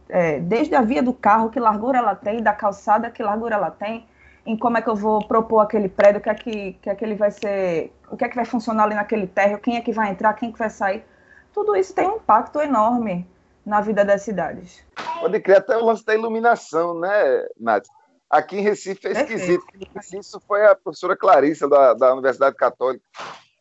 é, 0.09 0.39
desde 0.41 0.75
a 0.75 0.83
via 0.83 1.03
do 1.03 1.15
carro, 1.15 1.51
que 1.51 1.59
largura 1.59 1.99
ela 1.99 2.15
tem, 2.15 2.43
da 2.43 2.53
calçada, 2.53 3.11
que 3.11 3.23
largura 3.23 3.55
ela 3.57 3.71
tem, 3.71 4.07
em 4.45 4.57
como 4.57 4.77
é 4.77 4.83
que 4.83 4.89
eu 4.89 4.95
vou 4.95 5.27
propor 5.27 5.61
aquele 5.61 5.89
prédio, 5.89 6.21
o 6.21 6.23
que 6.23 6.31
é 6.31 6.35
que, 6.35 6.73
que, 6.75 6.91
é 6.91 6.95
que 6.95 7.05
ele 7.05 7.15
vai 7.15 7.31
ser, 7.31 7.93
o 8.11 8.17
que 8.17 8.25
é 8.25 8.29
que 8.29 8.37
vai 8.37 8.45
funcionar 8.45 8.85
ali 8.85 8.95
naquele 8.95 9.27
térreo, 9.27 9.59
quem 9.59 9.77
é 9.77 9.81
que 9.81 9.93
vai 9.93 10.11
entrar, 10.11 10.35
quem 10.35 10.51
é 10.51 10.53
que 10.53 10.59
vai 10.59 10.71
sair. 10.71 11.03
Tudo 11.57 11.75
isso 11.75 11.95
tem 11.95 12.07
um 12.07 12.17
impacto 12.17 12.61
enorme 12.61 13.27
na 13.65 13.81
vida 13.81 14.05
das 14.05 14.21
cidades. 14.21 14.85
Pode 15.21 15.41
criar 15.41 15.57
até 15.57 15.75
o 15.75 15.87
lance 15.87 16.05
da 16.05 16.15
iluminação, 16.15 17.01
né, 17.01 17.49
Nath? 17.59 17.87
Aqui 18.29 18.59
em 18.59 18.61
Recife 18.61 19.09
é 19.09 19.13
esquisito. 19.13 19.65
Isso 20.13 20.39
foi 20.47 20.67
a 20.67 20.75
professora 20.75 21.17
Clarissa, 21.17 21.67
da, 21.67 21.95
da 21.95 22.13
Universidade 22.13 22.55
Católica. 22.57 23.03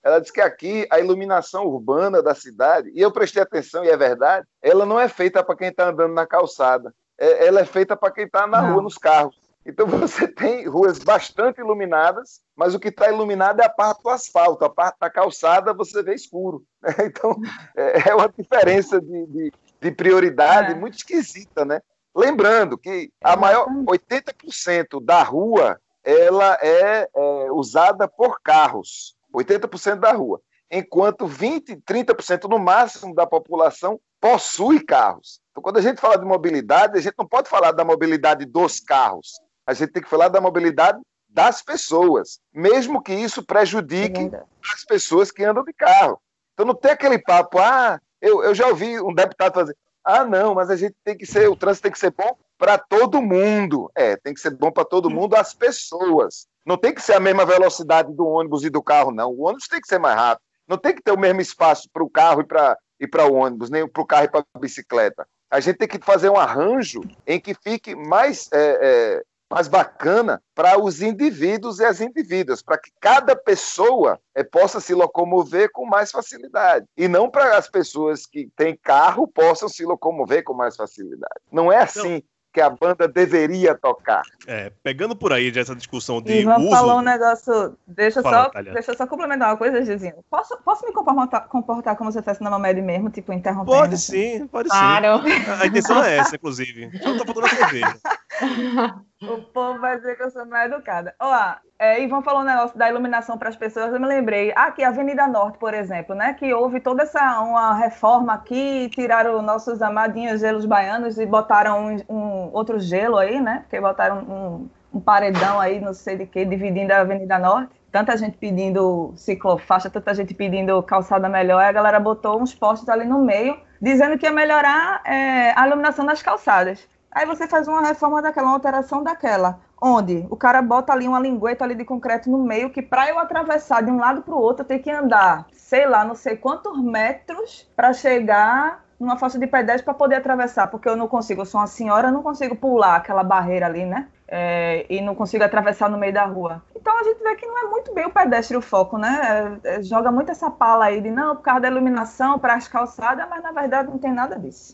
Ela 0.03 0.19
disse 0.19 0.33
que 0.33 0.41
aqui 0.41 0.85
a 0.91 0.99
iluminação 0.99 1.65
urbana 1.65 2.21
da 2.21 2.35
cidade, 2.35 2.91
e 2.93 2.99
eu 2.99 3.13
prestei 3.13 3.41
atenção, 3.41 3.85
e 3.85 3.89
é 3.89 3.95
verdade, 3.95 4.45
ela 4.61 4.85
não 4.85 4.99
é 4.99 5.07
feita 5.07 5.41
para 5.41 5.55
quem 5.55 5.69
está 5.69 5.87
andando 5.87 6.13
na 6.13 6.27
calçada. 6.27 6.93
É, 7.17 7.47
ela 7.47 7.61
é 7.61 7.65
feita 7.65 7.95
para 7.95 8.11
quem 8.11 8.25
está 8.25 8.45
na 8.45 8.61
não. 8.61 8.73
rua, 8.73 8.81
nos 8.81 8.97
carros. 8.97 9.39
Então 9.65 9.87
você 9.87 10.27
tem 10.27 10.67
ruas 10.67 10.99
bastante 10.99 11.59
iluminadas, 11.59 12.41
mas 12.55 12.75
o 12.75 12.79
que 12.79 12.89
está 12.89 13.09
iluminado 13.09 13.61
é 13.61 13.65
a 13.65 13.69
parte 13.69 14.03
do 14.03 14.09
asfalto, 14.09 14.63
a 14.63 14.69
parte 14.69 14.97
da 14.99 15.09
calçada 15.09 15.73
você 15.73 16.03
vê 16.03 16.13
escuro. 16.13 16.63
Então 17.03 17.35
é, 17.75 18.09
é 18.09 18.15
uma 18.15 18.29
diferença 18.29 19.01
de, 19.01 19.25
de, 19.25 19.53
de 19.81 19.91
prioridade 19.91 20.73
é. 20.73 20.75
muito 20.75 20.97
esquisita, 20.97 21.65
né? 21.65 21.81
Lembrando 22.15 22.77
que 22.77 23.11
a 23.21 23.35
maior 23.35 23.67
80% 23.67 25.03
da 25.03 25.21
rua 25.23 25.79
ela 26.03 26.57
é, 26.61 27.09
é 27.13 27.51
usada 27.51 28.07
por 28.07 28.39
carros, 28.41 29.15
80% 29.33 29.95
da 29.95 30.13
rua, 30.13 30.39
enquanto 30.71 31.27
20, 31.27 31.77
30% 31.77 32.47
no 32.47 32.59
máximo 32.59 33.13
da 33.13 33.25
população 33.25 33.99
possui 34.21 34.79
carros. 34.83 35.41
Então, 35.51 35.61
quando 35.61 35.77
a 35.77 35.81
gente 35.81 35.99
fala 35.99 36.17
de 36.17 36.25
mobilidade, 36.25 36.97
a 36.97 37.01
gente 37.01 37.15
não 37.17 37.27
pode 37.27 37.49
falar 37.49 37.71
da 37.71 37.83
mobilidade 37.83 38.45
dos 38.45 38.79
carros, 38.79 39.33
a 39.65 39.73
gente 39.73 39.91
tem 39.91 40.03
que 40.03 40.09
falar 40.09 40.27
da 40.27 40.41
mobilidade 40.41 40.99
das 41.27 41.61
pessoas, 41.61 42.39
mesmo 42.53 43.01
que 43.01 43.13
isso 43.13 43.43
prejudique 43.43 44.31
é 44.33 44.43
as 44.73 44.85
pessoas 44.85 45.31
que 45.31 45.43
andam 45.43 45.63
de 45.63 45.73
carro. 45.73 46.19
Então 46.53 46.65
não 46.65 46.75
tem 46.75 46.91
aquele 46.91 47.19
papo, 47.19 47.59
ah, 47.59 47.99
eu, 48.21 48.43
eu 48.43 48.55
já 48.55 48.67
ouvi 48.67 48.99
um 49.01 49.13
deputado 49.13 49.53
fazer, 49.53 49.75
ah, 50.03 50.23
não, 50.23 50.53
mas 50.53 50.69
a 50.69 50.75
gente 50.75 50.95
tem 51.03 51.17
que 51.17 51.25
ser, 51.25 51.49
o 51.49 51.55
trânsito 51.55 51.83
tem 51.83 51.91
que 51.91 51.99
ser 51.99 52.11
bom 52.11 52.37
para 52.57 52.77
todo 52.77 53.21
mundo. 53.21 53.91
É, 53.95 54.15
tem 54.15 54.33
que 54.33 54.39
ser 54.39 54.51
bom 54.51 54.71
para 54.71 54.85
todo 54.85 55.09
mundo, 55.09 55.35
as 55.35 55.53
pessoas. 55.53 56.47
Não 56.65 56.77
tem 56.77 56.93
que 56.93 57.01
ser 57.01 57.13
a 57.13 57.19
mesma 57.19 57.45
velocidade 57.45 58.13
do 58.13 58.25
ônibus 58.25 58.63
e 58.63 58.69
do 58.69 58.81
carro, 58.81 59.11
não. 59.11 59.31
O 59.31 59.41
ônibus 59.45 59.67
tem 59.67 59.81
que 59.81 59.87
ser 59.87 59.99
mais 59.99 60.15
rápido. 60.15 60.45
Não 60.67 60.77
tem 60.77 60.95
que 60.95 61.01
ter 61.01 61.11
o 61.11 61.19
mesmo 61.19 61.41
espaço 61.41 61.89
para 61.91 62.03
o 62.03 62.09
carro 62.09 62.41
e 62.41 62.45
para 62.45 62.77
e 62.99 63.05
para 63.05 63.25
o 63.25 63.33
ônibus, 63.33 63.69
nem 63.69 63.85
para 63.87 64.01
o 64.01 64.05
carro 64.05 64.25
e 64.25 64.29
para 64.29 64.45
a 64.53 64.59
bicicleta. 64.59 65.27
A 65.51 65.59
gente 65.59 65.77
tem 65.77 65.87
que 65.87 65.99
fazer 65.99 66.29
um 66.29 66.37
arranjo 66.37 67.01
em 67.27 67.39
que 67.39 67.53
fique 67.53 67.93
mais 67.93 68.49
é, 68.53 68.79
é, 68.81 69.23
mais 69.55 69.69
bacana 69.69 70.43
para 70.53 70.77
os 70.77 71.01
indivíduos 71.01 71.79
e 71.79 71.85
as 71.85 72.01
indivíduas, 72.01 72.61
para 72.61 72.77
que 72.77 72.91
cada 72.99 73.37
pessoa 73.37 74.19
é, 74.35 74.43
possa 74.43 74.81
se 74.81 74.93
locomover 74.93 75.71
com 75.71 75.85
mais 75.85 76.11
facilidade. 76.11 76.85
E 76.97 77.07
não 77.07 77.29
para 77.29 77.57
as 77.57 77.69
pessoas 77.69 78.25
que 78.25 78.49
têm 78.57 78.75
carro 78.75 79.25
possam 79.25 79.69
se 79.69 79.85
locomover 79.85 80.43
com 80.43 80.53
mais 80.53 80.75
facilidade. 80.75 81.39
Não 81.49 81.71
é 81.71 81.83
assim. 81.83 82.15
Não 82.15 82.23
que 82.55 82.61
a 82.61 82.69
banda 82.69 83.05
deveria 83.05 83.75
tocar. 83.75 84.21
É, 84.47 84.71
pegando 84.81 85.13
por 85.13 85.33
aí 85.33 85.51
essa 85.53 85.75
discussão 85.75 86.21
de 86.21 86.39
Ivan 86.39 86.55
uso... 86.55 86.69
falou 86.69 86.99
um 86.99 87.01
negócio, 87.01 87.77
deixa, 87.85 88.21
Fala, 88.21 88.49
só, 88.53 88.61
deixa 88.61 88.91
eu 88.91 88.97
só 88.97 89.05
complementar 89.05 89.49
uma 89.49 89.57
coisa, 89.57 89.83
Gizinho. 89.83 90.23
Posso, 90.29 90.57
posso 90.63 90.85
me 90.85 90.93
comportar, 90.93 91.49
comportar 91.49 91.97
como 91.97 92.09
se 92.13 92.17
eu 92.17 92.21
estivesse 92.21 92.41
na 92.41 92.49
Mamed 92.49 92.81
mesmo, 92.81 93.09
tipo, 93.09 93.33
interrompendo? 93.33 93.77
Pode 93.77 93.97
sim, 93.97 94.47
pode 94.47 94.69
claro. 94.69 95.21
sim. 95.23 95.61
A 95.61 95.67
intenção 95.67 96.01
é 96.01 96.15
essa, 96.15 96.37
inclusive. 96.37 96.97
Só 96.99 97.09
não 97.09 97.17
tá 97.17 97.25
faltando 97.25 97.47
a 97.47 97.49
cerveja. 97.49 97.97
o 99.33 99.41
povo 99.41 99.79
vai 99.79 99.97
dizer 99.97 100.15
que 100.15 100.23
eu 100.23 100.29
sou 100.29 100.45
mais 100.45 100.71
educada. 100.71 101.15
Ó, 101.19 101.55
é, 101.77 102.01
Ivan 102.01 102.21
falou 102.21 102.41
um 102.41 102.45
negócio 102.45 102.77
da 102.77 102.89
iluminação 102.89 103.37
para 103.37 103.49
as 103.49 103.55
pessoas, 103.55 103.93
eu 103.93 103.99
me 103.99 104.07
lembrei. 104.07 104.53
Aqui, 104.55 104.83
Avenida 104.83 105.27
Norte, 105.27 105.57
por 105.57 105.73
exemplo, 105.73 106.15
né? 106.15 106.33
Que 106.33 106.53
houve 106.53 106.79
toda 106.79 107.03
essa 107.03 107.41
uma 107.41 107.73
reforma 107.73 108.33
aqui, 108.33 108.89
tiraram 108.89 109.41
nossos 109.41 109.81
amadinhos 109.81 110.39
gelos 110.39 110.65
baianos 110.65 111.17
e 111.17 111.25
botaram 111.25 111.87
um, 111.87 112.13
um 112.15 112.49
outro 112.53 112.79
gelo 112.79 113.17
aí, 113.17 113.41
né? 113.41 113.59
Porque 113.63 113.79
botaram 113.79 114.19
um, 114.19 114.69
um 114.93 114.99
paredão 114.99 115.59
aí, 115.59 115.79
não 115.81 115.93
sei 115.93 116.17
de 116.17 116.25
que, 116.25 116.45
dividindo 116.45 116.93
a 116.93 116.99
Avenida 116.99 117.37
Norte. 117.37 117.75
Tanta 117.91 118.17
gente 118.17 118.37
pedindo 118.37 119.13
ciclofaixa, 119.15 119.89
tanta 119.89 120.13
gente 120.13 120.33
pedindo 120.33 120.81
calçada 120.83 121.29
melhor, 121.29 121.63
a 121.63 121.71
galera 121.71 121.99
botou 121.99 122.41
uns 122.41 122.53
postes 122.53 122.89
ali 122.89 123.05
no 123.05 123.23
meio, 123.23 123.57
dizendo 123.81 124.17
que 124.17 124.25
ia 124.25 124.33
melhorar 124.33 125.01
é, 125.05 125.53
a 125.55 125.65
iluminação 125.65 126.05
das 126.05 126.21
calçadas. 126.21 126.85
Aí 127.15 127.25
você 127.25 127.47
faz 127.47 127.65
uma 127.65 127.79
reforma 127.79 128.21
daquela, 128.21 128.47
uma 128.47 128.55
alteração 128.55 129.01
daquela, 129.01 129.61
onde 129.81 130.27
o 130.29 130.35
cara 130.35 130.61
bota 130.61 130.91
ali 130.91 131.07
uma 131.07 131.17
lingueta 131.17 131.63
ali 131.63 131.73
de 131.73 131.85
concreto 131.85 132.29
no 132.29 132.43
meio, 132.43 132.69
que 132.69 132.81
para 132.81 133.07
eu 133.09 133.17
atravessar 133.17 133.81
de 133.81 133.89
um 133.89 133.97
lado 133.97 134.21
para 134.21 134.35
o 134.35 134.37
outro, 134.37 134.63
eu 134.63 134.67
tenho 134.67 134.83
que 134.83 134.91
andar, 134.91 135.47
sei 135.53 135.87
lá, 135.87 136.03
não 136.03 136.13
sei 136.13 136.35
quantos 136.35 136.77
metros 136.77 137.71
para 137.73 137.93
chegar 137.93 138.83
numa 138.99 139.17
faixa 139.17 139.39
de 139.39 139.47
pedestre 139.47 139.85
para 139.85 139.93
poder 139.93 140.15
atravessar, 140.15 140.67
porque 140.67 140.89
eu 140.89 140.97
não 140.97 141.07
consigo, 141.07 141.41
eu 141.41 141.45
sou 141.45 141.61
uma 141.61 141.67
senhora, 141.67 142.09
eu 142.09 142.11
não 142.11 142.21
consigo 142.21 142.53
pular 142.53 142.97
aquela 142.97 143.23
barreira 143.23 143.65
ali, 143.65 143.85
né? 143.85 144.09
É, 144.27 144.85
e 144.89 144.99
não 144.99 145.15
consigo 145.15 145.43
atravessar 145.43 145.89
no 145.89 145.97
meio 145.97 146.13
da 146.13 146.25
rua. 146.25 146.61
Então 146.75 146.99
a 146.99 147.03
gente 147.03 147.23
vê 147.23 147.33
que 147.35 147.45
não 147.45 147.57
é 147.59 147.69
muito 147.69 147.93
bem 147.93 148.05
o 148.07 148.11
pedestre 148.11 148.57
o 148.57 148.61
foco, 148.61 148.97
né? 148.97 149.59
É, 149.63 149.75
é, 149.75 149.81
joga 149.81 150.11
muito 150.11 150.31
essa 150.31 150.51
pala 150.51 150.85
aí 150.85 150.99
de 150.99 151.11
não, 151.11 151.37
por 151.37 151.43
causa 151.43 151.61
da 151.61 151.69
iluminação, 151.69 152.37
para 152.39 152.55
as 152.55 152.67
calçadas, 152.67 153.25
mas 153.29 153.41
na 153.41 153.53
verdade 153.53 153.89
não 153.89 153.97
tem 153.97 154.11
nada 154.11 154.37
disso. 154.37 154.73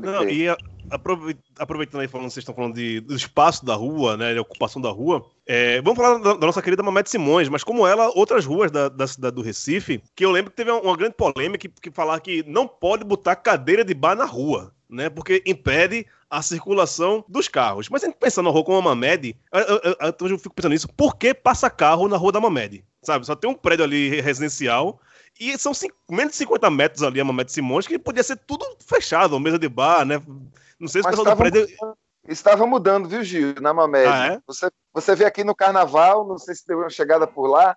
Não, 0.00 0.24
e 0.24 0.48
a, 0.48 0.56
aproveitando 1.58 2.00
aí 2.00 2.08
falando, 2.08 2.30
vocês 2.30 2.42
estão 2.42 2.54
falando 2.54 2.74
de, 2.74 3.00
do 3.00 3.14
espaço 3.14 3.64
da 3.64 3.74
rua, 3.74 4.16
né, 4.16 4.32
de 4.32 4.38
ocupação 4.38 4.80
da 4.80 4.90
rua, 4.90 5.24
é, 5.46 5.80
vamos 5.82 5.96
falar 5.96 6.18
da, 6.18 6.34
da, 6.34 6.46
nossa 6.46 6.62
querida 6.62 6.82
Mamete 6.82 7.10
Simões, 7.10 7.48
mas 7.48 7.64
como 7.64 7.86
ela, 7.86 8.10
outras 8.14 8.44
ruas 8.44 8.70
da, 8.70 8.88
da, 8.88 9.06
cidade 9.06 9.36
do 9.36 9.42
Recife, 9.42 10.02
que 10.14 10.24
eu 10.24 10.30
lembro 10.30 10.50
que 10.50 10.56
teve 10.56 10.70
uma, 10.70 10.80
uma 10.80 10.96
grande 10.96 11.14
polêmica 11.14 11.68
que, 11.68 11.68
que 11.68 11.90
falar 11.90 12.20
que 12.20 12.42
não 12.46 12.66
pode 12.66 13.04
botar 13.04 13.36
cadeira 13.36 13.84
de 13.84 13.94
bar 13.94 14.16
na 14.16 14.24
rua, 14.24 14.72
né, 14.88 15.08
porque 15.10 15.42
impede 15.46 16.06
a 16.30 16.42
circulação 16.42 17.24
dos 17.28 17.48
carros. 17.48 17.88
Mas 17.88 18.02
a 18.02 18.06
gente 18.06 18.16
pensando 18.16 18.46
na 18.46 18.50
rua 18.50 18.64
como 18.64 18.78
a 18.78 18.82
Mamed, 18.82 19.36
eu, 19.52 19.60
eu, 19.60 19.96
eu, 20.00 20.28
eu, 20.30 20.38
fico 20.38 20.54
pensando 20.54 20.72
nisso, 20.72 20.88
por 20.88 21.16
que 21.16 21.32
passa 21.32 21.70
carro 21.70 22.08
na 22.08 22.16
rua 22.16 22.32
da 22.32 22.40
Mamed? 22.40 22.84
Sabe, 23.02 23.24
só 23.24 23.36
tem 23.36 23.48
um 23.48 23.54
prédio 23.54 23.84
ali 23.84 24.20
residencial 24.20 25.00
e 25.38 25.56
são 25.58 25.72
menos 26.10 26.32
de 26.32 26.38
50 26.38 26.70
metros 26.70 27.02
ali 27.02 27.20
a 27.20 27.24
Mamed 27.24 27.52
Simões, 27.52 27.86
que 27.86 27.98
podia 27.98 28.22
ser 28.22 28.36
tudo 28.36 28.64
fechado, 28.86 29.38
mesa 29.38 29.58
de 29.58 29.68
bar, 29.68 30.04
né? 30.04 30.20
Não 30.78 30.88
sei 30.88 31.02
se 31.02 31.08
o 31.08 31.10
pessoal 31.10 31.34
do 31.34 31.36
prédio. 31.36 31.66
Estava 32.28 32.66
mudando, 32.66 33.08
viu, 33.08 33.22
Gil, 33.22 33.54
na 33.60 33.72
Mamed. 33.72 34.08
Ah, 34.08 34.26
é? 34.34 34.40
você, 34.46 34.68
você 34.92 35.14
vê 35.14 35.24
aqui 35.24 35.44
no 35.44 35.54
carnaval, 35.54 36.26
não 36.26 36.38
sei 36.38 36.54
se 36.54 36.64
teve 36.64 36.80
uma 36.80 36.90
chegada 36.90 37.24
por 37.24 37.46
lá, 37.46 37.76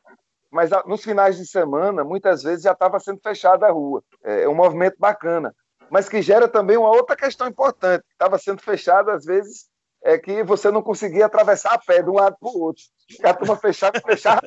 mas 0.51 0.71
nos 0.87 1.03
finais 1.03 1.37
de 1.37 1.45
semana, 1.45 2.03
muitas 2.03 2.41
vezes 2.41 2.63
já 2.63 2.71
estava 2.71 2.99
sendo 2.99 3.19
fechada 3.21 3.67
a 3.67 3.71
rua. 3.71 4.03
É, 4.23 4.43
é 4.43 4.49
um 4.49 4.55
movimento 4.55 4.95
bacana. 4.97 5.53
Mas 5.91 6.09
que 6.09 6.21
gera 6.21 6.47
também 6.47 6.77
uma 6.77 6.89
outra 6.89 7.15
questão 7.15 7.47
importante. 7.47 8.03
Estava 8.11 8.37
sendo 8.37 8.61
fechada, 8.61 9.13
às 9.13 9.25
vezes, 9.25 9.67
é 10.03 10.17
que 10.17 10.43
você 10.43 10.71
não 10.71 10.81
conseguia 10.81 11.25
atravessar 11.25 11.73
a 11.73 11.79
pé 11.79 12.01
de 12.01 12.09
um 12.09 12.13
lado 12.13 12.35
para 12.39 12.49
o 12.49 12.59
outro. 12.59 12.83
A 13.23 13.33
turma 13.33 13.55
fechava, 13.55 13.93
fechava. 14.05 14.41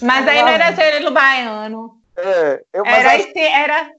mas 0.00 0.28
aí 0.28 0.42
não 0.42 0.48
era 0.48 0.74
ser 0.74 1.10
baiano. 1.10 2.00
É, 2.16 2.62
eu, 2.72 2.84
era, 2.84 3.14
acho... 3.14 3.32
era, 3.36 3.90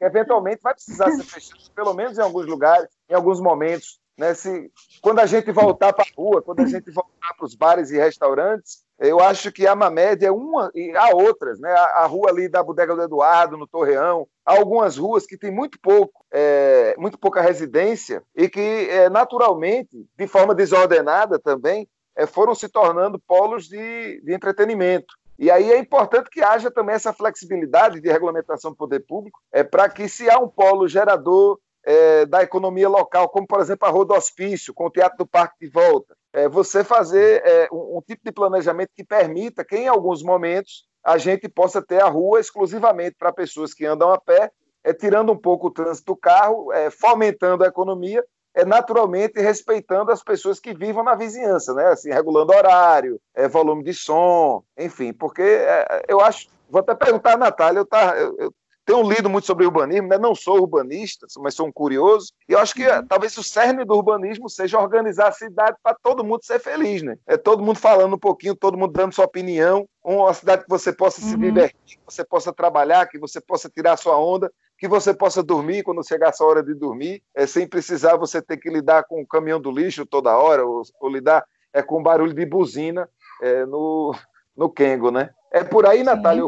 eventualmente 0.00 0.62
vai 0.62 0.74
precisar 0.74 1.10
ser 1.10 1.24
fechado, 1.24 1.70
pelo 1.74 1.94
menos 1.94 2.18
em 2.18 2.22
alguns 2.22 2.46
lugares, 2.46 2.88
em 3.08 3.14
alguns 3.14 3.40
momentos. 3.40 4.00
Né? 4.16 4.34
Se, 4.34 4.70
quando 5.00 5.20
a 5.20 5.26
gente 5.26 5.52
voltar 5.52 5.92
para 5.92 6.04
a 6.04 6.14
rua, 6.16 6.42
quando 6.42 6.60
a 6.60 6.66
gente 6.66 6.90
voltar 6.90 7.34
para 7.36 7.46
os 7.46 7.54
bares 7.54 7.90
e 7.90 7.96
restaurantes, 7.96 8.84
eu 8.98 9.20
acho 9.20 9.52
que 9.52 9.64
a 9.64 9.76
Mamed 9.76 10.24
é 10.24 10.30
uma, 10.30 10.72
e 10.74 10.90
há 10.96 11.14
outras, 11.14 11.60
né? 11.60 11.70
A, 11.70 12.02
a, 12.02 12.06
rua 12.06 12.30
ali 12.30 12.48
da 12.48 12.64
Bodega 12.64 12.96
do 12.96 13.02
Eduardo, 13.02 13.56
no 13.56 13.68
Torreão, 13.68 14.26
há 14.44 14.56
algumas 14.56 14.96
ruas 14.96 15.24
que 15.24 15.38
tem 15.38 15.52
muito 15.52 15.78
pouco, 15.80 16.24
é, 16.32 16.96
muito 16.98 17.16
pouca 17.16 17.40
residência 17.40 18.24
e 18.34 18.48
que, 18.48 18.88
é, 18.90 19.08
naturalmente, 19.08 20.04
de 20.16 20.26
forma 20.26 20.52
desordenada 20.52 21.38
também, 21.38 21.88
é, 22.16 22.26
foram 22.26 22.56
se 22.56 22.68
tornando 22.68 23.20
polos 23.20 23.68
de, 23.68 24.20
de 24.20 24.34
entretenimento. 24.34 25.14
E 25.38 25.50
aí 25.50 25.70
é 25.70 25.78
importante 25.78 26.30
que 26.30 26.42
haja 26.42 26.70
também 26.70 26.96
essa 26.96 27.12
flexibilidade 27.12 28.00
de 28.00 28.10
regulamentação 28.10 28.72
do 28.72 28.76
poder 28.76 29.00
público, 29.06 29.40
é, 29.52 29.62
para 29.62 29.88
que, 29.88 30.08
se 30.08 30.28
há 30.28 30.38
um 30.38 30.48
polo 30.48 30.88
gerador 30.88 31.58
é, 31.84 32.26
da 32.26 32.42
economia 32.42 32.88
local, 32.88 33.28
como, 33.28 33.46
por 33.46 33.60
exemplo, 33.60 33.86
a 33.86 33.90
Rua 33.90 34.04
do 34.04 34.14
Hospício, 34.14 34.74
com 34.74 34.86
o 34.86 34.90
Teatro 34.90 35.18
do 35.18 35.26
Parque 35.26 35.54
de 35.60 35.70
Volta, 35.70 36.16
é 36.32 36.48
você 36.48 36.82
fazer 36.82 37.40
é, 37.44 37.68
um, 37.72 37.98
um 37.98 38.02
tipo 38.04 38.22
de 38.24 38.32
planejamento 38.32 38.90
que 38.94 39.04
permita 39.04 39.64
que, 39.64 39.76
em 39.76 39.88
alguns 39.88 40.22
momentos, 40.22 40.86
a 41.04 41.16
gente 41.16 41.48
possa 41.48 41.80
ter 41.80 42.02
a 42.02 42.08
rua 42.08 42.40
exclusivamente 42.40 43.16
para 43.16 43.32
pessoas 43.32 43.72
que 43.72 43.86
andam 43.86 44.12
a 44.12 44.20
pé, 44.20 44.50
é, 44.84 44.92
tirando 44.92 45.32
um 45.32 45.38
pouco 45.38 45.68
o 45.68 45.70
trânsito 45.70 46.12
do 46.12 46.16
carro, 46.16 46.72
é, 46.72 46.90
fomentando 46.90 47.64
a 47.64 47.68
economia, 47.68 48.24
é, 48.58 48.64
naturalmente 48.64 49.40
respeitando 49.40 50.10
as 50.10 50.22
pessoas 50.22 50.58
que 50.58 50.74
vivam 50.74 51.04
na 51.04 51.14
vizinhança, 51.14 51.72
né? 51.74 51.86
Assim, 51.86 52.10
regulando 52.10 52.52
horário, 52.52 53.20
é, 53.32 53.46
volume 53.46 53.84
de 53.84 53.94
som, 53.94 54.64
enfim, 54.76 55.12
porque 55.12 55.42
é, 55.42 56.02
eu 56.08 56.20
acho. 56.20 56.48
Vou 56.68 56.80
até 56.80 56.94
perguntar 56.94 57.34
a 57.34 57.38
Natália, 57.38 57.78
eu, 57.78 57.86
tá, 57.86 58.14
eu, 58.18 58.36
eu 58.38 58.52
tenho 58.84 59.02
lido 59.02 59.30
muito 59.30 59.46
sobre 59.46 59.64
urbanismo, 59.64 60.08
né? 60.08 60.18
não 60.18 60.34
sou 60.34 60.60
urbanista, 60.60 61.26
mas 61.38 61.54
sou 61.54 61.66
um 61.66 61.72
curioso, 61.72 62.32
e 62.48 62.52
eu 62.52 62.58
acho 62.58 62.74
que 62.74 62.86
uhum. 62.86 63.06
talvez 63.06 63.36
o 63.38 63.42
cerne 63.42 63.84
do 63.84 63.94
urbanismo 63.94 64.50
seja 64.50 64.78
organizar 64.78 65.28
a 65.28 65.32
cidade 65.32 65.76
para 65.82 65.96
todo 66.02 66.24
mundo 66.24 66.40
ser 66.42 66.58
feliz, 66.58 67.02
né? 67.02 67.16
É 67.26 67.36
todo 67.36 67.62
mundo 67.62 67.78
falando 67.78 68.16
um 68.16 68.18
pouquinho, 68.18 68.56
todo 68.56 68.76
mundo 68.76 68.92
dando 68.92 69.14
sua 69.14 69.24
opinião, 69.24 69.86
uma 70.02 70.34
cidade 70.34 70.64
que 70.64 70.68
você 70.68 70.92
possa 70.92 71.22
uhum. 71.22 71.28
se 71.28 71.36
divertir, 71.36 71.96
que 71.96 71.98
você 72.06 72.24
possa 72.24 72.52
trabalhar, 72.52 73.06
que 73.06 73.18
você 73.18 73.40
possa 73.40 73.70
tirar 73.70 73.96
sua 73.96 74.18
onda, 74.18 74.50
que 74.78 74.86
você 74.86 75.12
possa 75.12 75.42
dormir 75.42 75.82
quando 75.82 76.06
chegar 76.06 76.28
a 76.28 76.32
sua 76.32 76.46
hora 76.46 76.62
de 76.62 76.72
dormir, 76.72 77.22
é, 77.34 77.46
sem 77.46 77.66
precisar 77.66 78.16
você 78.16 78.40
ter 78.40 78.56
que 78.56 78.70
lidar 78.70 79.04
com 79.04 79.20
o 79.20 79.26
caminhão 79.26 79.60
do 79.60 79.72
lixo 79.72 80.06
toda 80.06 80.38
hora, 80.38 80.64
ou, 80.64 80.82
ou 81.00 81.10
lidar 81.10 81.44
é, 81.72 81.82
com 81.82 82.02
barulho 82.02 82.32
de 82.32 82.46
buzina 82.46 83.08
é, 83.42 83.66
no, 83.66 84.14
no 84.56 84.70
Kengo, 84.70 85.10
né? 85.10 85.30
É 85.52 85.64
por 85.64 85.84
aí, 85.84 85.98
Sim. 85.98 86.04
Natália? 86.04 86.44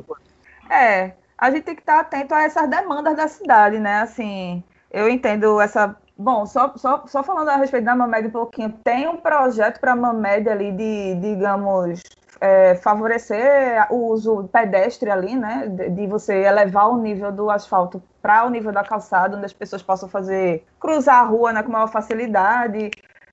É, 0.70 1.12
a 1.36 1.50
gente 1.50 1.64
tem 1.64 1.74
que 1.74 1.82
estar 1.82 1.98
atento 1.98 2.32
a 2.32 2.42
essas 2.42 2.70
demandas 2.70 3.16
da 3.16 3.26
cidade, 3.26 3.80
né? 3.80 4.00
Assim, 4.00 4.62
eu 4.90 5.08
entendo 5.08 5.60
essa. 5.60 5.96
Bom, 6.16 6.46
só, 6.46 6.72
só, 6.76 7.04
só 7.06 7.22
falando 7.24 7.48
a 7.48 7.56
respeito 7.56 7.84
da 7.84 7.96
Mamed 7.96 8.28
um 8.28 8.30
pouquinho, 8.30 8.78
tem 8.84 9.08
um 9.08 9.16
projeto 9.16 9.80
para 9.80 9.92
a 9.92 9.96
Mamed 9.96 10.48
ali 10.48 10.70
de, 10.70 11.14
digamos, 11.14 12.02
é, 12.40 12.74
favorecer 12.76 13.86
o 13.90 14.08
uso 14.08 14.48
pedestre 14.50 15.10
ali, 15.10 15.36
né? 15.36 15.66
De, 15.68 15.90
de 15.90 16.06
você 16.06 16.34
elevar 16.34 16.88
o 16.88 16.96
nível 16.96 17.30
do 17.30 17.50
asfalto 17.50 18.02
para 18.22 18.46
o 18.46 18.50
nível 18.50 18.72
da 18.72 18.82
calçada, 18.82 19.36
onde 19.36 19.46
as 19.46 19.52
pessoas 19.52 19.82
possam 19.82 20.08
fazer 20.08 20.64
cruzar 20.78 21.20
a 21.20 21.26
rua 21.26 21.52
né, 21.52 21.62
com 21.62 21.70
maior 21.70 21.88
facilidade. 21.88 22.90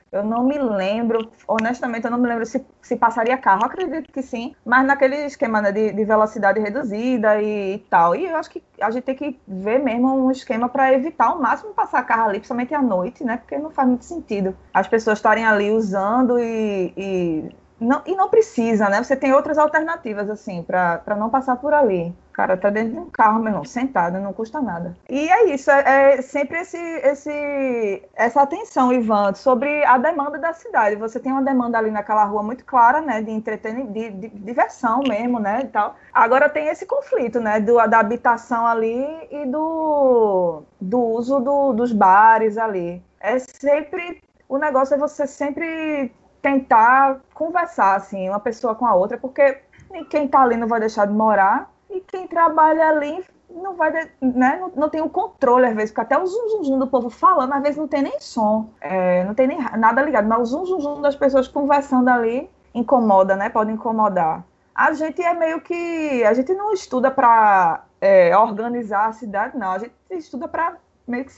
Eu 0.09 0.23
não 0.23 0.45
me 0.45 0.57
lembro, 0.57 1.29
honestamente, 1.45 2.05
eu 2.05 2.11
não 2.11 2.17
me 2.17 2.29
lembro 2.29 2.45
se, 2.45 2.65
se 2.81 2.95
passaria 2.95 3.37
carro, 3.37 3.65
acredito 3.65 4.09
que 4.09 4.21
sim, 4.21 4.55
mas 4.65 4.85
naquele 4.85 5.25
esquema 5.25 5.61
né, 5.61 5.69
de, 5.69 5.91
de, 5.91 6.05
velocidade 6.05 6.61
reduzida 6.61 7.41
e, 7.41 7.75
e, 7.75 7.79
tal. 7.89 8.15
E 8.15 8.25
eu 8.25 8.37
acho 8.37 8.49
que 8.49 8.63
a 8.79 8.89
gente 8.89 9.03
tem 9.03 9.15
que 9.15 9.37
ver 9.45 9.79
mesmo 9.79 10.07
um 10.15 10.31
esquema 10.31 10.69
para 10.69 10.93
evitar 10.93 11.27
ao 11.27 11.41
máximo 11.41 11.73
passar 11.73 12.03
carro 12.03 12.29
ali, 12.29 12.39
principalmente 12.39 12.73
à 12.73 12.81
noite, 12.81 13.21
né? 13.25 13.35
Porque 13.35 13.57
não 13.57 13.69
faz 13.69 13.87
muito 13.87 14.05
sentido 14.05 14.55
as 14.73 14.87
pessoas 14.87 15.17
estarem 15.17 15.45
ali 15.45 15.71
usando 15.71 16.39
e, 16.39 16.93
e 16.95 17.49
não, 17.79 18.01
e 18.05 18.15
não 18.15 18.29
precisa, 18.29 18.89
né? 18.89 19.03
Você 19.03 19.15
tem 19.15 19.33
outras 19.33 19.57
alternativas, 19.57 20.29
assim, 20.29 20.63
para 20.63 21.15
não 21.15 21.29
passar 21.29 21.57
por 21.57 21.73
ali. 21.73 22.13
Cara 22.33 22.55
tá 22.55 22.69
dentro 22.69 22.93
de 22.93 22.99
um 22.99 23.09
carro, 23.09 23.39
meu 23.39 23.49
irmão, 23.49 23.65
sentado, 23.65 24.19
não 24.19 24.31
custa 24.31 24.61
nada. 24.61 24.95
E 25.09 25.27
é 25.29 25.53
isso, 25.53 25.71
é, 25.71 26.17
é 26.17 26.21
sempre 26.21 26.59
esse, 26.59 26.77
esse, 26.77 28.03
essa 28.15 28.41
atenção, 28.41 28.93
Ivan, 28.93 29.33
sobre 29.33 29.83
a 29.85 29.97
demanda 29.97 30.37
da 30.37 30.53
cidade. 30.53 30.95
Você 30.95 31.19
tem 31.19 31.31
uma 31.31 31.41
demanda 31.41 31.77
ali 31.77 31.89
naquela 31.89 32.23
rua 32.25 32.43
muito 32.43 32.63
clara, 32.65 33.01
né? 33.01 33.21
De 33.21 33.31
entretenimento, 33.31 33.91
de, 33.91 34.09
de, 34.11 34.29
diversão 34.29 35.01
mesmo, 35.07 35.39
né? 35.39 35.61
E 35.63 35.67
tal. 35.67 35.95
Agora 36.13 36.49
tem 36.49 36.67
esse 36.67 36.85
conflito, 36.85 37.39
né? 37.39 37.59
Do, 37.59 37.75
da 37.87 37.99
habitação 37.99 38.65
ali 38.67 39.05
e 39.31 39.45
do, 39.45 40.63
do 40.79 40.99
uso 40.99 41.39
do, 41.39 41.73
dos 41.73 41.91
bares 41.91 42.57
ali. 42.57 43.03
É 43.19 43.37
sempre. 43.39 44.21
O 44.49 44.57
negócio 44.57 44.93
é 44.93 44.97
você 44.97 45.27
sempre 45.27 46.11
tentar 46.41 47.19
conversar, 47.33 47.95
assim, 47.95 48.29
uma 48.29 48.39
pessoa 48.39 48.75
com 48.75 48.85
a 48.85 48.93
outra, 48.93 49.17
porque 49.17 49.61
quem 50.09 50.25
está 50.25 50.41
ali 50.41 50.57
não 50.57 50.67
vai 50.67 50.79
deixar 50.79 51.05
de 51.05 51.13
morar 51.13 51.71
e 51.89 51.99
quem 52.01 52.27
trabalha 52.27 52.89
ali 52.89 53.23
não 53.49 53.75
vai, 53.75 53.91
né, 54.21 54.57
não, 54.59 54.71
não 54.75 54.89
tem 54.89 55.01
o 55.01 55.09
controle, 55.09 55.65
às 55.65 55.75
vezes, 55.75 55.91
porque 55.91 56.01
até 56.01 56.21
o 56.21 56.25
zum, 56.25 56.49
zum, 56.49 56.63
zum 56.63 56.79
do 56.79 56.87
povo 56.87 57.09
falando, 57.09 57.53
às 57.53 57.61
vezes 57.61 57.77
não 57.77 57.87
tem 57.87 58.01
nem 58.01 58.19
som, 58.19 58.69
é, 58.81 59.23
não 59.23 59.33
tem 59.33 59.47
nem 59.47 59.57
nada 59.77 60.01
ligado, 60.01 60.27
mas 60.27 60.39
o 60.39 60.45
zum, 60.45 60.65
zum, 60.65 60.79
zum 60.79 61.01
das 61.01 61.15
pessoas 61.15 61.47
conversando 61.47 62.09
ali 62.09 62.49
incomoda, 62.73 63.35
né, 63.35 63.49
pode 63.49 63.71
incomodar. 63.71 64.43
A 64.75 64.93
gente 64.93 65.21
é 65.23 65.33
meio 65.33 65.61
que, 65.61 66.23
a 66.23 66.33
gente 66.33 66.53
não 66.53 66.71
estuda 66.71 67.09
para 67.09 67.83
é, 67.99 68.37
organizar 68.37 69.07
a 69.07 69.13
cidade, 69.13 69.57
não, 69.57 69.71
a 69.71 69.79
gente 69.79 69.93
estuda 70.11 70.47
para 70.47 70.75
meio 71.07 71.25
que 71.25 71.31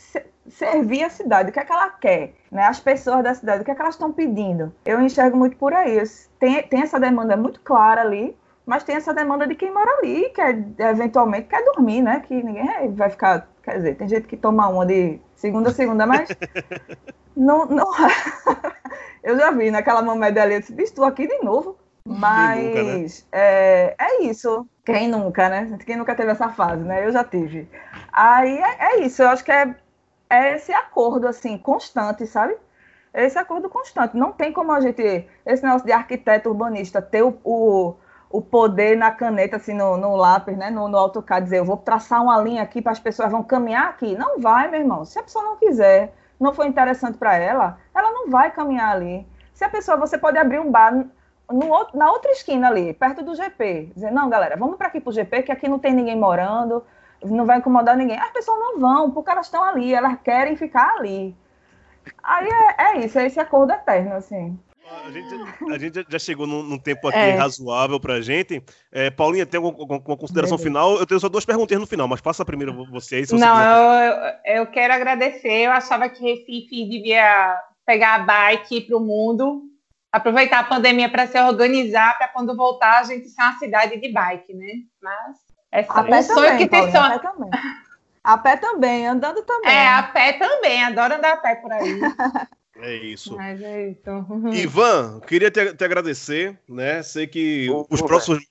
servir 0.49 1.03
a 1.03 1.09
cidade, 1.09 1.49
o 1.49 1.53
que 1.53 1.59
é 1.59 1.65
que 1.65 1.71
ela 1.71 1.89
quer, 1.89 2.33
né? 2.51 2.63
As 2.63 2.79
pessoas 2.79 3.23
da 3.23 3.33
cidade, 3.33 3.61
o 3.61 3.65
que 3.65 3.71
é 3.71 3.75
que 3.75 3.81
elas 3.81 3.95
estão 3.95 4.11
pedindo. 4.11 4.73
Eu 4.83 4.99
enxergo 5.01 5.37
muito 5.37 5.55
por 5.57 5.73
aí. 5.73 6.01
Tem, 6.39 6.63
tem 6.63 6.81
essa 6.81 6.99
demanda 6.99 7.37
muito 7.37 7.61
clara 7.61 8.01
ali, 8.01 8.35
mas 8.65 8.83
tem 8.83 8.95
essa 8.95 9.13
demanda 9.13 9.47
de 9.47 9.55
quem 9.55 9.71
mora 9.71 9.91
ali, 9.97 10.29
que 10.29 10.41
eventualmente 10.83 11.47
quer 11.47 11.63
dormir, 11.63 12.01
né? 12.01 12.19
Que 12.21 12.41
ninguém 12.41 12.93
vai 12.93 13.09
ficar. 13.09 13.47
Quer 13.63 13.77
dizer, 13.77 13.95
tem 13.95 14.07
gente 14.07 14.27
que 14.27 14.37
toma 14.37 14.67
uma 14.67 14.85
de 14.85 15.19
segunda 15.35 15.69
a 15.69 15.73
segunda, 15.73 16.05
mas. 16.05 16.29
não, 17.35 17.65
não... 17.65 17.85
eu 19.23 19.37
já 19.37 19.51
vi 19.51 19.71
naquela 19.71 20.01
mamãe 20.01 20.29
ali, 20.37 20.55
eu 20.55 20.61
disse, 20.61 20.83
estou 20.83 21.05
aqui 21.05 21.27
de 21.27 21.43
novo. 21.43 21.77
Mas 22.17 22.63
nunca, 22.63 22.83
né? 22.83 23.05
é, 23.31 23.95
é 23.99 24.23
isso. 24.23 24.67
Quem 24.83 25.07
nunca, 25.07 25.49
né? 25.49 25.77
Quem 25.85 25.95
nunca 25.95 26.15
teve 26.15 26.31
essa 26.31 26.49
fase, 26.49 26.83
né? 26.83 27.05
Eu 27.05 27.11
já 27.11 27.23
tive. 27.23 27.69
Aí 28.11 28.57
é, 28.57 28.77
é 28.79 28.99
isso, 29.01 29.21
eu 29.21 29.29
acho 29.29 29.43
que 29.43 29.51
é 29.51 29.75
é 30.29 30.55
esse 30.55 30.71
acordo, 30.71 31.27
assim, 31.27 31.57
constante, 31.57 32.25
sabe? 32.27 32.55
É 33.13 33.25
esse 33.25 33.37
acordo 33.37 33.69
constante. 33.69 34.15
Não 34.15 34.31
tem 34.31 34.53
como 34.53 34.71
a 34.71 34.79
gente, 34.79 35.27
esse 35.45 35.63
negócio 35.63 35.85
de 35.85 35.91
arquiteto 35.91 36.49
urbanista, 36.49 37.01
ter 37.01 37.23
o, 37.23 37.35
o, 37.43 37.95
o 38.29 38.41
poder 38.41 38.95
na 38.95 39.11
caneta, 39.11 39.57
assim, 39.57 39.73
no, 39.73 39.97
no 39.97 40.15
lápis, 40.15 40.55
né, 40.55 40.69
no, 40.69 40.87
no 40.87 40.97
AutoCAD, 40.97 41.45
dizer, 41.45 41.57
eu 41.57 41.65
vou 41.65 41.77
traçar 41.77 42.21
uma 42.21 42.39
linha 42.39 42.61
aqui 42.61 42.81
para 42.81 42.91
as 42.91 42.99
pessoas 42.99 43.31
vão 43.31 43.43
caminhar 43.43 43.89
aqui. 43.89 44.15
Não 44.15 44.39
vai, 44.39 44.69
meu 44.69 44.79
irmão. 44.81 45.03
Se 45.03 45.17
a 45.17 45.23
pessoa 45.23 45.43
não 45.43 45.57
quiser, 45.57 46.13
não 46.39 46.53
for 46.53 46.65
interessante 46.65 47.17
para 47.17 47.35
ela, 47.35 47.79
ela 47.95 48.11
não 48.11 48.29
vai 48.29 48.51
caminhar 48.51 48.95
ali. 48.95 49.27
Se 49.53 49.63
a 49.63 49.69
pessoa, 49.69 49.97
você 49.97 50.17
pode 50.17 50.37
abrir 50.37 50.59
um 50.59 50.71
bar 50.71 51.05
no, 51.51 51.87
na 51.93 52.11
outra 52.11 52.31
esquina 52.31 52.67
ali, 52.67 52.93
perto 52.93 53.23
do 53.23 53.35
GP, 53.35 53.91
dizer, 53.95 54.11
não, 54.11 54.29
galera, 54.29 54.55
vamos 54.55 54.77
para 54.77 54.87
aqui 54.87 54.99
para 54.99 55.09
o 55.09 55.13
GP, 55.13 55.43
que 55.43 55.51
aqui 55.51 55.67
não 55.67 55.79
tem 55.79 55.93
ninguém 55.93 56.15
morando, 56.15 56.83
não 57.23 57.45
vai 57.45 57.57
incomodar 57.57 57.97
ninguém. 57.97 58.17
As 58.17 58.31
pessoas 58.31 58.59
não 58.59 58.79
vão, 58.79 59.11
porque 59.11 59.31
elas 59.31 59.47
estão 59.47 59.63
ali, 59.63 59.93
elas 59.93 60.17
querem 60.23 60.55
ficar 60.55 60.95
ali. 60.97 61.35
Aí 62.23 62.47
é, 62.47 62.83
é 62.83 63.05
isso, 63.05 63.19
é 63.19 63.25
esse 63.25 63.39
acordo 63.39 63.73
eterno, 63.73 64.15
assim. 64.15 64.57
A 65.05 65.11
gente, 65.11 65.71
a 65.71 65.77
gente 65.77 66.05
já 66.09 66.17
chegou 66.17 66.47
num, 66.47 66.63
num 66.63 66.77
tempo 66.77 67.07
aqui 67.07 67.17
é. 67.17 67.35
razoável 67.35 67.99
pra 67.99 68.21
gente. 68.21 68.63
É, 68.91 69.11
Paulinha, 69.11 69.45
tem 69.45 69.59
alguma, 69.63 69.93
alguma 69.93 70.17
consideração 70.17 70.57
final? 70.57 70.97
Eu 70.97 71.05
tenho 71.05 71.19
só 71.19 71.29
duas 71.29 71.45
perguntinhas 71.45 71.79
no 71.79 71.85
final, 71.87 72.07
mas 72.07 72.21
passa 72.21 72.43
primeiro 72.43 72.85
você 72.85 73.17
aí. 73.17 73.25
Se 73.25 73.37
você 73.37 73.45
Não, 73.45 73.55
quiser... 73.55 74.41
eu, 74.45 74.61
eu 74.61 74.67
quero 74.67 74.93
agradecer. 74.93 75.65
Eu 75.65 75.71
achava 75.71 76.09
que 76.09 76.23
Recife 76.23 76.89
devia 76.89 77.55
pegar 77.85 78.15
a 78.15 78.19
bike 78.19 78.81
para 78.81 78.97
o 78.97 78.99
mundo, 78.99 79.68
aproveitar 80.11 80.59
a 80.59 80.63
pandemia 80.63 81.09
para 81.09 81.27
se 81.27 81.39
organizar, 81.39 82.17
para 82.17 82.27
quando 82.27 82.55
voltar 82.55 82.99
a 82.99 83.03
gente 83.03 83.29
ser 83.29 83.41
uma 83.41 83.57
cidade 83.57 83.99
de 83.99 84.11
bike, 84.11 84.53
né? 84.53 84.73
Mas 85.01 85.37
é 85.71 85.85
a 85.87 86.03
pé 86.03 86.23
também, 86.23 86.57
que 86.57 86.67
tem 86.67 86.91
Paulinha, 86.91 87.01
a 87.01 87.19
pé 87.19 87.19
também. 87.19 87.49
A 88.23 88.37
pé 88.37 88.57
também, 88.57 89.07
andando 89.07 89.41
também. 89.43 89.71
É, 89.71 89.87
a 89.87 90.03
pé 90.03 90.33
também, 90.33 90.83
adoro 90.83 91.15
andar 91.15 91.33
a 91.33 91.37
pé 91.37 91.55
por 91.55 91.71
aí. 91.71 91.99
É 92.81 92.95
isso. 92.95 93.35
Mas 93.35 93.61
é 93.61 93.89
isso. 93.89 93.99
Ivan, 94.53 95.19
queria 95.27 95.51
te, 95.51 95.73
te 95.73 95.83
agradecer, 95.83 96.57
né? 96.65 97.03
Sei 97.03 97.27
que 97.27 97.67
os 97.89 98.01
próximos, 98.01 98.41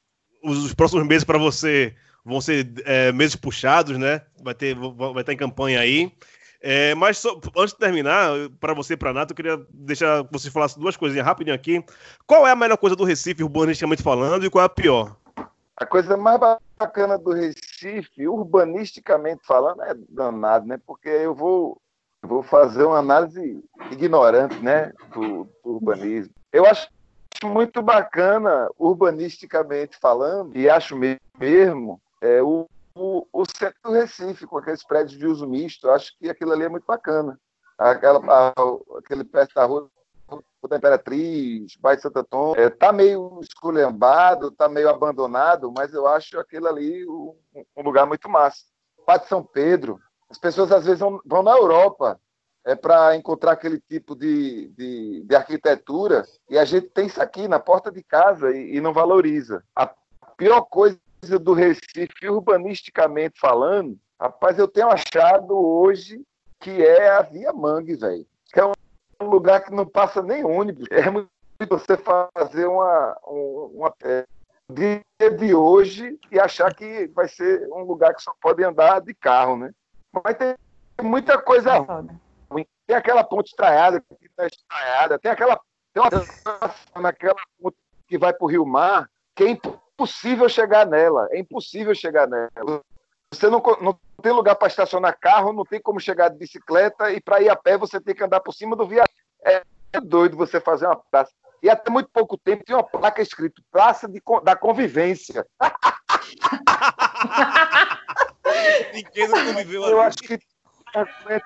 os, 0.43 0.65
os 0.65 0.75
próximos 0.75 1.07
meses 1.07 1.25
para 1.25 1.39
você 1.39 1.95
vão 2.23 2.41
ser 2.41 2.71
é, 2.85 3.11
meses 3.11 3.35
puxados, 3.35 3.97
né? 3.97 4.21
Vai 4.43 4.55
ter, 4.55 4.75
vai 4.75 5.21
estar 5.21 5.33
em 5.33 5.37
campanha 5.37 5.81
aí. 5.81 6.13
É, 6.61 6.95
mas 6.95 7.19
só, 7.19 7.39
antes 7.57 7.73
de 7.73 7.79
terminar, 7.79 8.31
para 8.59 8.75
você 8.75 8.95
e 8.95 8.97
para 8.97 9.13
Nato, 9.13 9.33
eu 9.33 9.37
queria 9.37 9.67
deixar 9.73 10.25
que 10.25 10.33
você 10.33 10.51
falasse 10.51 10.79
duas 10.79 10.97
coisinhas 10.97 11.25
rapidinho 11.25 11.55
aqui. 11.55 11.85
Qual 12.27 12.47
é 12.47 12.51
a 12.51 12.57
melhor 12.57 12.77
coisa 12.77 12.97
do 12.97 13.05
Recife, 13.05 13.45
urbanisticamente 13.45 14.03
falando, 14.03 14.45
e 14.45 14.51
qual 14.51 14.63
é 14.63 14.67
a 14.67 14.69
pior? 14.69 15.17
A 15.77 15.87
coisa 15.87 16.17
mais 16.17 16.41
bacana 16.77 17.17
do 17.17 17.33
Recife, 17.33 18.27
urbanisticamente 18.27 19.43
falando, 19.47 19.83
é 19.83 19.95
danado, 20.09 20.67
né? 20.67 20.81
Porque 20.85 21.09
eu 21.09 21.35
vou 21.35 21.81
vou 22.21 22.43
fazer 22.43 22.85
uma 22.85 22.99
análise 22.99 23.63
ignorante 23.93 24.57
né, 24.57 24.93
do, 25.15 25.49
do 25.65 25.75
urbanismo. 25.75 26.35
Eu 26.53 26.67
acho 26.67 26.89
muito 27.45 27.81
bacana, 27.81 28.69
urbanisticamente 28.77 29.97
falando, 29.99 30.57
e 30.57 30.69
acho 30.69 30.97
mesmo, 30.97 32.01
é, 32.21 32.43
o, 32.43 32.69
o, 32.99 33.26
o, 33.32 33.44
centro 33.44 33.78
do 33.84 33.92
Recife, 33.92 34.46
com 34.46 34.59
aqueles 34.59 34.84
prédios 34.84 35.18
de 35.18 35.26
uso 35.26 35.46
misto, 35.46 35.90
acho 35.90 36.16
que 36.18 36.28
aquilo 36.28 36.53
ali 36.53 36.64
é 36.64 36.68
muito 36.68 36.86
bacana. 36.86 37.38
Aquela, 37.78 38.20
a, 38.26 38.53
aquele 38.99 39.24
perto 39.24 39.55
da 39.55 39.64
rua 39.64 39.88
da 40.68 40.76
Imperatriz, 40.76 41.76
Bairro 41.76 42.03
Santo 42.03 42.18
Antônio, 42.18 42.61
é, 42.61 42.68
tá 42.68 42.92
meio 42.92 43.38
esculhambado, 43.40 44.51
tá 44.51 44.68
meio 44.68 44.88
abandonado, 44.88 45.72
mas 45.74 45.94
eu 45.94 46.07
acho 46.07 46.38
aquilo 46.38 46.66
ali 46.66 47.09
um, 47.09 47.34
um 47.76 47.82
lugar 47.82 48.07
muito 48.07 48.28
massa. 48.28 48.64
Pátio 49.07 49.28
São 49.28 49.42
Pedro, 49.42 49.99
as 50.28 50.36
pessoas 50.36 50.70
às 50.72 50.84
vezes 50.84 51.01
vão, 51.01 51.20
vão 51.24 51.42
na 51.42 51.53
Europa 51.53 52.20
é 52.64 52.74
para 52.74 53.16
encontrar 53.16 53.53
aquele 53.53 53.80
tipo 53.80 54.14
de, 54.14 54.68
de, 54.76 55.24
de, 55.24 55.34
arquitetura 55.34 56.26
e 56.51 56.59
a 56.59 56.64
gente 56.66 56.88
tem 56.88 57.07
isso 57.07 57.22
aqui 57.22 57.49
na 57.49 57.59
porta 57.59 57.90
de 57.90 58.03
casa 58.03 58.55
e, 58.55 58.76
e 58.76 58.80
não 58.80 58.92
valoriza. 58.92 59.64
A 59.74 59.90
pior 60.36 60.62
coisa 60.62 61.01
do 61.21 61.53
Recife, 61.53 62.29
urbanisticamente 62.29 63.39
falando, 63.41 63.99
rapaz, 64.21 64.59
eu 64.59 64.69
tenho 64.69 64.89
achado 64.89 65.57
hoje 65.57 66.23
que 66.61 66.85
é 66.85 67.11
a 67.11 67.23
Via 67.23 67.53
Mangue, 67.53 67.97
velho. 67.97 68.27
Que 68.53 68.61
é 68.61 68.64
um 68.64 69.27
lugar 69.27 69.64
que 69.64 69.73
não 69.73 69.87
passa 69.87 70.23
nem 70.23 70.45
ônibus. 70.45 70.87
É 70.91 71.11
muito 71.11 71.29
você 71.69 71.97
fazer 71.97 72.66
uma, 72.66 73.16
uma, 73.27 73.95
é, 74.03 74.25
dia 74.73 75.03
de 75.37 75.55
hoje 75.55 76.19
e 76.31 76.39
achar 76.39 76.75
que 76.75 77.07
vai 77.09 77.29
ser 77.29 77.69
um 77.73 77.83
lugar 77.83 78.14
que 78.14 78.23
só 78.23 78.33
pode 78.41 78.62
andar 78.62 79.01
de 79.01 79.14
carro, 79.14 79.57
né? 79.57 79.73
Mas 80.12 80.37
tem 80.37 80.57
muita 81.03 81.39
coisa 81.39 81.75
é 81.75 81.79
ruim. 82.51 82.66
Tem 82.87 82.97
aquela 82.97 83.25
ponte 83.25 83.49
estraiada 83.49 84.01
que 84.01 84.27
está 84.27 84.47
estraiada, 84.47 85.19
tem 85.19 85.31
aquela 85.31 85.61
tem 85.93 86.03
uma 86.03 87.03
naquela 87.03 87.41
ponte 87.61 87.77
que 88.07 88.19
vai 88.19 88.33
para 88.33 88.45
o 88.45 88.49
Rio 88.49 88.64
Mar, 88.64 89.11
que 89.35 89.45
é 89.45 89.61
impossível 89.99 90.49
chegar 90.49 90.86
nela, 90.86 91.26
é 91.32 91.40
impossível 91.40 91.92
chegar 91.92 92.28
nela. 92.28 92.80
Você 93.32 93.51
não, 93.51 93.61
não 93.80 93.99
tem 94.22 94.30
lugar 94.32 94.55
para 94.55 94.68
estacionar 94.68 95.18
carro, 95.20 95.53
não 95.53 95.64
tem 95.64 95.80
como 95.80 95.99
chegar 96.01 96.28
de 96.28 96.38
bicicleta 96.38 97.11
e 97.11 97.20
para 97.20 97.42
ir 97.42 97.49
a 97.49 97.57
pé 97.57 97.76
você 97.76 98.01
tem 98.01 98.14
que 98.14 98.22
andar 98.22 98.38
por 98.40 98.53
cima 98.53 98.76
do 98.76 98.86
viaduto. 98.86 99.12
É 99.42 99.62
doido 100.01 100.36
você 100.36 100.61
fazer 100.61 100.86
uma 100.86 100.94
praça 100.96 101.32
e 101.62 101.68
até 101.68 101.90
muito 101.90 102.09
pouco 102.11 102.38
tempo 102.38 102.64
tinha 102.64 102.78
uma 102.78 102.84
placa 102.84 103.20
escrito 103.20 103.61
Praça 103.72 104.09
de, 104.09 104.22
da 104.44 104.55
Convivência. 104.55 105.44
Ninguém 108.94 109.28
não 109.28 109.46
conviveu 109.46 109.82
ali. 109.82 109.92
Eu 109.92 110.01
acho 110.01 110.18
que 110.18 110.38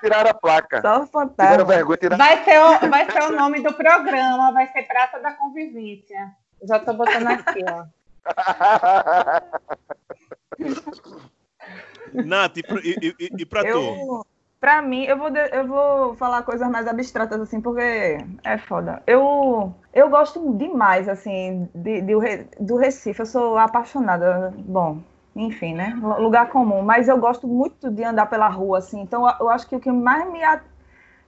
tirar 0.01 0.27
a 0.27 0.35
placa. 0.35 0.83
Só 0.83 1.07
fantasma. 1.07 1.65
Vergonha, 1.65 1.97
tirar... 1.97 2.19
vai, 2.19 2.45
ser 2.45 2.61
o, 2.61 2.91
vai 2.91 3.11
ser 3.11 3.23
o 3.23 3.33
nome 3.33 3.63
do 3.63 3.73
programa, 3.73 4.53
vai 4.53 4.69
ser 4.69 4.83
Praça 4.83 5.19
da 5.21 5.33
Convivência. 5.33 6.37
Já 6.63 6.79
tô 6.79 6.93
botando 6.93 7.29
aqui, 7.29 7.65
ó. 7.69 7.87
Nath, 12.13 12.59
e, 12.59 12.63
e, 13.03 13.15
e, 13.19 13.31
e 13.39 13.47
pra 13.47 13.63
eu... 13.63 13.81
tu? 13.81 14.27
Pra 14.61 14.81
mim, 14.81 15.05
eu 15.07 15.19
vou, 15.19 15.29
eu 15.29 15.67
vou 15.67 16.15
falar 16.15 16.43
coisas 16.43 16.71
mais 16.71 16.87
abstratas, 16.87 17.41
assim, 17.41 17.61
porque 17.61 18.19
é 18.45 18.59
foda. 18.59 19.03
Eu, 19.09 19.75
eu 19.93 20.09
gosto 20.09 20.57
demais, 20.57 21.09
assim, 21.09 21.69
de, 21.75 22.01
de, 22.01 22.15
do 22.61 22.77
Recife. 22.77 23.19
Eu 23.19 23.27
sou 23.27 23.59
apaixonada. 23.59 24.55
Bom, 24.59 25.03
enfim, 25.35 25.75
né? 25.75 25.99
Lugar 26.01 26.49
comum. 26.49 26.81
Mas 26.81 27.09
eu 27.09 27.19
gosto 27.19 27.49
muito 27.49 27.91
de 27.91 28.05
andar 28.05 28.27
pela 28.27 28.47
rua, 28.47 28.79
assim. 28.79 29.01
Então, 29.01 29.29
eu 29.41 29.49
acho 29.49 29.67
que 29.67 29.75
o 29.75 29.81
que 29.81 29.91
mais 29.91 30.31
me, 30.31 30.39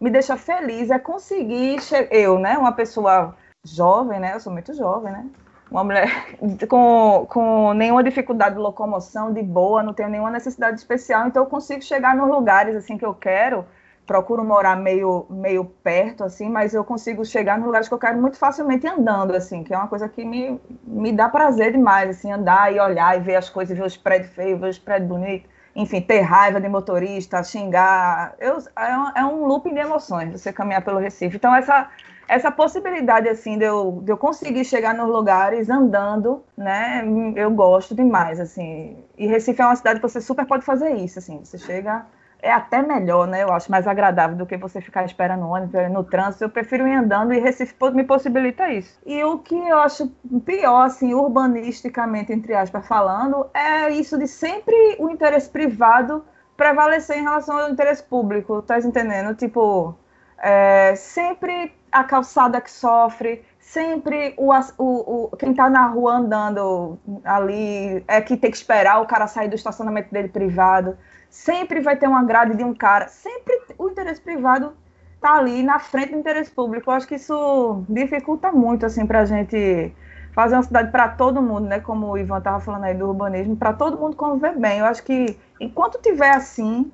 me 0.01 0.11
deixa 0.11 0.37
feliz 0.37 0.93
é 0.93 0.99
conseguir... 1.01 1.79
Eu, 2.13 2.39
né? 2.39 2.57
Uma 2.57 2.71
pessoa 2.71 3.37
jovem, 3.65 4.21
né? 4.21 4.35
Eu 4.35 4.39
sou 4.39 4.53
muito 4.53 4.73
jovem, 4.75 5.11
né? 5.11 5.29
Uma 5.75 5.83
mulher 5.83 6.09
com, 6.69 7.27
com 7.29 7.73
nenhuma 7.75 8.03
dificuldade 8.03 8.55
de 8.55 8.61
locomoção, 8.61 9.33
de 9.33 9.43
boa, 9.43 9.83
não 9.83 9.93
tenho 9.93 10.09
nenhuma 10.09 10.31
necessidade 10.31 10.79
especial, 10.79 11.27
então 11.27 11.43
eu 11.43 11.49
consigo 11.49 11.83
chegar 11.83 12.15
nos 12.17 12.29
lugares 12.29 12.77
assim 12.77 12.97
que 12.97 13.05
eu 13.05 13.15
quero. 13.15 13.67
Procuro 14.07 14.45
morar 14.45 14.77
meio, 14.77 15.25
meio 15.31 15.65
perto, 15.65 16.25
assim, 16.25 16.51
mas 16.51 16.75
eu 16.75 16.85
consigo 16.85 17.25
chegar 17.25 17.57
nos 17.57 17.67
lugares 17.67 17.89
que 17.89 17.95
eu 17.95 17.99
quero 17.99 18.21
muito 18.21 18.37
facilmente 18.37 18.87
andando, 18.87 19.35
assim, 19.35 19.65
que 19.65 19.73
é 19.73 19.79
uma 19.79 19.89
coisa 19.89 20.07
que 20.11 20.23
me, 20.27 20.61
me 20.85 21.11
dá 21.11 21.27
prazer 21.27 21.73
demais, 21.73 22.11
assim, 22.11 22.31
andar 22.31 22.71
e 22.71 22.79
olhar 22.79 23.17
e 23.17 23.21
ver 23.21 23.37
as 23.37 23.49
coisas, 23.49 23.77
ver 23.77 23.83
os 23.83 23.97
prédios 23.97 24.31
feios, 24.35 24.61
ver 24.61 24.69
os 24.69 24.79
prédios 24.79 25.09
bonitos, 25.09 25.51
enfim, 25.75 26.03
ter 26.03 26.21
raiva 26.21 26.61
de 26.61 26.69
motorista, 26.69 27.43
xingar. 27.43 28.35
Eu, 28.39 28.59
é, 28.77 28.97
um, 28.97 29.11
é 29.17 29.25
um 29.25 29.47
looping 29.47 29.73
de 29.73 29.81
emoções 29.81 30.33
você 30.33 30.53
caminhar 30.53 30.83
pelo 30.83 30.99
Recife. 30.99 31.37
Então, 31.37 31.57
essa 31.57 31.89
essa 32.29 32.51
possibilidade 32.51 33.29
assim 33.29 33.59
de 33.59 33.65
eu, 33.65 34.01
de 34.03 34.13
eu 34.13 34.17
conseguir 34.17 34.65
chegar 34.65 34.95
nos 34.95 35.09
lugares 35.09 35.69
andando, 35.69 36.43
né? 36.57 37.05
Eu 37.37 37.51
gosto 37.51 37.95
demais, 37.95 38.41
assim. 38.41 38.97
E 39.17 39.27
Recife 39.27 39.61
é 39.61 39.67
uma 39.67 39.77
cidade 39.77 40.01
que 40.01 40.09
você 40.09 40.21
super 40.21 40.47
pode 40.47 40.65
fazer 40.65 40.95
isso, 40.95 41.19
assim. 41.19 41.39
Você 41.45 41.59
chega 41.59 42.07
é 42.45 42.53
até 42.53 42.83
melhor, 42.83 43.27
né? 43.27 43.43
Eu 43.43 43.51
acho 43.53 43.71
mais 43.71 43.87
agradável 43.87 44.37
do 44.37 44.45
que 44.45 44.59
você 44.59 44.79
ficar 44.79 45.05
esperando 45.07 45.49
ônibus 45.49 45.91
no 45.91 46.05
trânsito. 46.05 46.45
Eu 46.45 46.51
prefiro 46.51 46.87
ir 46.87 46.95
andando 46.95 47.33
e 47.33 47.41
Recife 47.41 47.75
me 47.95 48.05
possibilita 48.05 48.69
isso. 48.71 49.01
E 49.07 49.25
o 49.25 49.39
que 49.39 49.57
eu 49.57 49.79
acho 49.79 50.13
pior, 50.45 50.83
assim, 50.83 51.15
urbanisticamente, 51.15 52.35
entre 52.35 52.55
aspas, 52.55 52.87
falando, 52.87 53.47
é 53.55 53.89
isso 53.91 54.19
de 54.19 54.29
sempre 54.29 54.97
o 54.99 55.09
interesse 55.09 55.49
privado 55.49 56.23
prevalecer 56.55 57.17
em 57.17 57.23
relação 57.23 57.59
ao 57.59 57.71
interesse 57.71 58.03
público, 58.03 58.61
tá 58.61 58.79
entendendo? 58.79 59.35
Tipo, 59.35 59.97
é, 60.39 60.95
sempre 60.97 61.73
a 61.95 62.03
calçada 62.03 62.61
que 62.61 62.71
sofre, 62.71 63.45
sempre 63.61 64.35
o, 64.37 64.51
o, 64.79 65.29
o 65.33 65.37
quem 65.37 65.53
está 65.53 65.71
na 65.71 65.87
rua 65.87 66.17
andando 66.17 66.99
ali 67.25 68.05
é 68.09 68.21
que 68.21 68.37
tem 68.37 68.51
que 68.51 68.57
esperar 68.57 69.01
o 69.01 69.07
cara 69.07 69.29
sair 69.29 69.49
do 69.49 69.55
estacionamento 69.55 70.13
dele 70.13 70.29
privado. 70.29 70.99
Sempre 71.31 71.81
vai 71.81 71.97
ter 71.97 72.09
uma 72.09 72.25
grade 72.25 72.57
de 72.57 72.65
um 72.65 72.75
cara. 72.75 73.07
Sempre 73.07 73.63
o 73.79 73.89
interesse 73.89 74.21
privado 74.21 74.73
está 75.15 75.37
ali 75.37 75.63
na 75.63 75.79
frente 75.79 76.11
do 76.11 76.19
interesse 76.19 76.51
público. 76.51 76.91
Eu 76.91 76.95
acho 76.95 77.07
que 77.07 77.15
isso 77.15 77.85
dificulta 77.89 78.51
muito 78.51 78.85
assim 78.85 79.07
para 79.07 79.21
a 79.21 79.25
gente 79.25 79.95
fazer 80.33 80.57
uma 80.57 80.63
cidade 80.65 80.91
para 80.91 81.09
todo 81.09 81.41
mundo, 81.41 81.69
né? 81.69 81.79
Como 81.79 82.09
o 82.09 82.19
Ivan 82.19 82.39
estava 82.39 82.59
falando 82.59 82.85
aí 82.85 82.95
do 82.95 83.09
urbanismo, 83.09 83.57
para 83.57 83.73
todo 83.73 83.97
mundo 83.97 84.17
conviver 84.17 84.59
bem. 84.59 84.81
Eu 84.81 84.87
acho 84.87 85.05
que 85.05 85.39
enquanto 85.61 86.03
tiver 86.03 86.31
assim, 86.31 86.91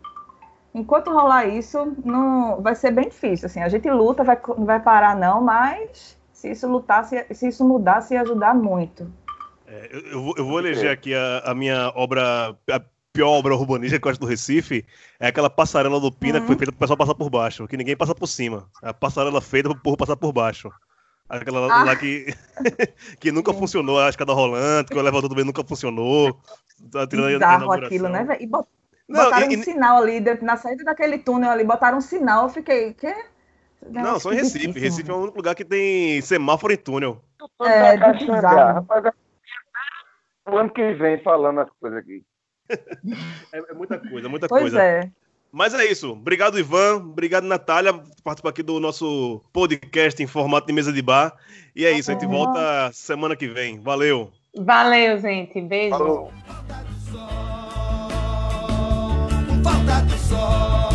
enquanto 0.74 1.12
rolar 1.12 1.46
isso, 1.46 1.96
não 2.04 2.60
vai 2.60 2.74
ser 2.74 2.90
bem 2.90 3.08
difícil. 3.08 3.46
Assim, 3.46 3.60
a 3.60 3.68
gente 3.68 3.90
luta, 3.90 4.24
vai, 4.24 4.40
não 4.56 4.64
vai 4.64 4.80
parar 4.80 5.16
não, 5.16 5.40
mas 5.40 6.16
se 6.32 6.50
isso 6.50 6.68
lutar, 6.68 7.04
se, 7.04 7.26
se 7.34 7.48
isso 7.48 7.64
mudar, 7.64 8.00
se 8.00 8.16
ajudar 8.16 8.54
muito. 8.54 9.10
É, 9.66 9.90
eu, 9.92 10.34
eu, 10.36 10.44
vou 10.44 10.58
eleger 10.58 10.90
aqui 10.90 11.14
a, 11.14 11.42
a, 11.44 11.54
minha 11.54 11.92
obra, 11.94 12.56
a 12.70 12.82
pior 13.12 13.28
obra 13.28 13.54
urbanística 13.54 14.00
que 14.00 14.06
eu 14.06 14.10
acho 14.10 14.20
do 14.20 14.26
Recife, 14.26 14.84
é 15.18 15.28
aquela 15.28 15.50
passarela 15.50 16.00
do 16.00 16.10
Pina 16.10 16.38
uhum. 16.38 16.40
que 16.40 16.46
foi 16.46 16.56
feita 16.56 16.72
para 16.72 16.76
o 16.76 16.80
pessoal 16.80 16.96
passar 16.96 17.14
por 17.14 17.30
baixo, 17.30 17.68
que 17.68 17.76
ninguém 17.76 17.96
passa 17.96 18.14
por 18.14 18.26
cima. 18.26 18.68
É 18.82 18.88
a 18.88 18.94
passarela 18.94 19.40
feita 19.40 19.68
para 19.68 19.78
o 19.78 19.82
povo 19.82 19.96
passar 19.96 20.16
por 20.16 20.32
baixo. 20.32 20.70
Aquela 21.28 21.72
ah. 21.72 21.84
lá 21.84 21.94
que, 21.94 22.26
que 23.20 23.30
nunca 23.30 23.52
funcionou, 23.52 24.00
a 24.00 24.08
escada 24.08 24.32
rolante, 24.32 24.90
que 24.90 24.96
o 24.96 25.00
elevador 25.00 25.28
também 25.28 25.44
nunca 25.44 25.62
funcionou. 25.62 26.40
Tá 26.90 27.06
Bizarro 27.06 27.72
aquilo, 27.72 28.08
né, 28.08 28.24
velho? 28.24 28.42
E 28.42 28.46
não, 29.10 29.24
botaram 29.24 29.50
e, 29.50 29.56
um 29.56 29.62
sinal 29.62 29.96
ali, 29.98 30.20
na 30.40 30.56
saída 30.56 30.84
daquele 30.84 31.18
túnel 31.18 31.50
ali, 31.50 31.64
botaram 31.64 31.98
um 31.98 32.00
sinal, 32.00 32.44
eu 32.44 32.48
fiquei, 32.48 32.94
quê? 32.94 33.14
Não, 33.88 34.20
só 34.20 34.32
em 34.32 34.36
Recife. 34.36 34.78
Recife 34.78 35.10
é 35.10 35.14
o 35.14 35.18
único 35.18 35.38
lugar 35.38 35.54
que 35.54 35.64
tem 35.64 36.20
semáforo 36.20 36.72
em 36.72 36.76
túnel. 36.76 37.22
É, 37.62 37.94
Rapaz, 37.94 39.04
o 40.46 40.56
ano 40.56 40.70
que 40.70 40.92
vem 40.94 41.22
falando 41.22 41.60
as 41.60 41.70
coisas 41.80 41.98
aqui. 41.98 42.22
é, 43.52 43.58
é, 43.58 43.74
muita 43.74 43.98
coisa, 43.98 44.28
muita 44.28 44.48
pois 44.48 44.62
coisa. 44.62 44.76
Pois 44.76 44.88
é. 44.88 45.10
Mas 45.52 45.74
é 45.74 45.84
isso. 45.84 46.12
Obrigado, 46.12 46.58
Ivan. 46.58 46.96
Obrigado, 46.96 47.44
Natália, 47.44 47.92
por 47.92 48.22
participar 48.22 48.50
aqui 48.50 48.62
do 48.62 48.78
nosso 48.78 49.42
podcast 49.52 50.22
em 50.22 50.26
formato 50.26 50.66
de 50.66 50.72
mesa 50.72 50.92
de 50.92 51.02
bar. 51.02 51.34
E 51.74 51.84
é 51.84 51.90
isso, 51.90 52.10
a 52.10 52.14
gente 52.14 52.26
volta 52.26 52.90
semana 52.92 53.34
que 53.34 53.48
vem. 53.48 53.80
Valeu. 53.80 54.30
Valeu, 54.56 55.18
gente. 55.18 55.60
Beijo. 55.60 55.96
Falou. 55.96 56.32
Falta 59.62 60.00
do 60.02 60.18
sol. 60.18 60.89